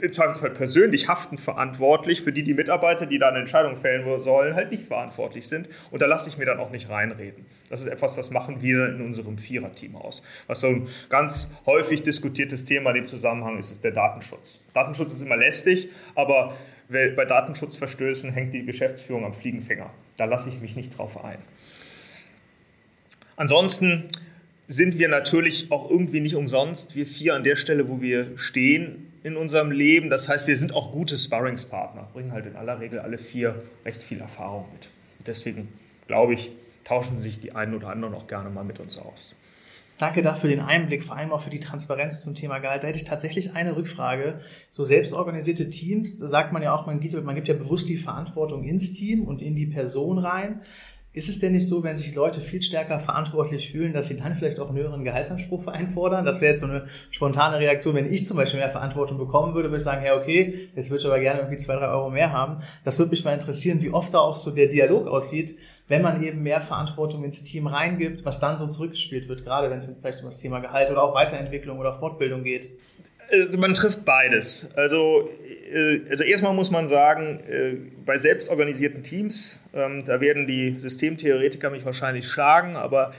im 0.00 0.12
Zweifelsfall 0.12 0.50
persönlich 0.50 1.08
haftend 1.08 1.40
verantwortlich, 1.40 2.22
für 2.22 2.32
die 2.32 2.42
die 2.42 2.54
Mitarbeiter, 2.54 3.06
die 3.06 3.18
da 3.18 3.28
eine 3.28 3.38
Entscheidung 3.38 3.76
fällen 3.76 4.04
sollen, 4.22 4.54
halt 4.54 4.72
nicht 4.72 4.84
verantwortlich 4.84 5.46
sind. 5.46 5.68
Und 5.90 6.02
da 6.02 6.06
lasse 6.06 6.28
ich 6.28 6.38
mir 6.38 6.44
dann 6.44 6.58
auch 6.58 6.70
nicht 6.70 6.88
reinreden. 6.88 7.46
Das 7.70 7.80
ist 7.80 7.86
etwas, 7.86 8.16
das 8.16 8.30
machen 8.30 8.62
wir 8.62 8.88
in 8.88 9.00
unserem 9.00 9.38
Viererteam 9.38 9.96
aus. 9.96 10.22
Was 10.46 10.60
so 10.60 10.68
ein 10.68 10.88
ganz 11.08 11.52
häufig 11.66 12.02
diskutiertes 12.02 12.64
Thema 12.64 12.90
in 12.90 12.96
dem 12.96 13.06
Zusammenhang 13.06 13.58
ist, 13.58 13.70
ist 13.70 13.84
der 13.84 13.92
Datenschutz. 13.92 14.60
Datenschutz 14.74 15.12
ist 15.12 15.22
immer 15.22 15.36
lästig, 15.36 15.88
aber 16.14 16.56
bei 16.88 17.24
Datenschutzverstößen 17.24 18.32
hängt 18.32 18.54
die 18.54 18.64
Geschäftsführung 18.64 19.24
am 19.24 19.34
Fliegenfänger. 19.34 19.90
Da 20.16 20.24
lasse 20.24 20.48
ich 20.48 20.60
mich 20.60 20.74
nicht 20.74 20.96
drauf 20.96 21.22
ein. 21.22 21.38
Ansonsten 23.36 24.08
sind 24.66 24.98
wir 24.98 25.08
natürlich 25.08 25.70
auch 25.70 25.90
irgendwie 25.90 26.20
nicht 26.20 26.34
umsonst, 26.34 26.96
wir 26.96 27.06
vier 27.06 27.34
an 27.34 27.44
der 27.44 27.56
Stelle, 27.56 27.88
wo 27.88 28.00
wir 28.00 28.36
stehen, 28.36 29.07
in 29.22 29.36
unserem 29.36 29.70
Leben. 29.70 30.10
Das 30.10 30.28
heißt, 30.28 30.46
wir 30.46 30.56
sind 30.56 30.74
auch 30.74 30.92
gute 30.92 31.18
Sparringspartner, 31.18 32.08
bringen 32.12 32.32
halt 32.32 32.46
in 32.46 32.56
aller 32.56 32.80
Regel 32.80 33.00
alle 33.00 33.18
vier 33.18 33.62
recht 33.84 34.02
viel 34.02 34.20
Erfahrung 34.20 34.66
mit. 34.72 34.88
Deswegen 35.26 35.68
glaube 36.06 36.34
ich, 36.34 36.50
tauschen 36.84 37.20
sich 37.20 37.38
die 37.38 37.52
einen 37.52 37.74
oder 37.74 37.88
anderen 37.88 38.14
auch 38.14 38.26
gerne 38.26 38.50
mal 38.50 38.64
mit 38.64 38.80
uns 38.80 38.98
aus. 38.98 39.36
Danke 39.98 40.22
dafür 40.22 40.48
den 40.48 40.60
Einblick, 40.60 41.02
vor 41.02 41.16
allem 41.16 41.32
auch 41.32 41.40
für 41.40 41.50
die 41.50 41.58
Transparenz 41.58 42.22
zum 42.22 42.36
Thema 42.36 42.60
Gehalt. 42.60 42.84
Da 42.84 42.86
hätte 42.86 42.98
ich 42.98 43.04
tatsächlich 43.04 43.54
eine 43.54 43.76
Rückfrage. 43.76 44.40
So 44.70 44.84
selbstorganisierte 44.84 45.70
Teams, 45.70 46.18
da 46.18 46.28
sagt 46.28 46.52
man 46.52 46.62
ja 46.62 46.72
auch, 46.72 46.86
man 46.86 47.00
gibt, 47.00 47.20
man 47.24 47.34
gibt 47.34 47.48
ja 47.48 47.54
bewusst 47.54 47.88
die 47.88 47.96
Verantwortung 47.96 48.62
ins 48.62 48.92
Team 48.92 49.24
und 49.24 49.42
in 49.42 49.56
die 49.56 49.66
Person 49.66 50.18
rein. 50.18 50.60
Ist 51.18 51.28
es 51.28 51.40
denn 51.40 51.50
nicht 51.50 51.66
so, 51.66 51.82
wenn 51.82 51.96
sich 51.96 52.14
Leute 52.14 52.40
viel 52.40 52.62
stärker 52.62 53.00
verantwortlich 53.00 53.72
fühlen, 53.72 53.92
dass 53.92 54.06
sie 54.06 54.16
dann 54.16 54.36
vielleicht 54.36 54.60
auch 54.60 54.68
einen 54.68 54.78
höheren 54.78 55.02
Gehaltsanspruch 55.02 55.66
einfordern? 55.66 56.24
Das 56.24 56.40
wäre 56.40 56.50
jetzt 56.50 56.60
so 56.60 56.66
eine 56.68 56.86
spontane 57.10 57.58
Reaktion. 57.58 57.96
Wenn 57.96 58.06
ich 58.06 58.24
zum 58.24 58.36
Beispiel 58.36 58.60
mehr 58.60 58.70
Verantwortung 58.70 59.18
bekommen 59.18 59.52
würde, 59.52 59.68
würde 59.68 59.78
ich 59.78 59.82
sagen, 59.82 60.06
ja, 60.06 60.16
okay, 60.16 60.68
jetzt 60.76 60.90
würde 60.90 61.00
ich 61.00 61.06
aber 61.06 61.18
gerne 61.18 61.40
irgendwie 61.40 61.56
zwei, 61.56 61.74
drei 61.74 61.88
Euro 61.88 62.08
mehr 62.08 62.32
haben. 62.32 62.62
Das 62.84 63.00
würde 63.00 63.10
mich 63.10 63.24
mal 63.24 63.34
interessieren, 63.34 63.82
wie 63.82 63.90
oft 63.90 64.14
da 64.14 64.20
auch 64.20 64.36
so 64.36 64.52
der 64.52 64.68
Dialog 64.68 65.08
aussieht, 65.08 65.58
wenn 65.88 66.02
man 66.02 66.22
eben 66.22 66.40
mehr 66.44 66.60
Verantwortung 66.60 67.24
ins 67.24 67.42
Team 67.42 67.66
reingibt, 67.66 68.24
was 68.24 68.38
dann 68.38 68.56
so 68.56 68.68
zurückgespielt 68.68 69.28
wird, 69.28 69.42
gerade 69.42 69.70
wenn 69.70 69.78
es 69.78 69.92
vielleicht 70.00 70.20
um 70.20 70.26
das 70.26 70.38
Thema 70.38 70.60
Gehalt 70.60 70.88
oder 70.88 71.02
auch 71.02 71.16
Weiterentwicklung 71.16 71.80
oder 71.80 71.94
Fortbildung 71.94 72.44
geht. 72.44 72.68
Also 73.30 73.58
man 73.58 73.74
trifft 73.74 74.04
beides. 74.04 74.70
Also, 74.74 75.30
äh, 75.72 76.00
also 76.10 76.24
erstmal 76.24 76.54
muss 76.54 76.70
man 76.70 76.88
sagen, 76.88 77.40
äh, 77.48 77.76
bei 78.04 78.18
selbstorganisierten 78.18 79.02
Teams, 79.02 79.60
ähm, 79.74 80.04
da 80.04 80.20
werden 80.20 80.46
die 80.46 80.78
Systemtheoretiker 80.78 81.70
mich 81.70 81.84
wahrscheinlich 81.84 82.26
schlagen, 82.26 82.76
aber 82.76 83.12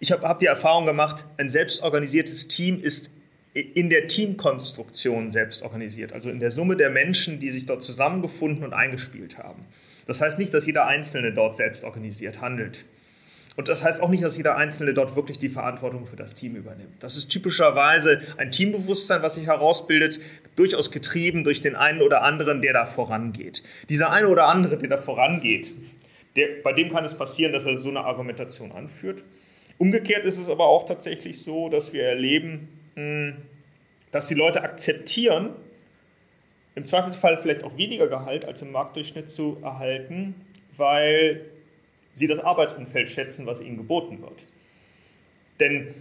ich 0.00 0.12
habe 0.12 0.26
hab 0.26 0.38
die 0.38 0.46
Erfahrung 0.46 0.86
gemacht, 0.86 1.24
ein 1.36 1.48
selbstorganisiertes 1.48 2.48
Team 2.48 2.80
ist 2.82 3.10
in 3.54 3.90
der 3.90 4.06
Teamkonstruktion 4.06 5.30
selbst 5.30 5.62
organisiert, 5.62 6.12
also 6.12 6.30
in 6.30 6.38
der 6.38 6.50
Summe 6.50 6.76
der 6.76 6.90
Menschen, 6.90 7.40
die 7.40 7.50
sich 7.50 7.66
dort 7.66 7.82
zusammengefunden 7.82 8.64
und 8.64 8.72
eingespielt 8.72 9.38
haben. 9.38 9.64
Das 10.06 10.20
heißt 10.20 10.38
nicht, 10.38 10.54
dass 10.54 10.66
jeder 10.66 10.86
Einzelne 10.86 11.32
dort 11.32 11.56
selbst 11.56 11.84
organisiert 11.84 12.40
handelt. 12.40 12.84
Und 13.58 13.66
das 13.66 13.82
heißt 13.82 14.00
auch 14.00 14.08
nicht, 14.08 14.22
dass 14.22 14.36
jeder 14.36 14.56
Einzelne 14.56 14.94
dort 14.94 15.16
wirklich 15.16 15.40
die 15.40 15.48
Verantwortung 15.48 16.06
für 16.06 16.14
das 16.14 16.32
Team 16.32 16.54
übernimmt. 16.54 17.02
Das 17.02 17.16
ist 17.16 17.26
typischerweise 17.28 18.20
ein 18.36 18.52
Teambewusstsein, 18.52 19.20
was 19.20 19.34
sich 19.34 19.46
herausbildet, 19.46 20.20
durchaus 20.54 20.92
getrieben 20.92 21.42
durch 21.42 21.60
den 21.60 21.74
einen 21.74 22.00
oder 22.00 22.22
anderen, 22.22 22.62
der 22.62 22.72
da 22.72 22.86
vorangeht. 22.86 23.64
Dieser 23.88 24.12
eine 24.12 24.28
oder 24.28 24.46
andere, 24.46 24.78
der 24.78 24.90
da 24.90 24.96
vorangeht, 24.96 25.72
der, 26.36 26.62
bei 26.62 26.72
dem 26.72 26.88
kann 26.88 27.04
es 27.04 27.18
passieren, 27.18 27.52
dass 27.52 27.66
er 27.66 27.78
so 27.78 27.88
eine 27.88 28.04
Argumentation 28.04 28.70
anführt. 28.70 29.24
Umgekehrt 29.76 30.24
ist 30.24 30.38
es 30.38 30.48
aber 30.48 30.66
auch 30.66 30.86
tatsächlich 30.86 31.42
so, 31.42 31.68
dass 31.68 31.92
wir 31.92 32.04
erleben, 32.04 32.68
hm, 32.94 33.38
dass 34.12 34.28
die 34.28 34.36
Leute 34.36 34.62
akzeptieren, 34.62 35.50
im 36.76 36.84
Zweifelsfall 36.84 37.38
vielleicht 37.38 37.64
auch 37.64 37.76
weniger 37.76 38.06
Gehalt 38.06 38.44
als 38.44 38.62
im 38.62 38.70
Marktdurchschnitt 38.70 39.28
zu 39.28 39.58
erhalten, 39.64 40.36
weil 40.76 41.44
sie 42.18 42.26
das 42.26 42.40
Arbeitsumfeld 42.40 43.08
schätzen, 43.08 43.46
was 43.46 43.60
ihnen 43.60 43.76
geboten 43.76 44.20
wird. 44.20 44.44
Denn 45.60 45.94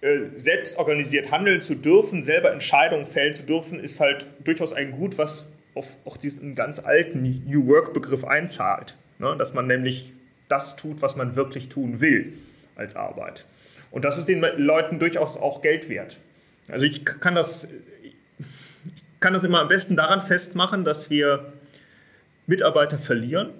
äh, 0.00 0.36
selbst 0.36 0.78
organisiert 0.78 1.30
handeln 1.30 1.60
zu 1.60 1.74
dürfen, 1.74 2.22
selber 2.22 2.52
Entscheidungen 2.52 3.06
fällen 3.06 3.34
zu 3.34 3.44
dürfen, 3.44 3.80
ist 3.80 4.00
halt 4.00 4.26
durchaus 4.44 4.72
ein 4.72 4.90
Gut, 4.92 5.18
was 5.18 5.50
auf 5.74 5.86
auch 6.04 6.16
diesen 6.16 6.54
ganz 6.54 6.80
alten 6.80 7.44
New 7.46 7.66
Work-Begriff 7.66 8.24
einzahlt. 8.24 8.96
Ne? 9.18 9.36
Dass 9.38 9.54
man 9.54 9.66
nämlich 9.66 10.12
das 10.48 10.76
tut, 10.76 11.00
was 11.00 11.16
man 11.16 11.36
wirklich 11.36 11.68
tun 11.68 12.00
will 12.00 12.32
als 12.76 12.96
Arbeit. 12.96 13.46
Und 13.90 14.04
das 14.04 14.18
ist 14.18 14.28
den 14.28 14.40
Leuten 14.40 14.98
durchaus 14.98 15.36
auch 15.36 15.62
Geld 15.62 15.88
wert. 15.88 16.18
Also 16.68 16.84
ich 16.84 17.04
kann 17.04 17.34
das, 17.34 17.72
ich 18.02 18.14
kann 19.20 19.32
das 19.32 19.44
immer 19.44 19.60
am 19.60 19.68
besten 19.68 19.96
daran 19.96 20.20
festmachen, 20.20 20.84
dass 20.84 21.10
wir 21.10 21.52
Mitarbeiter 22.46 22.98
verlieren, 22.98 23.50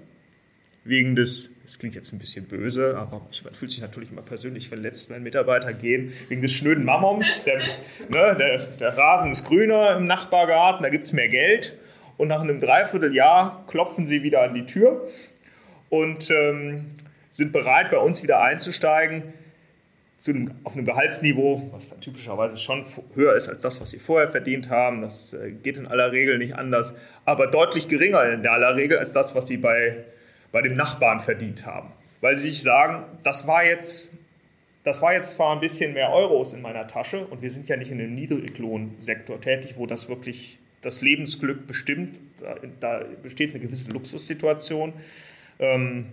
wegen 0.84 1.14
des, 1.14 1.50
das 1.62 1.78
klingt 1.78 1.94
jetzt 1.94 2.12
ein 2.12 2.18
bisschen 2.18 2.46
böse, 2.46 2.96
aber 2.96 3.26
man 3.44 3.54
fühlt 3.54 3.70
sich 3.70 3.80
natürlich 3.80 4.10
immer 4.10 4.22
persönlich 4.22 4.68
verletzt, 4.68 5.10
wenn 5.10 5.22
Mitarbeiter 5.22 5.72
gehen, 5.72 6.12
wegen 6.28 6.42
des 6.42 6.52
schnöden 6.52 6.84
Mammons, 6.84 7.44
der, 7.44 7.58
ne, 7.58 8.36
der, 8.36 8.58
der 8.80 8.96
Rasen 8.96 9.30
ist 9.30 9.44
grüner 9.44 9.96
im 9.96 10.06
Nachbargarten, 10.06 10.82
da 10.82 10.88
gibt 10.88 11.04
es 11.04 11.12
mehr 11.12 11.28
Geld 11.28 11.78
und 12.16 12.28
nach 12.28 12.40
einem 12.40 12.58
Dreivierteljahr 12.58 13.64
klopfen 13.68 14.06
sie 14.06 14.22
wieder 14.22 14.42
an 14.42 14.54
die 14.54 14.66
Tür 14.66 15.08
und 15.88 16.30
ähm, 16.30 16.86
sind 17.30 17.52
bereit, 17.52 17.90
bei 17.90 17.98
uns 17.98 18.22
wieder 18.22 18.42
einzusteigen 18.42 19.32
zu 20.18 20.32
einem, 20.32 20.52
auf 20.64 20.74
einem 20.74 20.84
Gehaltsniveau, 20.84 21.68
was 21.72 21.90
dann 21.90 22.00
typischerweise 22.00 22.56
schon 22.56 22.84
höher 23.14 23.34
ist 23.34 23.48
als 23.48 23.62
das, 23.62 23.80
was 23.80 23.90
sie 23.90 23.98
vorher 23.98 24.28
verdient 24.28 24.70
haben. 24.70 25.00
Das 25.00 25.34
äh, 25.34 25.50
geht 25.50 25.78
in 25.78 25.86
aller 25.86 26.12
Regel 26.12 26.38
nicht 26.38 26.54
anders, 26.54 26.94
aber 27.24 27.48
deutlich 27.48 27.88
geringer 27.88 28.24
in 28.30 28.46
aller 28.46 28.76
Regel 28.76 28.98
als 28.98 29.12
das, 29.12 29.34
was 29.34 29.48
sie 29.48 29.56
bei 29.56 30.04
bei 30.52 30.62
dem 30.62 30.74
Nachbarn 30.74 31.20
verdient 31.20 31.66
haben. 31.66 31.90
Weil 32.20 32.36
sie 32.36 32.50
sich 32.50 32.62
sagen, 32.62 33.04
das 33.24 33.46
war 33.48 33.64
jetzt, 33.64 34.12
das 34.84 35.02
war 35.02 35.12
jetzt 35.12 35.32
zwar 35.32 35.54
ein 35.54 35.60
bisschen 35.60 35.94
mehr 35.94 36.12
Euros 36.12 36.52
in 36.52 36.62
meiner 36.62 36.86
Tasche 36.86 37.26
und 37.26 37.42
wir 37.42 37.50
sind 37.50 37.68
ja 37.68 37.76
nicht 37.76 37.90
in 37.90 37.98
einem 37.98 38.14
Niedriglohnsektor 38.14 39.40
tätig, 39.40 39.74
wo 39.76 39.86
das 39.86 40.08
wirklich 40.08 40.60
das 40.82 41.00
Lebensglück 41.00 41.66
bestimmt. 41.66 42.20
Da, 42.40 42.56
da 42.80 43.04
besteht 43.22 43.50
eine 43.50 43.60
gewisse 43.60 43.90
Luxussituation. 43.90 44.92
Ähm, 45.58 46.06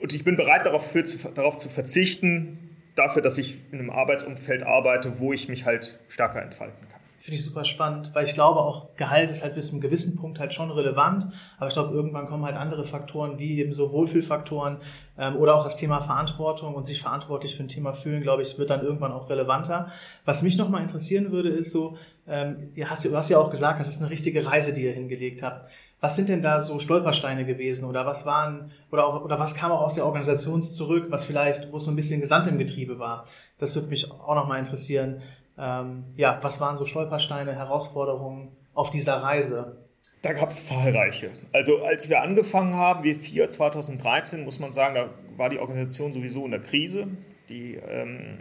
und 0.00 0.14
ich 0.14 0.24
bin 0.24 0.36
bereit 0.36 0.66
darauf, 0.66 0.90
für, 0.90 1.04
darauf 1.34 1.56
zu 1.56 1.68
verzichten, 1.68 2.76
dafür, 2.96 3.22
dass 3.22 3.38
ich 3.38 3.56
in 3.70 3.78
einem 3.78 3.90
Arbeitsumfeld 3.90 4.64
arbeite, 4.64 5.18
wo 5.20 5.32
ich 5.32 5.48
mich 5.48 5.64
halt 5.64 5.98
stärker 6.08 6.42
entfalten 6.42 6.88
kann. 6.88 6.91
Finde 7.22 7.38
ich 7.38 7.44
super 7.44 7.64
spannend, 7.64 8.10
weil 8.14 8.24
ich 8.24 8.34
glaube 8.34 8.58
auch 8.58 8.96
Gehalt 8.96 9.30
ist 9.30 9.44
halt 9.44 9.54
bis 9.54 9.68
zu 9.68 9.74
einem 9.74 9.80
gewissen 9.80 10.16
Punkt 10.16 10.40
halt 10.40 10.52
schon 10.52 10.72
relevant, 10.72 11.28
aber 11.56 11.68
ich 11.68 11.72
glaube 11.72 11.94
irgendwann 11.94 12.26
kommen 12.26 12.44
halt 12.44 12.56
andere 12.56 12.82
Faktoren 12.82 13.38
wie 13.38 13.60
eben 13.60 13.72
so 13.72 13.92
Wohlfühlfaktoren 13.92 14.78
ähm, 15.16 15.36
oder 15.36 15.54
auch 15.54 15.62
das 15.62 15.76
Thema 15.76 16.00
Verantwortung 16.00 16.74
und 16.74 16.84
sich 16.84 17.00
verantwortlich 17.00 17.54
für 17.54 17.62
ein 17.62 17.68
Thema 17.68 17.92
fühlen, 17.92 18.22
glaube 18.22 18.42
ich, 18.42 18.58
wird 18.58 18.70
dann 18.70 18.82
irgendwann 18.82 19.12
auch 19.12 19.30
relevanter. 19.30 19.86
Was 20.24 20.42
mich 20.42 20.58
nochmal 20.58 20.82
interessieren 20.82 21.30
würde, 21.30 21.50
ist 21.50 21.70
so, 21.70 21.96
ähm, 22.26 22.56
ihr 22.74 22.90
hast, 22.90 23.04
du 23.04 23.16
hast 23.16 23.28
ja 23.28 23.38
auch 23.38 23.52
gesagt, 23.52 23.78
das 23.78 23.86
ist 23.86 24.00
eine 24.00 24.10
richtige 24.10 24.44
Reise, 24.44 24.72
die 24.72 24.82
ihr 24.82 24.92
hingelegt 24.92 25.44
habt. 25.44 25.68
Was 26.00 26.16
sind 26.16 26.28
denn 26.28 26.42
da 26.42 26.58
so 26.58 26.80
Stolpersteine 26.80 27.46
gewesen 27.46 27.84
oder 27.84 28.04
was 28.04 28.26
waren 28.26 28.72
oder, 28.90 29.06
auch, 29.06 29.24
oder 29.24 29.38
was 29.38 29.54
kam 29.54 29.70
auch 29.70 29.82
aus 29.82 29.94
der 29.94 30.06
Organisation 30.06 30.60
zurück, 30.60 31.06
was 31.10 31.24
vielleicht, 31.24 31.70
wo 31.72 31.76
es 31.76 31.84
so 31.84 31.92
ein 31.92 31.96
bisschen 31.96 32.20
Gesamt 32.20 32.48
im 32.48 32.58
Getriebe 32.58 32.98
war? 32.98 33.24
Das 33.58 33.76
würde 33.76 33.86
mich 33.86 34.10
auch 34.10 34.34
nochmal 34.34 34.58
interessieren. 34.58 35.22
Ähm, 35.58 36.04
ja, 36.16 36.38
was 36.42 36.60
waren 36.60 36.76
so 36.76 36.86
Stolpersteine, 36.86 37.54
Herausforderungen 37.54 38.56
auf 38.74 38.90
dieser 38.90 39.22
Reise? 39.22 39.82
Da 40.22 40.32
gab 40.32 40.50
es 40.50 40.66
zahlreiche. 40.66 41.30
Also 41.52 41.84
als 41.84 42.08
wir 42.08 42.22
angefangen 42.22 42.74
haben, 42.74 43.02
wir 43.02 43.16
vier 43.16 43.48
2013, 43.48 44.44
muss 44.44 44.60
man 44.60 44.72
sagen, 44.72 44.94
da 44.94 45.08
war 45.36 45.50
die 45.50 45.58
Organisation 45.58 46.12
sowieso 46.12 46.44
in 46.44 46.52
der 46.52 46.60
Krise. 46.60 47.08
Die 47.50 47.74
ähm, 47.74 48.38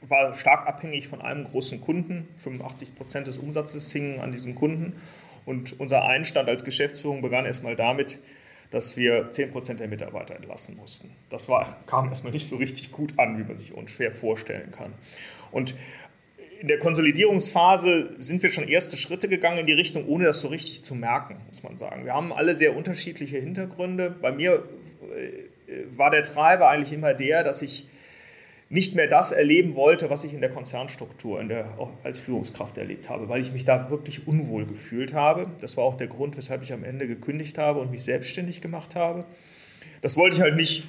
war 0.00 0.34
stark 0.34 0.66
abhängig 0.68 1.08
von 1.08 1.20
einem 1.20 1.44
großen 1.44 1.80
Kunden. 1.80 2.28
85 2.36 2.94
Prozent 2.94 3.26
des 3.26 3.38
Umsatzes 3.38 3.90
hingen 3.92 4.20
an 4.20 4.30
diesem 4.30 4.54
Kunden. 4.54 4.94
Und 5.44 5.78
unser 5.80 6.04
Einstand 6.04 6.48
als 6.48 6.64
Geschäftsführung 6.64 7.20
begann 7.20 7.46
erstmal 7.46 7.76
damit, 7.76 8.20
dass 8.70 8.96
wir 8.96 9.30
10 9.30 9.50
Prozent 9.50 9.80
der 9.80 9.88
Mitarbeiter 9.88 10.34
entlassen 10.36 10.76
mussten. 10.76 11.10
Das 11.30 11.48
war, 11.48 11.76
kam 11.86 12.08
erstmal 12.08 12.32
nicht 12.32 12.46
so 12.46 12.56
richtig 12.56 12.92
gut 12.92 13.18
an, 13.18 13.38
wie 13.38 13.44
man 13.44 13.56
sich 13.56 13.72
unschwer 13.74 14.12
vorstellen 14.12 14.70
kann. 14.70 14.92
Und 15.52 15.76
in 16.64 16.68
der 16.68 16.78
Konsolidierungsphase 16.78 18.14
sind 18.16 18.42
wir 18.42 18.48
schon 18.48 18.66
erste 18.66 18.96
Schritte 18.96 19.28
gegangen 19.28 19.58
in 19.58 19.66
die 19.66 19.74
Richtung, 19.74 20.06
ohne 20.06 20.24
das 20.24 20.40
so 20.40 20.48
richtig 20.48 20.82
zu 20.82 20.94
merken, 20.94 21.36
muss 21.48 21.62
man 21.62 21.76
sagen. 21.76 22.06
Wir 22.06 22.14
haben 22.14 22.32
alle 22.32 22.54
sehr 22.54 22.74
unterschiedliche 22.74 23.36
Hintergründe. 23.36 24.08
Bei 24.08 24.32
mir 24.32 24.62
äh, 25.14 25.82
war 25.94 26.10
der 26.10 26.22
Treiber 26.22 26.70
eigentlich 26.70 26.94
immer 26.94 27.12
der, 27.12 27.44
dass 27.44 27.60
ich 27.60 27.86
nicht 28.70 28.94
mehr 28.94 29.08
das 29.08 29.30
erleben 29.30 29.74
wollte, 29.74 30.08
was 30.08 30.24
ich 30.24 30.32
in 30.32 30.40
der 30.40 30.48
Konzernstruktur 30.48 31.38
in 31.38 31.50
der, 31.50 31.68
als 32.02 32.18
Führungskraft 32.18 32.78
erlebt 32.78 33.10
habe, 33.10 33.28
weil 33.28 33.42
ich 33.42 33.52
mich 33.52 33.66
da 33.66 33.90
wirklich 33.90 34.26
unwohl 34.26 34.64
gefühlt 34.64 35.12
habe. 35.12 35.48
Das 35.60 35.76
war 35.76 35.84
auch 35.84 35.96
der 35.96 36.06
Grund, 36.06 36.38
weshalb 36.38 36.62
ich 36.62 36.72
am 36.72 36.82
Ende 36.82 37.06
gekündigt 37.06 37.58
habe 37.58 37.80
und 37.80 37.90
mich 37.90 38.04
selbstständig 38.04 38.62
gemacht 38.62 38.94
habe. 38.94 39.26
Das 40.00 40.16
wollte 40.16 40.36
ich 40.36 40.40
halt 40.40 40.56
nicht. 40.56 40.84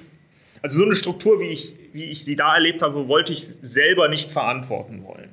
Also 0.61 0.77
so 0.77 0.85
eine 0.85 0.95
Struktur, 0.95 1.41
wie 1.41 1.49
ich, 1.49 1.73
wie 1.91 2.05
ich 2.05 2.23
sie 2.23 2.37
da 2.37 2.55
erlebt 2.55 2.81
habe, 2.81 3.09
wollte 3.09 3.33
ich 3.33 3.43
selber 3.45 4.07
nicht 4.07 4.31
verantworten 4.31 5.03
wollen. 5.03 5.31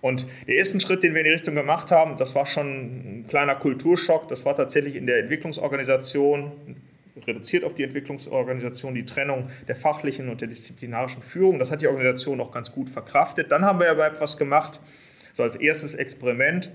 Und 0.00 0.26
der 0.46 0.56
erste 0.56 0.78
Schritt, 0.80 1.02
den 1.02 1.14
wir 1.14 1.20
in 1.20 1.26
die 1.26 1.32
Richtung 1.32 1.54
gemacht 1.54 1.90
haben, 1.90 2.16
das 2.16 2.34
war 2.34 2.46
schon 2.46 2.66
ein 2.66 3.26
kleiner 3.28 3.54
Kulturschock. 3.54 4.28
Das 4.28 4.44
war 4.44 4.54
tatsächlich 4.54 4.94
in 4.94 5.06
der 5.06 5.18
Entwicklungsorganisation, 5.18 6.52
reduziert 7.26 7.64
auf 7.64 7.74
die 7.74 7.82
Entwicklungsorganisation, 7.82 8.94
die 8.94 9.06
Trennung 9.06 9.50
der 9.68 9.76
fachlichen 9.76 10.28
und 10.28 10.40
der 10.40 10.48
disziplinarischen 10.48 11.22
Führung. 11.22 11.58
Das 11.58 11.70
hat 11.70 11.82
die 11.82 11.88
Organisation 11.88 12.40
auch 12.40 12.52
ganz 12.52 12.72
gut 12.72 12.90
verkraftet. 12.90 13.50
Dann 13.52 13.64
haben 13.64 13.80
wir 13.80 13.90
aber 13.90 14.06
etwas 14.06 14.36
gemacht, 14.36 14.80
so 15.32 15.42
als 15.42 15.56
erstes 15.56 15.94
Experiment. 15.94 16.70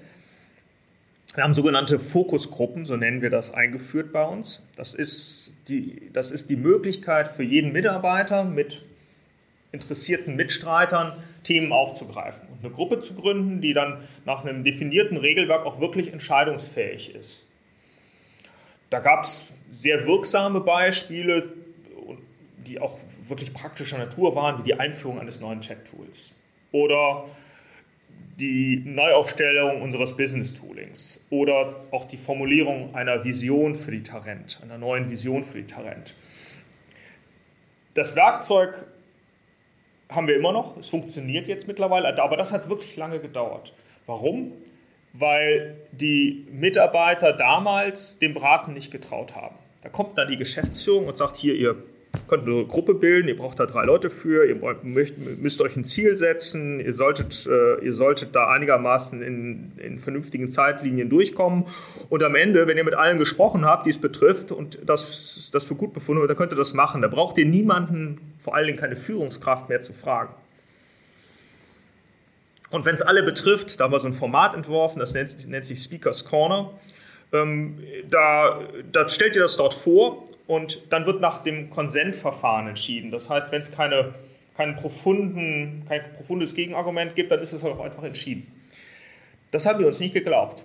Wir 1.36 1.46
haben 1.46 1.54
sogenannte 1.54 2.00
Fokusgruppen, 2.00 2.86
so 2.86 2.98
nennen 2.98 3.22
wir 3.22 3.30
das, 3.30 3.54
eingeführt 3.54 4.12
bei 4.12 4.24
uns. 4.26 4.64
Das 4.76 4.94
ist 4.94 5.56
die, 5.70 6.10
das 6.12 6.32
ist 6.32 6.50
die 6.50 6.58
Möglichkeit 6.58 7.30
für 7.30 7.44
jeden 7.44 7.72
Mitarbeiter 7.72 8.44
mit 8.44 8.82
interessierten 9.72 10.36
Mitstreitern 10.36 11.14
Themen 11.44 11.72
aufzugreifen 11.72 12.51
eine 12.64 12.72
Gruppe 12.72 13.00
zu 13.00 13.16
gründen, 13.16 13.62
die 13.62 13.74
dann 13.74 14.08
nach 14.26 14.44
einem 14.44 14.64
definierten 14.64 15.18
Regelwerk 15.18 15.66
auch 15.66 15.80
wirklich 15.80 16.12
entscheidungsfähig 16.14 17.16
ist. 17.16 17.48
Da 18.90 19.00
gab 19.00 19.24
es 19.24 19.48
sehr 19.70 20.06
wirksame 20.06 20.62
Beispiele, 20.62 21.54
die 22.68 22.80
auch 22.80 22.98
wirklich 23.28 23.54
praktischer 23.54 23.98
Natur 23.98 24.36
waren, 24.36 24.60
wie 24.60 24.64
die 24.64 24.76
Einführung 24.76 25.20
eines 25.20 25.40
neuen 25.40 25.62
Chat-Tools 25.62 26.34
oder 26.72 27.26
die 28.40 28.82
Neuaufstellung 28.86 29.82
unseres 29.82 30.16
Business 30.18 30.54
Toolings 30.54 31.20
oder 31.30 31.86
auch 31.92 32.06
die 32.06 32.18
Formulierung 32.18 32.96
einer 32.96 33.24
Vision 33.24 33.76
für 33.76 33.92
die 33.92 34.04
Tarent, 34.04 34.60
einer 34.64 34.78
neuen 34.78 35.10
Vision 35.10 35.44
für 35.44 35.60
die 35.60 35.68
Tarent. 35.68 36.16
Das 37.94 38.16
Werkzeug 38.16 38.86
haben 40.12 40.28
wir 40.28 40.36
immer 40.36 40.52
noch, 40.52 40.78
es 40.78 40.90
funktioniert 40.90 41.48
jetzt 41.48 41.68
mittlerweile, 41.68 42.22
aber 42.22 42.38
das 42.38 42.52
hat 42.52 42.70
wirklich 42.70 42.96
lange 42.98 43.20
gedauert. 43.20 43.74
Warum? 44.06 44.52
Weil 45.14 45.76
die 45.92 46.46
Mitarbeiter 46.52 47.34
damals 47.34 48.20
dem 48.20 48.34
Braten 48.34 48.74
nicht 48.74 48.92
getraut 48.92 49.36
haben. 49.36 49.56
Da 49.82 49.90
kommt 49.90 50.18
dann 50.18 50.28
die 50.28 50.38
Geschäftsführung 50.38 51.08
und 51.08 51.18
sagt, 51.18 51.38
hier, 51.38 51.56
ihr 51.56 51.76
könnt 52.32 52.48
eine 52.48 52.66
Gruppe 52.66 52.94
bilden, 52.94 53.28
ihr 53.28 53.36
braucht 53.36 53.60
da 53.60 53.66
drei 53.66 53.84
Leute 53.84 54.10
für, 54.10 54.46
ihr 54.46 54.56
müsst, 54.84 55.42
müsst 55.42 55.60
euch 55.60 55.76
ein 55.76 55.84
Ziel 55.84 56.16
setzen, 56.16 56.80
ihr 56.80 56.94
solltet, 56.94 57.46
äh, 57.46 57.84
ihr 57.84 57.92
solltet 57.92 58.34
da 58.38 58.48
einigermaßen 58.48 59.22
in, 59.22 59.74
in, 59.78 60.00
vernünftigen 60.00 60.50
Zeitlinien 60.50 61.10
durchkommen. 61.10 61.66
Und 62.08 62.24
am 62.24 62.36
Ende, 62.36 62.68
wenn 62.68 62.78
ihr 62.78 62.86
mit 62.86 62.94
allen 62.94 63.20
gesprochen 63.20 63.66
habt, 63.66 63.86
die 63.86 63.90
es 63.90 63.98
betrifft 63.98 64.54
und 64.54 64.80
das, 64.86 65.50
das 65.52 65.66
für 65.66 65.76
gut 65.76 65.92
befunden 65.92 66.22
wird, 66.22 66.30
dann 66.30 66.38
könnt 66.38 66.54
ihr 66.54 66.58
das 66.58 66.74
machen. 66.74 67.02
Da 67.02 67.10
braucht 67.10 67.38
ihr 67.38 67.46
niemanden, 67.46 68.22
vor 68.42 68.56
allen 68.56 68.68
Dingen 68.68 68.80
keine 68.80 68.96
Führungskraft 68.96 69.68
mehr 69.68 69.82
zu 69.82 69.92
fragen. 69.92 70.34
Und 72.70 72.86
wenn 72.86 72.96
es 72.96 73.02
alle 73.02 73.24
betrifft, 73.24 73.78
da 73.78 73.84
haben 73.84 73.92
wir 73.92 74.00
so 74.00 74.08
ein 74.08 74.14
Format 74.14 74.56
entworfen, 74.56 75.00
das 75.00 75.14
nennt, 75.14 75.50
nennt 75.50 75.66
sich 75.66 75.84
Speakers 75.84 76.24
Corner. 76.24 76.72
Ähm, 77.34 77.80
da, 78.10 78.62
da 78.90 79.06
stellt 79.10 79.36
ihr 79.36 79.42
das 79.42 79.58
dort 79.58 79.74
vor 79.74 80.31
und 80.52 80.92
dann 80.92 81.06
wird 81.06 81.22
nach 81.22 81.44
dem 81.44 81.70
Konsentverfahren 81.70 82.68
entschieden. 82.68 83.10
Das 83.10 83.30
heißt, 83.30 83.54
wenn 83.54 83.62
es 83.62 83.72
keine, 83.72 84.14
keinen 84.58 84.76
profunden, 84.76 85.86
kein 85.88 86.12
profundes 86.12 86.56
Gegenargument 86.56 87.16
gibt, 87.16 87.32
dann 87.32 87.40
ist 87.40 87.54
es 87.54 87.64
halt 87.64 87.74
auch 87.76 87.80
einfach 87.80 88.04
entschieden. 88.04 88.52
Das 89.52 89.66
haben 89.66 89.80
wir 89.80 89.88
uns 89.88 90.02
nicht 90.02 90.14
geglaubt. 90.14 90.62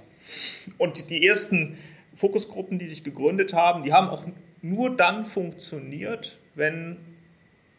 Und 0.76 1.08
die 1.10 1.24
ersten 1.24 1.78
Fokusgruppen, 2.16 2.80
die 2.80 2.88
sich 2.88 3.04
gegründet 3.04 3.54
haben, 3.54 3.84
die 3.84 3.92
haben 3.92 4.08
auch 4.08 4.24
nur 4.60 4.96
dann 4.96 5.24
funktioniert, 5.24 6.36
wenn 6.56 6.96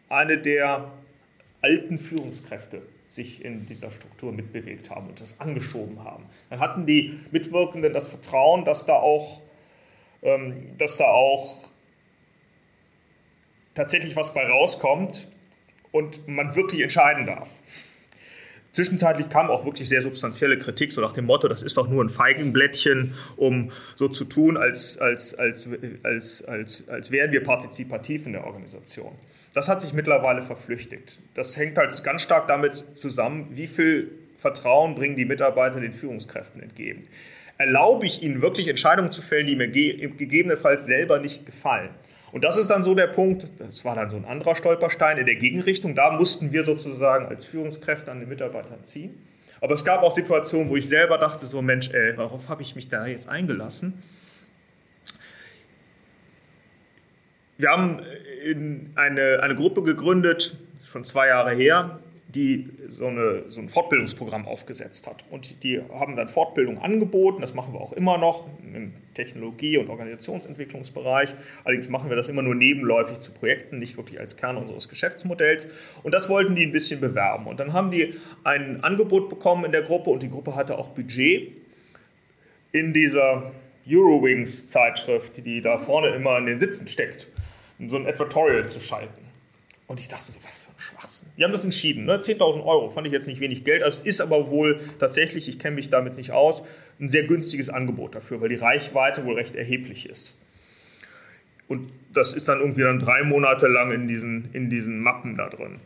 eine 0.08 0.38
der 0.38 0.94
alten 1.60 2.00
Führungskräfte 2.00 2.84
sich 3.10 3.44
in 3.44 3.66
dieser 3.66 3.92
Struktur 3.92 4.32
mitbewegt 4.32 4.92
haben 4.92 5.10
und 5.10 5.20
das 5.20 5.42
angeschoben 5.42 6.06
haben. 6.06 6.24
Dann 6.50 6.62
hatten 6.62 6.86
die 6.86 7.20
Mitwirkenden 7.32 7.92
das 7.92 8.08
Vertrauen, 8.08 8.64
dass 8.64 8.86
da 8.86 8.94
auch, 8.94 9.42
ähm, 10.22 10.68
dass 10.78 10.96
da 10.96 11.08
auch 11.08 11.74
tatsächlich 13.78 14.16
was 14.16 14.34
bei 14.34 14.46
rauskommt 14.46 15.28
und 15.92 16.28
man 16.28 16.56
wirklich 16.56 16.82
entscheiden 16.82 17.26
darf. 17.26 17.50
Zwischenzeitlich 18.72 19.30
kam 19.30 19.50
auch 19.50 19.66
wirklich 19.66 19.90
sehr 19.90 20.02
substanzielle 20.02 20.60
Kritik, 20.60 20.92
so 20.92 21.02
nach 21.02 21.14
dem 21.14 21.26
Motto, 21.26 21.48
das 21.48 21.64
ist 21.64 21.78
doch 21.78 21.88
nur 21.88 22.04
ein 22.04 22.10
Feigenblättchen, 22.10 23.16
um 23.36 23.72
so 23.96 24.08
zu 24.08 24.26
tun, 24.26 24.58
als, 24.58 25.00
als, 25.00 25.34
als, 25.34 25.70
als, 26.04 26.46
als, 26.46 26.90
als 26.90 27.12
wären 27.12 27.32
wir 27.32 27.44
partizipativ 27.44 28.28
in 28.28 28.34
der 28.34 28.46
Organisation. 28.46 29.14
Das 29.54 29.70
hat 29.70 29.82
sich 29.82 29.94
mittlerweile 29.94 30.44
verflüchtigt. 30.44 31.20
Das 31.34 31.58
hängt 31.58 31.78
halt 31.78 32.04
ganz 32.04 32.22
stark 32.22 32.48
damit 32.48 32.76
zusammen, 32.94 33.48
wie 33.52 33.66
viel 33.66 34.12
Vertrauen 34.38 34.94
bringen 34.94 35.16
die 35.16 35.26
Mitarbeiter 35.26 35.80
den 35.80 35.94
Führungskräften 35.94 36.62
entgegen. 36.62 37.08
Erlaube 37.58 38.06
ich 38.06 38.22
ihnen 38.22 38.44
wirklich 38.44 38.68
Entscheidungen 38.68 39.10
zu 39.10 39.24
fällen, 39.24 39.48
die 39.48 39.56
mir 39.56 39.70
gegebenenfalls 39.70 40.86
selber 40.86 41.18
nicht 41.18 41.48
gefallen? 41.48 41.90
Und 42.32 42.44
das 42.44 42.58
ist 42.58 42.68
dann 42.68 42.84
so 42.84 42.94
der 42.94 43.08
Punkt, 43.08 43.48
das 43.58 43.86
war 43.86 43.96
dann 43.96 44.10
so 44.10 44.18
ein 44.18 44.26
anderer 44.26 44.56
Stolperstein 44.56 45.18
in 45.18 45.26
der 45.26 45.36
Gegenrichtung. 45.36 45.96
Da 45.96 46.12
mussten 46.12 46.52
wir 46.52 46.66
sozusagen 46.66 47.26
als 47.26 47.46
Führungskräfte 47.46 48.12
an 48.12 48.20
den 48.20 48.30
Mitarbeitern 48.30 48.84
ziehen. 48.84 49.18
Aber 49.62 49.74
es 49.74 49.86
gab 49.86 50.04
auch 50.04 50.14
Situationen, 50.14 50.70
wo 50.70 50.76
ich 50.76 50.88
selber 50.88 51.18
dachte, 51.18 51.48
so 51.48 51.62
Mensch, 51.62 51.90
ey, 51.92 52.18
worauf 52.18 52.50
habe 52.50 52.62
ich 52.62 52.76
mich 52.76 52.90
da 52.90 53.08
jetzt 53.08 53.30
eingelassen? 53.30 54.04
Wir 57.58 57.70
haben 57.70 58.02
eine, 58.96 59.40
eine 59.42 59.56
Gruppe 59.56 59.82
gegründet, 59.82 60.58
schon 60.86 61.04
zwei 61.04 61.28
Jahre 61.28 61.56
her, 61.56 62.00
die 62.30 62.70
so, 62.90 63.08
eine, 63.08 63.46
so 63.48 63.62
ein 63.62 63.70
Fortbildungsprogramm 63.70 64.46
aufgesetzt 64.46 65.08
hat. 65.08 65.24
Und 65.32 65.64
die 65.64 65.82
haben 65.94 66.18
dann 66.18 66.28
Fortbildung 66.28 66.80
angeboten, 66.80 67.42
das 67.42 67.54
machen 67.54 67.74
wir 67.74 67.80
auch 67.80 67.94
immer 67.94 68.18
noch 68.18 68.48
im 68.62 68.94
Technologie- 69.14 69.78
und 69.78 69.90
Organisationsentwicklungsbereich. 69.90 71.34
Allerdings 71.64 71.88
machen 71.88 72.10
wir 72.10 72.18
das 72.18 72.28
immer 72.28 72.42
nur 72.42 72.56
nebenläufig 72.56 73.20
zu 73.22 73.32
Projekten, 73.32 73.80
nicht 73.80 73.96
wirklich 73.96 74.20
als 74.20 74.36
Kern 74.36 74.58
unseres 74.58 74.90
Geschäftsmodells. 74.90 75.68
Und 76.04 76.14
das 76.14 76.28
wollten 76.30 76.56
die 76.56 76.64
ein 76.64 76.74
bisschen 76.74 77.00
bewerben. 77.00 77.48
Und 77.48 77.60
dann 77.60 77.72
haben 77.72 77.92
die 77.92 78.16
ein 78.44 78.84
Angebot 78.84 79.30
bekommen 79.30 79.64
in 79.64 79.72
der 79.72 79.84
Gruppe 79.84 80.10
und 80.10 80.22
die 80.22 80.30
Gruppe 80.30 80.56
hatte 80.56 80.78
auch 80.78 80.90
Budget 80.90 81.54
in 82.74 82.94
dieser 82.94 83.52
Eurowings-Zeitschrift, 83.90 85.46
die 85.46 85.62
da 85.62 85.78
vorne 85.78 86.10
immer 86.10 86.38
in 86.40 86.46
den 86.46 86.60
Sitzen 86.60 86.90
steckt, 86.90 87.28
so 87.88 87.96
ein 87.96 88.06
Advertorial 88.06 88.68
zu 88.68 88.82
schalten. 88.82 89.27
Und 89.88 90.02
ich 90.02 90.10
dachte 90.10 90.24
so, 90.26 90.38
was 90.44 90.58
für 90.58 90.70
ein 90.70 90.80
Schwachsinn. 90.80 91.30
Die 91.38 91.44
haben 91.46 91.54
das 91.54 91.64
entschieden. 91.64 92.04
Ne? 92.04 92.18
10.000 92.18 92.66
Euro 92.66 92.90
fand 92.90 93.08
ich 93.08 93.14
jetzt 93.14 93.26
nicht 93.26 93.40
wenig 93.40 93.64
Geld. 93.64 93.82
Es 93.82 94.00
ist 94.00 94.20
aber 94.20 94.50
wohl 94.50 94.82
tatsächlich, 95.00 95.48
ich 95.48 95.60
kenne 95.60 95.76
mich 95.76 95.90
damit 95.90 96.18
nicht 96.18 96.32
aus, 96.32 96.62
ein 97.00 97.08
sehr 97.08 97.24
günstiges 97.24 97.70
Angebot 97.70 98.14
dafür, 98.14 98.42
weil 98.42 98.50
die 98.50 98.56
Reichweite 98.56 99.26
wohl 99.26 99.36
recht 99.36 99.56
erheblich 99.56 100.10
ist. 100.10 100.40
Und 101.70 101.92
das 102.14 102.34
ist 102.34 102.50
dann 102.50 102.60
irgendwie 102.60 102.82
dann 102.82 103.00
drei 103.00 103.24
Monate 103.24 103.68
lang 103.68 103.92
in 103.92 104.08
diesen, 104.08 104.50
in 104.54 104.70
diesen 104.70 105.00
Mappen 105.00 105.38
da 105.38 105.50
drin. 105.50 105.80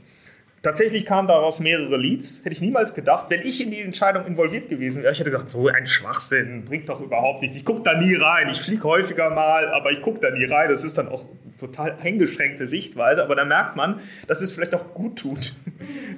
Tatsächlich 0.64 1.06
kamen 1.06 1.28
daraus 1.28 1.60
mehrere 1.60 1.98
Leads. 1.98 2.40
Hätte 2.44 2.52
ich 2.52 2.62
niemals 2.62 2.94
gedacht. 2.94 3.28
Wenn 3.30 3.42
ich 3.42 3.64
in 3.64 3.72
die 3.72 3.82
Entscheidung 3.82 4.28
involviert 4.28 4.70
gewesen 4.70 5.02
wäre, 5.02 5.12
ich 5.12 5.20
hätte 5.20 5.32
gedacht, 5.32 5.50
so 5.50 5.68
ein 5.68 5.88
Schwachsinn, 5.88 6.66
bringt 6.66 6.88
doch 6.88 7.02
überhaupt 7.02 7.42
nichts. 7.42 7.58
Ich 7.58 7.66
gucke 7.66 7.82
da 7.82 7.96
nie 7.98 8.14
rein. 8.14 8.50
Ich 8.50 8.62
fliege 8.62 8.84
häufiger 8.84 9.32
mal, 9.32 9.70
aber 9.70 9.92
ich 9.92 10.04
gucke 10.04 10.20
da 10.20 10.30
nie 10.30 10.46
rein. 10.46 10.70
Das 10.70 10.84
ist 10.84 11.00
dann 11.00 11.08
auch 11.08 11.26
total 11.62 11.98
eingeschränkte 12.02 12.68
Sichtweise. 12.68 13.24
Aber 13.24 13.36
da 13.36 13.46
merkt 13.46 13.76
man, 13.76 14.02
dass 14.28 14.42
es 14.42 14.52
vielleicht 14.52 14.76
auch 14.76 14.94
gut 14.94 15.20
tut, 15.20 15.54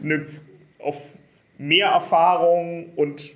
eine, 0.01 0.25
auf 0.79 1.01
mehr 1.57 1.87
Erfahrung 1.87 2.93
und, 2.95 3.33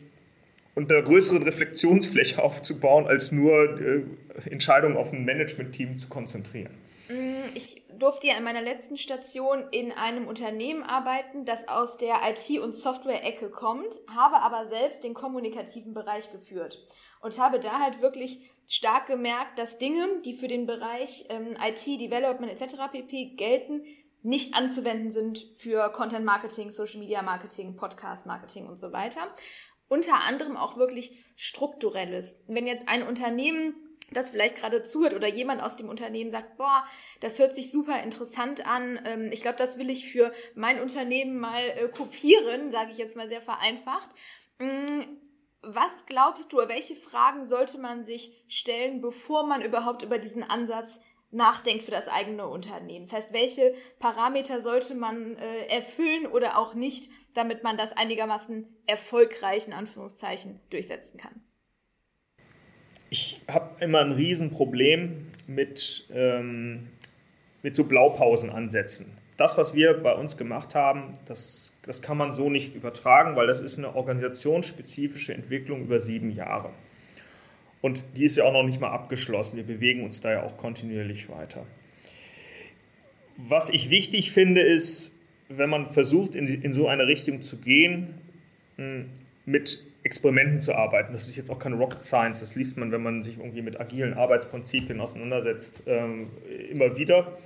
und 0.75 0.91
eine 0.91 1.03
größere 1.03 1.45
Reflexionsfläche 1.45 2.41
aufzubauen, 2.41 3.07
als 3.07 3.31
nur 3.31 3.79
äh, 3.79 4.03
Entscheidungen 4.49 4.97
auf 4.97 5.13
ein 5.13 5.23
Management-Team 5.25 5.97
zu 5.97 6.07
konzentrieren. 6.09 6.73
Mm, 7.09 7.55
ich 7.55 7.83
durfte 7.97 8.27
ja 8.27 8.37
in 8.37 8.43
meiner 8.43 8.61
letzten 8.61 8.97
Station 8.97 9.63
in 9.71 9.91
einem 9.91 10.27
Unternehmen 10.27 10.83
arbeiten, 10.83 11.45
das 11.45 11.67
aus 11.67 11.97
der 11.97 12.15
IT- 12.29 12.59
und 12.59 12.73
Software-Ecke 12.73 13.49
kommt, 13.49 13.99
habe 14.13 14.37
aber 14.37 14.67
selbst 14.67 15.03
den 15.03 15.13
kommunikativen 15.13 15.93
Bereich 15.93 16.31
geführt 16.31 16.83
und 17.21 17.39
habe 17.39 17.59
da 17.59 17.79
halt 17.79 18.01
wirklich 18.01 18.39
stark 18.67 19.07
gemerkt, 19.07 19.57
dass 19.57 19.79
Dinge, 19.79 20.19
die 20.23 20.33
für 20.33 20.47
den 20.47 20.67
Bereich 20.67 21.25
ähm, 21.29 21.57
IT, 21.61 21.85
Development 21.85 22.51
etc. 22.51 22.75
pp. 22.91 23.35
gelten, 23.35 23.83
nicht 24.21 24.53
anzuwenden 24.55 25.09
sind 25.09 25.39
für 25.57 25.89
Content 25.93 26.25
Marketing, 26.25 26.71
Social 26.71 26.99
Media 26.99 27.21
Marketing, 27.21 27.75
Podcast 27.77 28.25
Marketing 28.25 28.67
und 28.67 28.77
so 28.77 28.91
weiter. 28.91 29.21
Unter 29.87 30.21
anderem 30.21 30.57
auch 30.57 30.75
wirklich 30.75 31.23
strukturelles. 31.37 32.43
Wenn 32.47 32.67
jetzt 32.67 32.89
ein 32.89 33.07
Unternehmen 33.07 33.75
das 34.11 34.29
vielleicht 34.29 34.55
gerade 34.55 34.81
zuhört 34.83 35.13
oder 35.13 35.27
jemand 35.27 35.61
aus 35.61 35.75
dem 35.75 35.89
Unternehmen 35.89 36.31
sagt, 36.31 36.57
boah, 36.57 36.85
das 37.19 37.39
hört 37.39 37.53
sich 37.53 37.71
super 37.71 38.01
interessant 38.03 38.65
an, 38.65 38.99
ähm, 39.05 39.29
ich 39.31 39.41
glaube, 39.41 39.57
das 39.57 39.77
will 39.77 39.89
ich 39.89 40.09
für 40.09 40.31
mein 40.55 40.81
Unternehmen 40.81 41.39
mal 41.39 41.61
äh, 41.61 41.89
kopieren, 41.89 42.71
sage 42.71 42.91
ich 42.91 42.97
jetzt 42.97 43.17
mal 43.17 43.27
sehr 43.27 43.41
vereinfacht. 43.41 44.09
Was 45.69 46.05
glaubst 46.05 46.51
du, 46.51 46.57
welche 46.57 46.95
Fragen 46.95 47.45
sollte 47.45 47.77
man 47.77 48.03
sich 48.03 48.31
stellen, 48.47 49.01
bevor 49.01 49.45
man 49.45 49.61
überhaupt 49.61 50.01
über 50.01 50.17
diesen 50.17 50.43
Ansatz 50.43 50.99
nachdenkt 51.29 51.83
für 51.83 51.91
das 51.91 52.07
eigene 52.07 52.47
Unternehmen? 52.47 53.05
Das 53.05 53.13
heißt, 53.13 53.33
welche 53.33 53.75
Parameter 53.99 54.61
sollte 54.61 54.95
man 54.95 55.35
äh, 55.35 55.65
erfüllen 55.67 56.25
oder 56.25 56.57
auch 56.57 56.73
nicht, 56.73 57.09
damit 57.33 57.63
man 57.63 57.77
das 57.77 57.91
einigermaßen 57.91 58.67
erfolgreich 58.85 59.71
Anführungszeichen 59.73 60.61
durchsetzen 60.69 61.17
kann? 61.17 61.43
ich 63.09 63.41
habe 63.47 63.83
immer 63.83 64.01
ein 64.01 64.11
Riesenproblem 64.11 65.27
mit, 65.47 66.07
ähm, 66.11 66.89
mit 67.63 67.75
so 67.75 67.87
Blaupausenansätzen. 67.87 69.11
Das, 69.37 69.57
was 69.57 69.73
wir 69.73 69.93
bei 69.93 70.13
uns 70.13 70.37
gemacht 70.37 70.75
haben, 70.75 71.19
das, 71.25 71.71
das 71.87 72.01
kann 72.01 72.17
man 72.17 72.33
so 72.33 72.49
nicht 72.49 72.75
übertragen, 72.75 73.35
weil 73.35 73.47
das 73.47 73.61
ist 73.61 73.77
eine 73.77 73.95
organisationsspezifische 73.95 75.33
Entwicklung 75.33 75.81
über 75.81 75.99
sieben 75.99 76.31
Jahre. 76.31 76.71
Und 77.81 78.03
die 78.17 78.25
ist 78.25 78.37
ja 78.37 78.43
auch 78.43 78.53
noch 78.53 78.63
nicht 78.63 78.81
mal 78.81 78.91
abgeschlossen. 78.91 79.57
Wir 79.57 79.63
bewegen 79.63 80.03
uns 80.03 80.19
da 80.21 80.31
ja 80.31 80.43
auch 80.43 80.57
kontinuierlich 80.57 81.29
weiter. 81.29 81.65
Was 83.37 83.69
ich 83.69 83.89
wichtig 83.89 84.31
finde, 84.31 84.61
ist, 84.61 85.15
wenn 85.47 85.69
man 85.69 85.87
versucht, 85.87 86.35
in, 86.35 86.73
so 86.73 86.87
eine 86.87 87.07
Richtung 87.07 87.41
zu 87.41 87.57
gehen, 87.57 88.15
hm, 88.75 89.05
mit 89.45 89.83
Experimenten 90.03 90.59
zu 90.59 90.75
arbeiten. 90.75 91.13
Das 91.13 91.27
ist 91.27 91.37
jetzt 91.37 91.49
auch 91.49 91.59
keine 91.59 91.75
Rocket 91.75 92.01
Science, 92.01 92.39
das 92.39 92.55
liest 92.55 92.77
man, 92.77 92.91
wenn 92.91 93.03
man 93.03 93.23
sich 93.23 93.37
irgendwie 93.37 93.61
mit 93.61 93.79
agilen 93.79 94.13
Arbeitsprinzipien 94.13 94.99
auseinandersetzt, 94.99 95.83
ähm, 95.85 96.29
immer 96.69 96.97
wieder. 96.97 97.37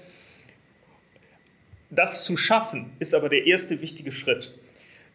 Das 1.92 2.24
zu 2.24 2.38
schaffen, 2.38 2.92
ist 3.00 3.14
aber 3.14 3.30
der 3.30 3.46
erste 3.46 3.82
wichtige 3.82 4.12
Schritt. 4.12 4.54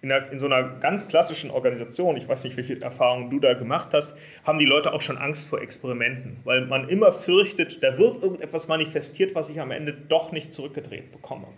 in, 0.03 0.13
einer, 0.13 0.31
in, 0.31 0.39
so 0.39 0.47
einer 0.47 0.63
ganz 0.63 1.09
klassischen 1.09 1.51
Organisation, 1.51 2.17
ich 2.17 2.29
weiß 2.29 2.45
nicht, 2.45 2.57
welche 2.57 2.81
Erfahrungen 2.81 3.31
du 3.31 3.41
da 3.41 3.55
gemacht 3.55 3.89
hast, 3.93 4.17
haben 4.45 4.59
die 4.59 4.67
Leute 4.67 4.93
auch 4.93 5.01
schon 5.01 5.19
Angst 5.19 5.49
vor 5.49 5.61
Experimenten, 5.61 6.37
weil 6.45 6.67
man 6.67 6.89
immer 6.89 7.13
fürchtet, 7.13 7.83
da 7.83 7.99
wird 7.99 8.23
irgendetwas 8.23 8.69
manifestiert, 8.69 9.35
was 9.35 9.49
ich 9.49 9.61
am 9.61 9.71
Ende 9.71 9.93
doch 9.93 10.33
nicht 10.33 10.53
zurückgedreht 10.53 11.11
bekomme. 11.13 11.49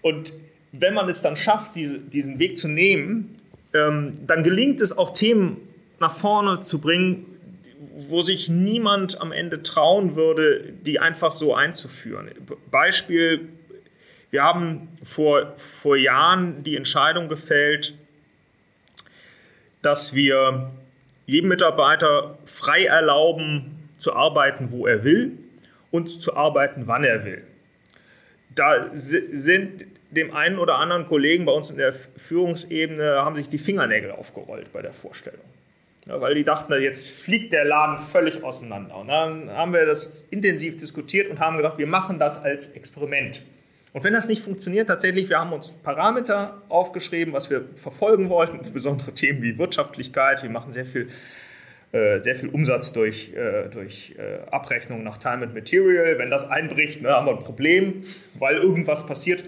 Und 0.00 0.32
wenn 0.72 0.94
man 0.94 1.08
es 1.08 1.20
dann 1.20 1.36
schafft, 1.36 1.76
diese, 1.76 1.98
diesen 1.98 2.38
Weg 2.38 2.56
zu 2.56 2.68
nehmen, 2.68 3.38
ähm, 3.74 4.12
dann 4.26 4.42
gelingt 4.42 4.80
es 4.80 4.96
auch 4.96 5.10
Themen 5.10 5.56
nach 6.00 6.16
vorne 6.16 6.60
zu 6.60 6.80
bringen, 6.80 7.31
wo 7.96 8.22
sich 8.22 8.48
niemand 8.48 9.20
am 9.20 9.32
Ende 9.32 9.62
trauen 9.62 10.16
würde, 10.16 10.72
die 10.86 10.98
einfach 10.98 11.32
so 11.32 11.54
einzuführen. 11.54 12.30
Beispiel 12.70 13.48
wir 14.32 14.42
haben 14.42 14.88
vor, 15.02 15.52
vor 15.58 15.94
Jahren 15.94 16.62
die 16.62 16.74
Entscheidung 16.74 17.28
gefällt, 17.28 17.92
dass 19.82 20.14
wir 20.14 20.70
jedem 21.26 21.50
Mitarbeiter 21.50 22.38
frei 22.46 22.86
erlauben, 22.86 23.90
zu 23.98 24.14
arbeiten, 24.14 24.72
wo 24.72 24.86
er 24.86 25.04
will 25.04 25.38
und 25.90 26.08
zu 26.08 26.34
arbeiten, 26.34 26.84
wann 26.86 27.04
er 27.04 27.26
will. 27.26 27.44
Da 28.54 28.90
sind 28.94 29.84
dem 30.10 30.34
einen 30.34 30.58
oder 30.58 30.78
anderen 30.78 31.06
Kollegen 31.06 31.44
bei 31.44 31.52
uns 31.52 31.70
in 31.70 31.76
der 31.76 31.92
Führungsebene 31.92 33.16
haben 33.16 33.36
sich 33.36 33.50
die 33.50 33.58
Fingernägel 33.58 34.12
aufgerollt 34.12 34.72
bei 34.72 34.80
der 34.80 34.94
Vorstellung. 34.94 35.44
Ja, 36.06 36.20
weil 36.20 36.34
die 36.34 36.42
dachten, 36.42 36.72
jetzt 36.80 37.08
fliegt 37.08 37.52
der 37.52 37.64
Laden 37.64 37.98
völlig 37.98 38.42
auseinander. 38.42 38.96
Und 38.96 39.08
dann 39.08 39.50
haben 39.50 39.72
wir 39.72 39.86
das 39.86 40.24
intensiv 40.24 40.76
diskutiert 40.76 41.28
und 41.28 41.38
haben 41.38 41.56
gesagt, 41.56 41.78
wir 41.78 41.86
machen 41.86 42.18
das 42.18 42.42
als 42.42 42.68
Experiment. 42.72 43.42
Und 43.92 44.04
wenn 44.04 44.12
das 44.12 44.26
nicht 44.26 44.42
funktioniert, 44.42 44.88
tatsächlich, 44.88 45.28
wir 45.28 45.38
haben 45.38 45.52
uns 45.52 45.70
Parameter 45.70 46.62
aufgeschrieben, 46.68 47.32
was 47.32 47.50
wir 47.50 47.66
verfolgen 47.76 48.30
wollten, 48.30 48.58
insbesondere 48.58 49.12
Themen 49.12 49.42
wie 49.42 49.58
Wirtschaftlichkeit. 49.58 50.42
Wir 50.42 50.50
machen 50.50 50.72
sehr 50.72 50.86
viel, 50.86 51.08
äh, 51.92 52.18
sehr 52.18 52.34
viel 52.34 52.48
Umsatz 52.48 52.92
durch, 52.92 53.32
äh, 53.34 53.68
durch 53.68 54.14
äh, 54.18 54.50
Abrechnung 54.50 55.04
nach 55.04 55.18
Time 55.18 55.44
and 55.44 55.54
Material. 55.54 56.18
Wenn 56.18 56.30
das 56.30 56.48
einbricht, 56.48 57.02
ne, 57.02 57.10
haben 57.10 57.26
wir 57.26 57.36
ein 57.36 57.44
Problem, 57.44 58.04
weil 58.34 58.56
irgendwas 58.56 59.06
passiert. 59.06 59.44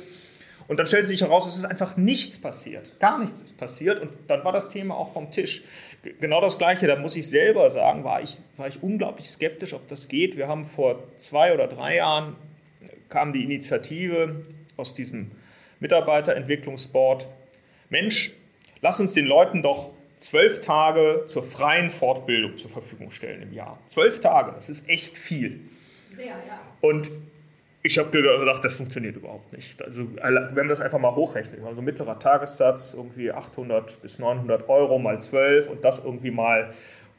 Und 0.66 0.78
dann 0.78 0.86
stellt 0.86 1.06
sich 1.06 1.20
heraus, 1.20 1.46
es 1.46 1.56
ist 1.56 1.64
einfach 1.64 1.96
nichts 1.96 2.40
passiert. 2.40 2.98
Gar 3.00 3.18
nichts 3.18 3.42
ist 3.42 3.56
passiert. 3.56 4.00
Und 4.00 4.10
dann 4.28 4.44
war 4.44 4.52
das 4.52 4.70
Thema 4.70 4.96
auch 4.96 5.12
vom 5.12 5.30
Tisch. 5.30 5.62
Genau 6.20 6.40
das 6.40 6.58
Gleiche, 6.58 6.86
da 6.86 6.96
muss 6.96 7.16
ich 7.16 7.28
selber 7.28 7.70
sagen, 7.70 8.04
war 8.04 8.22
ich, 8.22 8.34
war 8.56 8.66
ich 8.66 8.82
unglaublich 8.82 9.28
skeptisch, 9.28 9.74
ob 9.74 9.88
das 9.88 10.08
geht. 10.08 10.36
Wir 10.36 10.48
haben 10.48 10.64
vor 10.64 11.02
zwei 11.16 11.52
oder 11.52 11.66
drei 11.66 11.96
Jahren 11.96 12.36
kam 13.08 13.32
die 13.32 13.44
Initiative 13.44 14.42
aus 14.76 14.94
diesem 14.94 15.30
Mitarbeiterentwicklungsboard, 15.80 17.28
Mensch, 17.90 18.32
lass 18.80 18.98
uns 19.00 19.12
den 19.12 19.26
Leuten 19.26 19.62
doch 19.62 19.90
zwölf 20.16 20.60
Tage 20.60 21.24
zur 21.26 21.42
freien 21.42 21.90
Fortbildung 21.90 22.56
zur 22.56 22.70
Verfügung 22.70 23.10
stellen 23.10 23.42
im 23.42 23.52
Jahr. 23.52 23.78
Zwölf 23.86 24.20
Tage, 24.20 24.52
das 24.52 24.68
ist 24.68 24.88
echt 24.88 25.18
viel. 25.18 25.60
Sehr, 26.10 26.26
ja. 26.26 26.60
Und 26.80 27.10
ich 27.86 27.98
habe 27.98 28.10
gedacht, 28.10 28.64
das 28.64 28.72
funktioniert 28.72 29.14
überhaupt 29.14 29.52
nicht. 29.52 29.80
Also, 29.82 30.08
wenn 30.16 30.54
wir 30.54 30.68
das 30.68 30.80
einfach 30.80 30.98
mal 30.98 31.14
hochrechnen, 31.14 31.62
also 31.66 31.82
mittlerer 31.82 32.18
Tagessatz 32.18 32.94
irgendwie 32.94 33.30
800 33.30 34.00
bis 34.00 34.18
900 34.18 34.70
Euro 34.70 34.98
mal 34.98 35.20
12 35.20 35.68
und 35.68 35.84
das 35.84 36.02
irgendwie 36.02 36.30
mal 36.30 36.70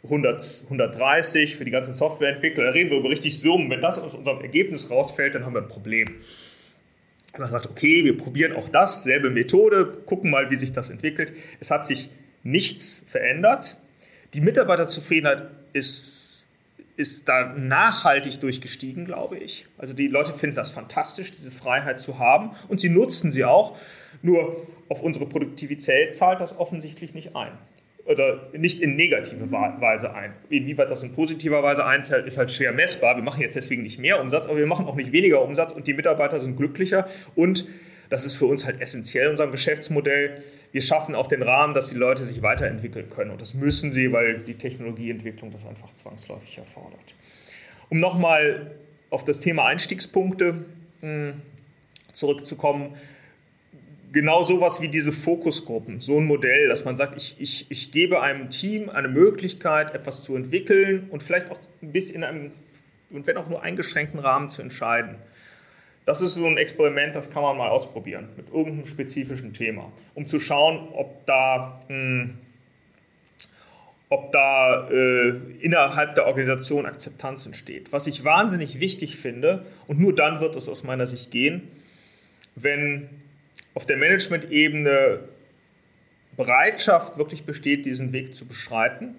100, 0.06 0.64
130 0.64 1.56
für 1.56 1.66
die 1.66 1.72
ganzen 1.72 1.94
Softwareentwickler. 1.94 2.64
Da 2.64 2.72
reden 2.72 2.90
wir 2.90 2.98
über 2.98 3.10
richtig 3.12 3.40
Summen. 3.40 3.70
Wenn 3.70 3.82
das 3.82 4.00
aus 4.00 4.16
unserem 4.16 4.42
Ergebnis 4.42 4.90
rausfällt, 4.90 5.36
dann 5.36 5.46
haben 5.46 5.54
wir 5.54 5.62
ein 5.62 5.68
Problem. 5.68 6.08
Man 7.38 7.50
sagt, 7.50 7.68
okay, 7.68 8.04
wir 8.04 8.18
probieren 8.18 8.54
auch 8.54 8.68
das, 8.68 9.04
selbe 9.04 9.30
Methode, 9.30 9.86
gucken 10.08 10.32
mal, 10.32 10.50
wie 10.50 10.56
sich 10.56 10.74
das 10.74 10.90
entwickelt. 10.90 11.32
Es 11.60 11.70
hat 11.70 11.86
sich 11.86 12.10
nichts 12.42 13.06
verändert. 13.08 13.78
Die 14.34 14.42
Mitarbeiterzufriedenheit 14.42 15.44
ist, 15.74 16.15
ist 16.98 17.28
da 17.28 17.54
nachhaltig 17.58 18.40
durchgestiegen, 18.40 19.06
glaube 19.06 19.38
ich. 19.38 19.66
Also 19.78 19.94
die 19.94 20.08
Leute 20.08 20.34
finden 20.34 20.56
das 20.56 20.70
fantastisch, 20.70 21.32
diese 21.32 21.52
Freiheit 21.52 22.00
zu 22.00 22.20
haben 22.20 22.52
und 22.68 22.80
sie 22.80 22.90
nutzen 22.90 23.32
sie 23.32 23.44
auch. 23.44 23.78
Nur 24.22 24.66
auf 24.90 25.02
unsere 25.02 25.26
Produktivität 25.26 26.16
zahlt 26.16 26.42
das 26.42 26.58
offensichtlich 26.58 27.14
nicht 27.14 27.36
ein 27.36 27.52
oder 28.06 28.50
nicht 28.54 28.82
in 28.82 28.96
negative 28.96 29.52
Weise 29.52 30.14
ein. 30.14 30.34
Inwieweit 30.50 30.92
das 30.92 31.04
in 31.04 31.14
positiver 31.14 31.64
Weise 31.64 31.86
einzahlt, 31.86 32.26
ist 32.28 32.38
halt 32.38 32.52
schwer 32.52 32.72
messbar. 32.72 33.16
Wir 33.16 33.24
machen 33.24 33.42
jetzt 33.42 33.56
deswegen 33.56 33.82
nicht 33.82 34.00
mehr 34.00 34.22
Umsatz, 34.22 34.46
aber 34.46 34.58
wir 34.58 34.68
machen 34.68 34.86
auch 34.86 34.96
nicht 34.96 35.12
weniger 35.12 35.42
Umsatz 35.42 35.72
und 35.72 35.88
die 35.88 35.94
Mitarbeiter 35.94 36.40
sind 36.40 36.56
glücklicher 36.56 37.08
und 37.36 37.66
das 38.10 38.26
ist 38.26 38.36
für 38.36 38.46
uns 38.46 38.66
halt 38.66 38.82
essentiell 38.82 39.26
in 39.26 39.32
unserem 39.32 39.52
Geschäftsmodell. 39.52 40.42
Wir 40.72 40.82
schaffen 40.82 41.16
auch 41.16 41.28
den 41.28 41.42
Rahmen, 41.42 41.74
dass 41.74 41.90
die 41.90 41.96
Leute 41.96 42.26
sich 42.26 42.42
weiterentwickeln 42.42 43.10
können 43.10 43.32
und 43.32 43.42
das 43.42 43.54
müssen 43.54 43.92
sie, 43.92 44.12
weil 44.12 44.40
die 44.40 44.56
Technologieentwicklung 44.56 45.52
das 45.52 45.66
einfach 45.66 45.94
zwangsläufig 45.94 46.58
erfordert. 46.58 47.16
Um 47.90 48.00
nochmal 48.00 48.72
auf 49.10 49.24
das 49.24 49.40
Thema 49.40 49.66
Einstiegspunkte 49.66 50.66
hm, 51.02 51.34
zurückzukommen, 52.12 52.96
genau 54.16 54.44
sowas 54.44 54.82
wie 54.82 54.88
diese 54.88 55.12
Fokusgruppen, 55.12 56.00
so 56.00 56.20
ein 56.20 56.26
Modell, 56.26 56.70
dass 56.70 56.86
man 56.86 56.96
sagt, 56.96 57.18
ich, 57.18 57.36
ich, 57.38 57.66
ich 57.70 57.92
gebe 57.92 58.22
einem 58.22 58.50
Team 58.50 58.90
eine 58.90 59.10
Möglichkeit, 59.10 59.94
etwas 59.94 60.24
zu 60.24 60.36
entwickeln 60.38 61.08
und 61.10 61.22
vielleicht 61.22 61.52
auch 61.52 61.60
ein 61.82 61.92
bisschen 61.92 62.16
in 62.16 62.24
einem, 62.24 62.52
und 63.10 63.28
wenn 63.28 63.36
auch 63.36 63.50
nur 63.50 63.62
eingeschränkten 63.62 64.20
Rahmen 64.20 64.50
zu 64.50 64.62
entscheiden. 64.62 65.16
Das 66.06 66.22
ist 66.22 66.36
so 66.36 66.46
ein 66.46 66.58
Experiment, 66.58 67.16
das 67.16 67.32
kann 67.32 67.42
man 67.42 67.58
mal 67.58 67.70
ausprobieren 67.70 68.30
mit 68.38 68.50
irgendeinem 68.50 68.86
spezifischen 68.86 69.54
Thema, 69.54 69.92
um 70.14 70.28
zu 70.28 70.40
schauen, 70.40 70.88
ob 70.94 71.26
da, 71.26 71.82
mh, 71.88 71.96
hm, 71.96 72.38
ob 74.10 74.32
da 74.32 74.88
äh, 74.90 75.30
innerhalb 75.62 76.14
der 76.14 76.28
Organisation 76.28 76.86
Akzeptanz 76.86 77.48
entsteht. 77.48 77.92
Was 77.92 78.06
ich 78.06 78.24
wahnsinnig 78.24 78.80
wichtig 78.80 79.18
finde, 79.18 79.66
und 79.88 80.00
nur 80.00 80.14
dann 80.14 80.40
wird 80.42 80.56
es 80.56 80.70
aus 80.70 80.84
meiner 80.84 81.08
Sicht 81.08 81.32
gehen, 81.32 81.68
wenn 82.56 83.10
auf 83.74 83.88
der 83.88 83.98
Management-Ebene 83.98 85.20
Bereitschaft 86.38 87.18
wirklich 87.18 87.46
besteht, 87.46 87.86
diesen 87.86 88.14
Weg 88.14 88.36
zu 88.36 88.46
beschreiten 88.46 89.16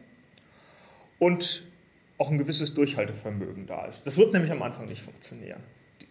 und 1.19 1.65
auch 2.19 2.31
ein 2.31 2.39
gewisses 2.39 2.75
Durchhaltevermögen 2.75 3.67
da 3.67 3.87
ist. 3.87 4.07
Das 4.07 4.17
wird 4.17 4.33
nämlich 4.33 4.53
am 4.53 4.63
Anfang 4.63 4.87
nicht 4.87 5.03
funktionieren. 5.03 5.61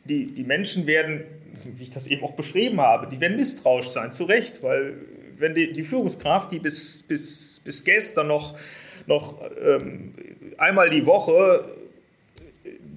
Die, 0.05 0.27
die 0.27 0.43
Menschen 0.43 0.87
werden, 0.87 1.23
wie 1.63 1.83
ich 1.83 1.91
das 1.91 2.07
eben 2.07 2.23
auch 2.23 2.33
beschrieben 2.33 2.79
habe, 2.79 3.07
die 3.07 3.19
werden 3.19 3.37
misstrauisch 3.37 3.89
sein, 3.89 4.11
zu 4.11 4.25
Recht, 4.25 4.61
weil 4.63 4.93
wenn 5.37 5.53
die, 5.53 5.73
die 5.73 5.83
Führungskraft, 5.83 6.51
die 6.51 6.59
bis, 6.59 7.03
bis, 7.03 7.59
bis 7.63 7.83
gestern 7.83 8.27
noch, 8.27 8.57
noch 9.07 9.41
ähm, 9.61 10.13
einmal 10.57 10.89
die 10.89 11.05
Woche 11.05 11.65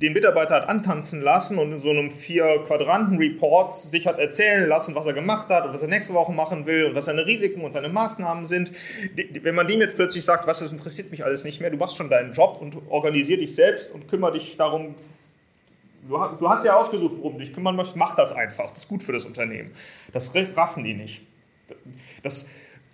den 0.00 0.12
Mitarbeiter 0.12 0.54
hat 0.54 0.68
antanzen 0.68 1.20
lassen 1.20 1.58
und 1.58 1.72
in 1.72 1.78
so 1.78 1.90
einem 1.90 2.10
Vier-Quadranten-Report 2.10 3.74
sich 3.74 4.06
hat 4.06 4.18
erzählen 4.18 4.68
lassen, 4.68 4.94
was 4.94 5.06
er 5.06 5.12
gemacht 5.12 5.48
hat 5.48 5.66
und 5.66 5.74
was 5.74 5.82
er 5.82 5.88
nächste 5.88 6.14
Woche 6.14 6.32
machen 6.32 6.66
will 6.66 6.84
und 6.84 6.94
was 6.94 7.06
seine 7.06 7.26
Risiken 7.26 7.62
und 7.62 7.72
seine 7.72 7.88
Maßnahmen 7.88 8.46
sind. 8.46 8.70
Wenn 9.42 9.56
man 9.56 9.66
dem 9.66 9.80
jetzt 9.80 9.96
plötzlich 9.96 10.24
sagt, 10.24 10.46
was, 10.46 10.60
das 10.60 10.70
interessiert 10.70 11.10
mich 11.10 11.24
alles 11.24 11.42
nicht 11.42 11.60
mehr, 11.60 11.70
du 11.70 11.76
machst 11.76 11.96
schon 11.96 12.08
deinen 12.08 12.32
Job 12.32 12.58
und 12.60 12.76
organisier 12.88 13.38
dich 13.38 13.54
selbst 13.56 13.92
und 13.92 14.08
kümmere 14.08 14.34
dich 14.34 14.56
darum, 14.56 14.94
du 16.06 16.48
hast 16.48 16.64
ja 16.64 16.76
ausgesucht, 16.76 17.16
worum 17.16 17.34
du 17.34 17.38
dich 17.40 17.52
kümmern 17.52 17.76
möchtest, 17.76 17.96
mach 17.96 18.14
das 18.14 18.32
einfach, 18.32 18.70
das 18.70 18.80
ist 18.80 18.88
gut 18.88 19.02
für 19.02 19.12
das 19.12 19.24
Unternehmen. 19.24 19.72
Das 20.12 20.32
raffen 20.34 20.84
die 20.84 20.94
nicht. 20.94 21.22
Das, 22.22 22.48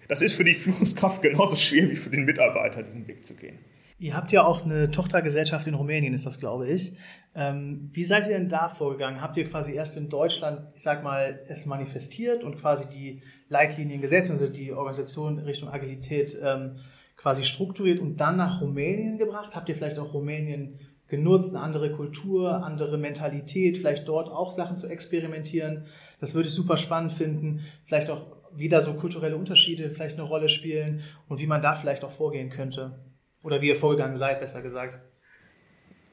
das 0.08 0.22
ist 0.22 0.34
für 0.34 0.44
die 0.44 0.54
Führungskraft 0.54 1.22
genauso 1.22 1.56
schwer 1.56 1.90
wie 1.90 1.96
für 1.96 2.10
den 2.10 2.24
Mitarbeiter, 2.24 2.82
diesen 2.82 3.06
Weg 3.06 3.24
zu 3.24 3.34
gehen. 3.34 3.58
Ihr 3.98 4.16
habt 4.16 4.32
ja 4.32 4.44
auch 4.44 4.64
eine 4.64 4.90
Tochtergesellschaft 4.90 5.66
in 5.68 5.74
Rumänien, 5.74 6.14
ist 6.14 6.26
das, 6.26 6.40
glaube 6.40 6.68
ich. 6.68 6.92
Ähm, 7.36 7.90
wie 7.92 8.04
seid 8.04 8.24
ihr 8.24 8.36
denn 8.36 8.48
da 8.48 8.68
vorgegangen? 8.68 9.20
Habt 9.20 9.36
ihr 9.36 9.44
quasi 9.44 9.72
erst 9.72 9.96
in 9.96 10.08
Deutschland, 10.08 10.62
ich 10.74 10.82
sag 10.82 11.04
mal, 11.04 11.40
es 11.48 11.66
manifestiert 11.66 12.42
und 12.42 12.56
quasi 12.56 12.88
die 12.88 13.22
Leitlinien 13.48 14.00
gesetzt, 14.00 14.32
also 14.32 14.48
die 14.48 14.72
Organisation 14.72 15.38
Richtung 15.38 15.68
Agilität 15.68 16.36
ähm, 16.42 16.74
quasi 17.16 17.44
strukturiert 17.44 18.00
und 18.00 18.16
dann 18.16 18.36
nach 18.36 18.60
Rumänien 18.60 19.16
gebracht? 19.16 19.54
Habt 19.54 19.68
ihr 19.68 19.76
vielleicht 19.76 20.00
auch 20.00 20.12
Rumänien 20.12 20.80
genutzt, 21.08 21.54
eine 21.54 21.64
andere 21.64 21.92
Kultur, 21.92 22.64
andere 22.64 22.98
Mentalität, 22.98 23.78
vielleicht 23.78 24.08
dort 24.08 24.28
auch 24.28 24.50
Sachen 24.50 24.76
zu 24.76 24.88
experimentieren? 24.88 25.86
Das 26.20 26.34
würde 26.34 26.48
ich 26.48 26.54
super 26.54 26.76
spannend 26.76 27.12
finden. 27.12 27.60
Vielleicht 27.84 28.10
auch 28.10 28.22
wieder 28.56 28.82
so 28.82 28.94
kulturelle 28.94 29.36
Unterschiede 29.36 29.90
vielleicht 29.90 30.18
eine 30.18 30.28
Rolle 30.28 30.48
spielen 30.48 31.02
und 31.28 31.40
wie 31.40 31.46
man 31.46 31.60
da 31.60 31.74
vielleicht 31.74 32.04
auch 32.04 32.10
vorgehen 32.10 32.50
könnte. 32.50 32.98
Oder 33.42 33.60
wie 33.60 33.68
ihr 33.68 33.76
vorgegangen 33.76 34.16
seid, 34.16 34.40
besser 34.40 34.62
gesagt. 34.62 35.00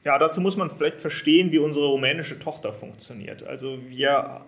Ja, 0.04 0.18
dazu 0.18 0.40
muss 0.40 0.56
man 0.56 0.70
vielleicht 0.70 1.00
verstehen, 1.00 1.52
wie 1.52 1.58
unsere 1.58 1.86
rumänische 1.86 2.38
Tochter 2.38 2.72
funktioniert. 2.72 3.44
Also 3.44 3.78
wir, 3.88 4.40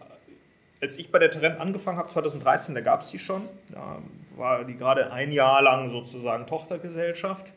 als 0.80 0.98
ich 0.98 1.12
bei 1.12 1.20
der 1.20 1.30
Trend 1.30 1.60
angefangen 1.60 1.98
habe, 1.98 2.08
2013, 2.08 2.74
da 2.74 2.80
gab 2.80 3.00
es 3.00 3.10
die 3.10 3.20
schon. 3.20 3.42
Da 3.72 4.02
war 4.36 4.64
die 4.64 4.74
gerade 4.74 5.12
ein 5.12 5.30
Jahr 5.30 5.62
lang 5.62 5.90
sozusagen 5.90 6.46
Tochtergesellschaft. 6.46 7.52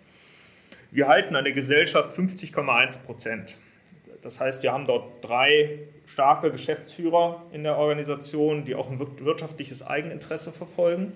Wir 0.91 1.07
halten 1.07 1.35
an 1.35 1.43
der 1.43 1.53
Gesellschaft 1.53 2.17
50,1 2.17 3.03
Prozent. 3.03 3.57
Das 4.21 4.39
heißt, 4.39 4.63
wir 4.63 4.71
haben 4.71 4.85
dort 4.85 5.23
drei 5.23 5.79
starke 6.05 6.51
Geschäftsführer 6.51 7.43
in 7.51 7.63
der 7.63 7.77
Organisation, 7.77 8.65
die 8.65 8.75
auch 8.75 8.89
ein 8.89 8.99
wirtschaftliches 8.99 9.85
Eigeninteresse 9.85 10.51
verfolgen. 10.51 11.11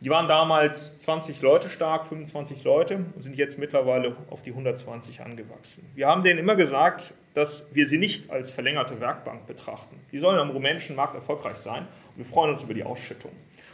Die 0.00 0.10
waren 0.10 0.28
damals 0.28 0.98
20 0.98 1.42
Leute 1.42 1.68
stark, 1.68 2.06
25 2.06 2.62
Leute 2.62 3.04
und 3.14 3.22
sind 3.22 3.36
jetzt 3.36 3.58
mittlerweile 3.58 4.16
auf 4.30 4.42
die 4.42 4.50
120 4.50 5.22
angewachsen. 5.22 5.84
Wir 5.96 6.06
haben 6.06 6.22
denen 6.22 6.38
immer 6.38 6.54
gesagt, 6.54 7.14
dass 7.34 7.68
wir 7.74 7.86
sie 7.86 7.98
nicht 7.98 8.30
als 8.30 8.52
verlängerte 8.52 9.00
Werkbank 9.00 9.46
betrachten. 9.46 9.96
Die 10.12 10.20
sollen 10.20 10.38
am 10.38 10.50
rumänischen 10.50 10.94
Markt 10.94 11.16
erfolgreich 11.16 11.56
sein 11.56 11.88
wir 12.18 12.24
freuen 12.24 12.52
uns 12.52 12.64
über 12.64 12.74
die 12.74 12.82
Ausschüttung. 12.82 13.30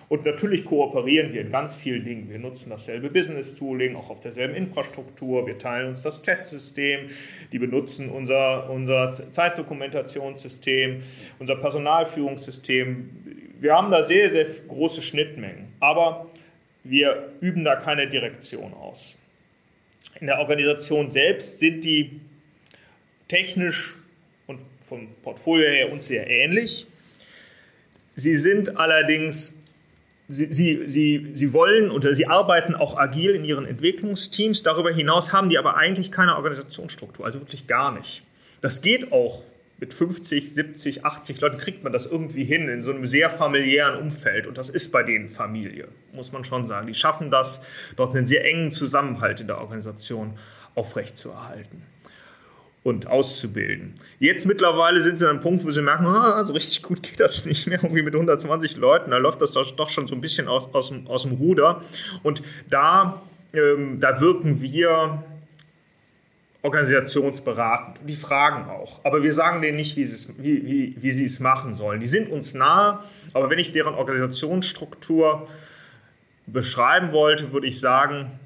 Und 0.09 0.27
natürlich 0.27 0.65
kooperieren 0.65 1.33
wir 1.33 1.41
in 1.41 1.51
ganz 1.51 1.75
vielen 1.75 2.05
Dingen. 2.05 2.31
Wir 2.31 2.39
nutzen 2.39 2.71
dasselbe 2.71 3.11
Business-Tooling, 3.11 3.97
auch 3.97 4.11
auf 4.11 4.21
derselben 4.21 4.55
Infrastruktur. 4.55 5.47
Wir 5.47 5.59
teilen 5.59 5.89
uns 5.89 6.03
das 6.03 6.23
Chat-System. 6.23 7.09
Die 7.53 7.59
benutzen 7.59 8.11
unser, 8.11 8.71
unser 8.71 9.11
Zeitdokumentationssystem, 9.11 11.03
unser 11.39 11.57
Personalführungssystem. 11.57 13.11
Wir 13.61 13.75
haben 13.75 13.91
da 13.91 14.05
sehr, 14.05 14.31
sehr 14.31 14.47
große 14.69 15.03
Schnittmengen. 15.03 15.73
Aber 15.81 16.27
wir 16.85 17.33
üben 17.41 17.65
da 17.65 17.77
keine 17.77 18.07
Direktion 18.07 18.75
aus. 18.75 19.17
In 20.21 20.27
der 20.27 20.39
Organisation 20.39 21.11
selbst 21.11 21.59
sind 21.59 21.85
die 21.85 22.21
technisch 23.27 23.97
und 24.47 24.61
vom 24.81 25.09
Portfolio 25.23 25.69
her 25.69 25.91
uns 25.91 26.09
sehr 26.09 26.29
ähnlich. 26.29 26.87
Sie 28.15 28.37
sind 28.37 28.79
allerdings 28.79 29.59
Sie, 30.27 30.51
sie, 30.89 31.29
sie, 31.35 31.53
wollen 31.53 31.91
oder 31.91 32.15
sie 32.15 32.27
arbeiten 32.27 32.75
auch 32.75 32.97
agil 32.97 33.33
in 33.33 33.45
ihren 33.45 33.67
Entwicklungsteams. 33.67 34.63
Darüber 34.63 34.91
hinaus 34.91 35.33
haben 35.33 35.51
die 35.51 35.59
aber 35.59 35.77
eigentlich 35.77 36.11
keine 36.11 36.37
Organisationsstruktur, 36.37 37.27
also 37.27 37.41
wirklich 37.41 37.67
gar 37.67 37.93
nicht. 37.93 38.23
Das 38.63 38.81
geht 38.81 39.13
auch 39.13 39.43
mit 39.79 39.93
50, 39.93 40.55
70, 40.55 41.05
80 41.05 41.41
Leuten, 41.43 41.59
kriegt 41.59 41.85
man 41.85 41.93
das 41.93 42.07
irgendwie 42.07 42.45
hin 42.45 42.69
in 42.69 42.81
so 42.81 42.91
einem 42.91 43.07
sehr 43.07 43.29
familiären 43.29 44.01
Umfeld. 44.01 44.47
Und 44.47 44.57
das 44.57 44.71
ist 44.71 44.93
bei 44.93 45.03
denen 45.03 45.29
Familie, 45.29 45.89
muss 46.13 46.33
man 46.33 46.45
schon 46.45 46.67
sagen. 46.67 46.87
Die 46.87 46.95
schaffen 46.95 47.31
das, 47.31 47.63
dort 47.97 48.15
einen 48.15 48.25
sehr 48.25 48.47
engen 48.47 48.71
Zusammenhalt 48.71 49.41
in 49.41 49.47
der 49.47 49.59
Organisation 49.59 50.39
aufrechtzuerhalten 50.75 51.94
und 52.85 53.07
auszubilden. 53.07 53.95
Jetzt 54.21 54.45
mittlerweile 54.45 55.01
sind 55.01 55.17
sie 55.17 55.25
an 55.25 55.33
einem 55.33 55.41
Punkt, 55.41 55.65
wo 55.65 55.71
sie 55.71 55.81
merken, 55.81 56.07
ah, 56.07 56.45
so 56.45 56.53
richtig 56.53 56.83
gut 56.83 57.03
geht 57.03 57.19
das 57.19 57.47
nicht 57.47 57.67
mehr, 57.67 57.83
irgendwie 57.83 58.03
mit 58.03 58.15
120 58.15 58.77
Leuten, 58.77 59.11
da 59.11 59.17
läuft 59.17 59.41
das 59.41 59.53
doch 59.53 59.89
schon 59.89 60.07
so 60.07 60.15
ein 60.15 60.21
bisschen 60.21 60.47
aus, 60.47 60.73
aus, 60.73 60.91
dem, 60.91 61.07
aus 61.07 61.23
dem 61.23 61.33
Ruder. 61.33 61.83
Und 62.23 62.43
da, 62.69 63.23
ähm, 63.55 64.01
da 64.01 64.21
wirken 64.21 64.61
wir 64.61 65.25
organisationsberatend. 66.61 68.09
Die 68.09 68.17
fragen 68.17 68.69
auch. 68.71 69.03
Aber 69.05 69.23
wir 69.23 69.33
sagen 69.33 69.63
denen 69.63 69.77
nicht, 69.77 69.97
wie, 69.97 70.07
wie, 70.39 70.67
wie, 70.67 70.97
wie 71.01 71.13
sie 71.13 71.25
es 71.25 71.41
machen 71.41 71.75
sollen. 71.75 72.01
Die 72.01 72.09
sind 72.09 72.31
uns 72.31 72.53
nahe, 72.53 73.01
aber 73.33 73.49
wenn 73.49 73.59
ich 73.59 73.73
deren 73.73 73.95
Organisationsstruktur 73.95 75.49
beschreiben 76.47 77.13
wollte, 77.13 77.51
würde 77.53 77.67
ich 77.67 77.81
sagen, 77.81 78.39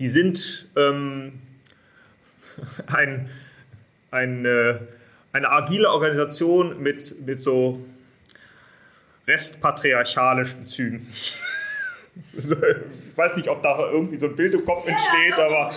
die 0.00 0.08
sind... 0.08 0.66
Ähm, 0.76 1.42
ein, 2.86 3.28
ein, 4.10 4.44
äh, 4.44 4.78
eine 5.32 5.50
agile 5.50 5.90
Organisation 5.90 6.82
mit, 6.82 7.26
mit 7.26 7.40
so 7.40 7.84
restpatriarchalischen 9.26 10.66
Zügen. 10.66 11.06
ich 13.12 13.18
weiß 13.18 13.36
nicht, 13.36 13.48
ob 13.48 13.62
da 13.62 13.78
irgendwie 13.90 14.16
so 14.16 14.26
ein 14.26 14.36
Bild 14.36 14.54
im 14.54 14.64
Kopf 14.64 14.86
entsteht, 14.86 15.38
aber, 15.38 15.70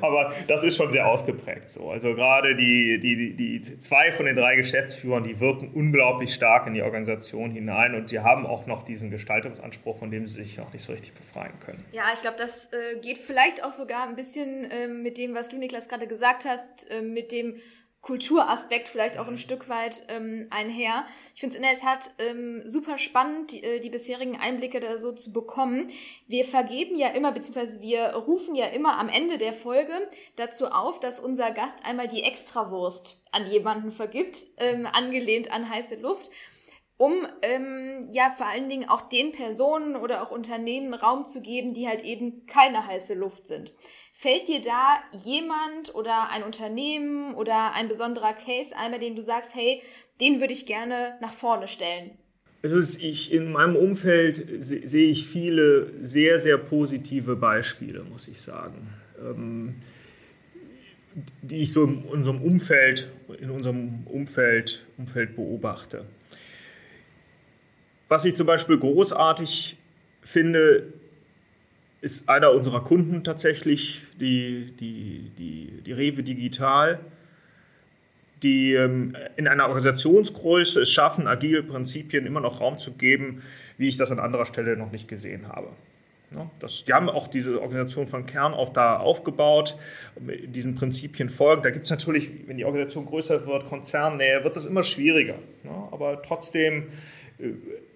aber 0.00 0.32
das 0.46 0.62
ist 0.62 0.76
schon 0.76 0.90
sehr 0.90 1.08
ausgeprägt 1.08 1.68
so. 1.68 1.90
Also 1.90 2.14
gerade 2.14 2.54
die, 2.54 3.00
die, 3.00 3.34
die, 3.34 3.60
die 3.60 3.78
zwei 3.78 4.12
von 4.12 4.26
den 4.26 4.36
drei 4.36 4.54
Geschäftsführern, 4.54 5.24
die 5.24 5.40
wirken 5.40 5.72
unglaublich 5.74 6.32
stark 6.32 6.68
in 6.68 6.74
die 6.74 6.82
Organisation 6.82 7.50
hinein 7.50 7.96
und 7.96 8.12
die 8.12 8.20
haben 8.20 8.46
auch 8.46 8.66
noch 8.66 8.84
diesen 8.84 9.10
Gestaltungsanspruch, 9.10 9.98
von 9.98 10.12
dem 10.12 10.26
sie 10.28 10.36
sich 10.36 10.56
noch 10.56 10.72
nicht 10.72 10.84
so 10.84 10.92
richtig 10.92 11.14
befreien 11.14 11.58
können. 11.58 11.84
Ja, 11.90 12.04
ich 12.14 12.20
glaube, 12.20 12.36
das 12.38 12.66
äh, 12.72 13.00
geht 13.00 13.18
vielleicht 13.18 13.64
auch 13.64 13.72
sogar 13.72 14.08
ein 14.08 14.14
bisschen 14.14 14.70
äh, 14.70 14.86
mit 14.86 15.18
dem, 15.18 15.34
was 15.34 15.48
du, 15.48 15.58
Niklas, 15.58 15.88
gerade 15.88 16.06
gesagt 16.06 16.44
hast, 16.44 16.88
äh, 16.90 17.02
mit 17.02 17.32
dem 17.32 17.56
Kulturaspekt 18.08 18.88
vielleicht 18.88 19.18
auch 19.18 19.28
ein 19.28 19.36
Stück 19.36 19.68
weit 19.68 20.06
ähm, 20.08 20.46
einher. 20.48 21.04
Ich 21.34 21.40
finde 21.40 21.56
es 21.56 21.56
in 21.58 21.62
der 21.62 21.76
Tat 21.76 22.10
ähm, 22.18 22.62
super 22.64 22.96
spannend, 22.96 23.52
die, 23.52 23.62
äh, 23.62 23.80
die 23.80 23.90
bisherigen 23.90 24.40
Einblicke 24.40 24.80
da 24.80 24.96
so 24.96 25.12
zu 25.12 25.30
bekommen. 25.30 25.88
Wir 26.26 26.46
vergeben 26.46 26.96
ja 26.96 27.08
immer, 27.08 27.32
beziehungsweise 27.32 27.82
wir 27.82 28.14
rufen 28.14 28.54
ja 28.54 28.64
immer 28.64 28.98
am 28.98 29.10
Ende 29.10 29.36
der 29.36 29.52
Folge 29.52 29.92
dazu 30.36 30.68
auf, 30.68 31.00
dass 31.00 31.20
unser 31.20 31.50
Gast 31.50 31.84
einmal 31.84 32.08
die 32.08 32.22
Extrawurst 32.22 33.20
an 33.30 33.46
jemanden 33.46 33.92
vergibt, 33.92 34.46
ähm, 34.56 34.86
angelehnt 34.90 35.52
an 35.52 35.68
heiße 35.68 35.96
Luft 35.96 36.30
um 37.00 37.12
ähm, 37.42 38.08
ja 38.12 38.34
vor 38.36 38.46
allen 38.46 38.68
Dingen 38.68 38.88
auch 38.88 39.02
den 39.02 39.30
Personen 39.30 39.94
oder 39.94 40.20
auch 40.20 40.32
Unternehmen 40.32 40.94
Raum 40.94 41.26
zu 41.26 41.40
geben, 41.40 41.72
die 41.72 41.86
halt 41.86 42.02
eben 42.02 42.44
keine 42.46 42.86
heiße 42.86 43.14
Luft 43.14 43.46
sind. 43.46 43.72
Fällt 44.20 44.48
dir 44.48 44.60
da 44.60 44.98
jemand 45.24 45.94
oder 45.94 46.28
ein 46.30 46.42
Unternehmen 46.42 47.36
oder 47.36 47.72
ein 47.74 47.86
besonderer 47.86 48.32
Case 48.32 48.76
ein, 48.76 48.90
bei 48.90 48.98
dem 48.98 49.14
du 49.14 49.22
sagst, 49.22 49.54
hey, 49.54 49.80
den 50.20 50.40
würde 50.40 50.52
ich 50.52 50.66
gerne 50.66 51.12
nach 51.20 51.32
vorne 51.32 51.68
stellen? 51.68 52.10
Ist, 52.62 53.00
ich, 53.00 53.32
in 53.32 53.52
meinem 53.52 53.76
Umfeld 53.76 54.44
sehe 54.58 55.08
ich 55.08 55.28
viele 55.28 55.92
sehr, 56.02 56.40
sehr 56.40 56.58
positive 56.58 57.36
Beispiele, 57.36 58.02
muss 58.02 58.26
ich 58.26 58.40
sagen, 58.40 58.88
ähm, 59.20 59.76
die 61.42 61.60
ich 61.60 61.72
so 61.72 61.84
in 61.84 62.02
unserem 62.02 62.42
Umfeld, 62.42 63.12
in 63.40 63.50
unserem 63.50 64.04
Umfeld, 64.06 64.84
Umfeld 64.96 65.36
beobachte. 65.36 66.06
Was 68.08 68.24
ich 68.24 68.34
zum 68.34 68.48
Beispiel 68.48 68.78
großartig 68.78 69.76
finde, 70.22 70.92
ist 72.00 72.28
einer 72.28 72.52
unserer 72.52 72.82
Kunden 72.82 73.24
tatsächlich, 73.24 74.02
die, 74.20 74.72
die, 74.78 75.30
die, 75.38 75.82
die 75.84 75.92
Rewe 75.92 76.22
Digital, 76.22 77.00
die 78.42 78.74
ähm, 78.74 79.16
in 79.36 79.48
einer 79.48 79.64
Organisationsgröße 79.64 80.82
es 80.82 80.92
schaffen, 80.92 81.26
agile 81.26 81.62
Prinzipien 81.62 82.24
immer 82.26 82.40
noch 82.40 82.60
Raum 82.60 82.78
zu 82.78 82.92
geben, 82.92 83.42
wie 83.78 83.88
ich 83.88 83.96
das 83.96 84.10
an 84.10 84.20
anderer 84.20 84.46
Stelle 84.46 84.76
noch 84.76 84.92
nicht 84.92 85.08
gesehen 85.08 85.48
habe. 85.48 85.70
Ja, 86.34 86.50
das, 86.58 86.84
die 86.84 86.92
haben 86.92 87.08
auch 87.08 87.26
diese 87.26 87.60
Organisation 87.60 88.06
von 88.06 88.26
Kern 88.26 88.52
auf 88.52 88.72
da 88.72 88.98
aufgebaut, 88.98 89.76
diesen 90.18 90.74
Prinzipien 90.74 91.30
folgt. 91.30 91.64
Da 91.64 91.70
gibt 91.70 91.84
es 91.84 91.90
natürlich, 91.90 92.30
wenn 92.46 92.58
die 92.58 92.66
Organisation 92.66 93.06
größer 93.06 93.46
wird, 93.46 93.66
Konzernnähe, 93.68 94.44
wird 94.44 94.54
das 94.54 94.66
immer 94.66 94.82
schwieriger. 94.82 95.36
Ja, 95.64 95.88
aber 95.90 96.20
trotzdem 96.20 96.88
äh, 97.38 97.52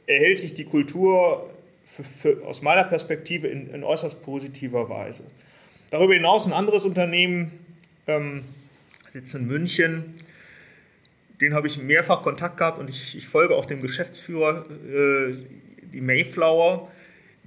erhält 0.06 0.38
sich 0.38 0.54
die 0.54 0.64
Kultur 0.64 1.50
für, 1.92 2.04
für, 2.04 2.46
aus 2.46 2.62
meiner 2.62 2.84
Perspektive 2.84 3.48
in, 3.48 3.68
in, 3.72 3.84
äußerst 3.84 4.22
positiver 4.22 4.88
Weise. 4.88 5.26
Darüber 5.90 6.14
hinaus 6.14 6.46
ein 6.46 6.52
anderes 6.52 6.84
Unternehmen 6.84 7.52
ähm, 8.06 8.44
sitzt 9.12 9.34
in 9.34 9.46
München. 9.46 10.14
Den 11.40 11.54
habe 11.54 11.66
ich 11.66 11.78
mehrfach 11.78 12.22
Kontakt 12.22 12.56
gehabt 12.56 12.78
und 12.78 12.88
ich, 12.88 13.16
ich 13.16 13.28
folge 13.28 13.56
auch 13.56 13.66
dem 13.66 13.82
Geschäftsführer, 13.82 14.64
äh, 14.70 15.36
die 15.92 16.00
Mayflower. 16.00 16.88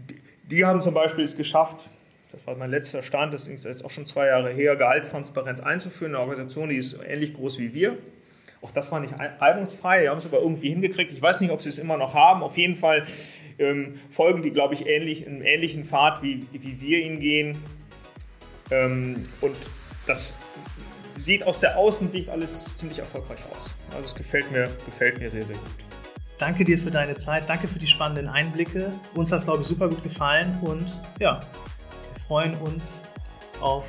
Die, 0.10 0.22
die, 0.52 0.66
haben 0.66 0.82
zum 0.82 0.94
Beispiel 0.94 1.24
es 1.24 1.36
geschafft, 1.36 1.90
das 2.32 2.46
war 2.46 2.56
mein 2.56 2.70
letzter 2.70 3.02
Stand, 3.02 3.34
das 3.34 3.48
ist 3.48 3.66
jetzt 3.66 3.84
auch 3.84 3.92
schon 3.92 4.06
zwei 4.06 4.28
Jahre 4.28 4.52
her, 4.52 4.76
Gehaltstransparenz 4.76 5.60
einzuführen. 5.60 6.14
Eine 6.14 6.22
Organisation, 6.22 6.70
die 6.70 6.78
ist 6.78 7.00
ähnlich 7.08 7.34
groß 7.34 7.58
wie 7.58 7.74
wir. 7.74 7.98
Auch 8.62 8.72
das 8.72 8.92
war 8.92 9.00
nicht 9.00 9.14
reibungsfrei, 9.18 10.02
die 10.02 10.10
haben 10.10 10.18
es 10.18 10.26
aber 10.26 10.40
irgendwie 10.40 10.70
hingekriegt. 10.70 11.14
Ich 11.14 11.22
weiß 11.22 11.42
nicht, 11.42 11.52
ob 11.52 11.62
sie 11.62 11.70
es 11.70 11.80
immer 11.80 11.98
noch 11.98 12.14
haben. 12.14 12.44
Auf 12.44 12.58
jeden 12.58 12.76
Fall 12.76 13.06
ähm, 13.60 14.00
folgen 14.12 14.44
die, 14.44 14.52
glaube 14.52 14.74
ich, 14.74 14.86
ähnlich, 14.86 15.28
einen 15.28 15.42
ähnlichen 15.42 15.86
Pfad, 15.86 16.22
wie, 16.22 16.46
wie 16.52 16.82
wir 16.82 17.04
ihn 17.04 17.20
gehen. 17.20 17.58
Ähm, 18.72 19.24
und 19.42 19.56
das 20.08 20.36
sieht 21.18 21.46
aus 21.46 21.60
der 21.60 21.78
Außensicht 21.78 22.30
alles 22.30 22.76
ziemlich 22.76 23.00
erfolgreich 23.00 23.40
aus. 23.56 23.76
Also 23.92 24.06
es 24.06 24.16
gefällt 24.16 24.52
mir, 24.52 24.70
gefällt 24.86 25.20
mir 25.20 25.30
sehr, 25.30 25.44
sehr 25.44 25.56
gut. 25.56 25.86
Danke 26.38 26.66
dir 26.66 26.78
für 26.78 26.92
deine 26.92 27.16
Zeit, 27.16 27.48
danke 27.48 27.68
für 27.68 27.80
die 27.80 27.88
spannenden 27.88 28.28
Einblicke. 28.28 28.92
Uns 29.14 29.32
hat 29.32 29.40
es, 29.40 29.46
glaube 29.46 29.62
ich, 29.62 29.68
super 29.68 29.88
gut 29.88 30.04
gefallen 30.04 30.60
und 30.62 30.86
ja, 31.20 31.40
wir 31.40 32.24
freuen 32.28 32.56
uns 32.56 33.04
auf 33.62 33.86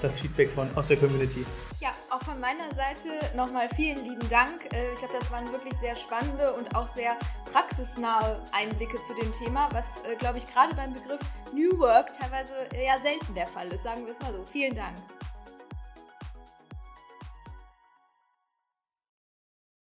das 0.00 0.20
Feedback 0.20 0.48
von, 0.48 0.68
aus 0.76 0.88
der 0.88 0.98
Community. 0.98 1.44
Ja, 1.80 1.94
auch 2.10 2.22
von 2.22 2.38
meiner 2.38 2.70
Seite 2.74 3.08
nochmal 3.34 3.66
vielen 3.74 4.04
lieben 4.04 4.28
Dank. 4.28 4.70
Äh, 4.74 4.92
ich 4.92 4.98
glaube, 4.98 5.14
das 5.18 5.30
waren 5.30 5.50
wirklich 5.50 5.72
sehr 5.78 5.96
spannende 5.96 6.52
und 6.52 6.76
auch 6.76 6.86
sehr 6.86 7.16
praxisnahe 7.50 8.44
Einblicke 8.52 8.98
zu 9.06 9.14
dem 9.14 9.32
Thema, 9.32 9.66
was, 9.72 10.04
äh, 10.04 10.14
glaube 10.16 10.36
ich, 10.36 10.46
gerade 10.46 10.74
beim 10.74 10.92
Begriff 10.92 11.20
New 11.54 11.78
Work 11.78 12.12
teilweise 12.12 12.54
eher 12.74 12.98
selten 12.98 13.34
der 13.34 13.46
Fall 13.46 13.68
ist. 13.68 13.84
Sagen 13.84 14.04
wir 14.04 14.12
es 14.12 14.20
mal 14.20 14.30
so. 14.30 14.44
Vielen 14.44 14.74
Dank. 14.74 14.94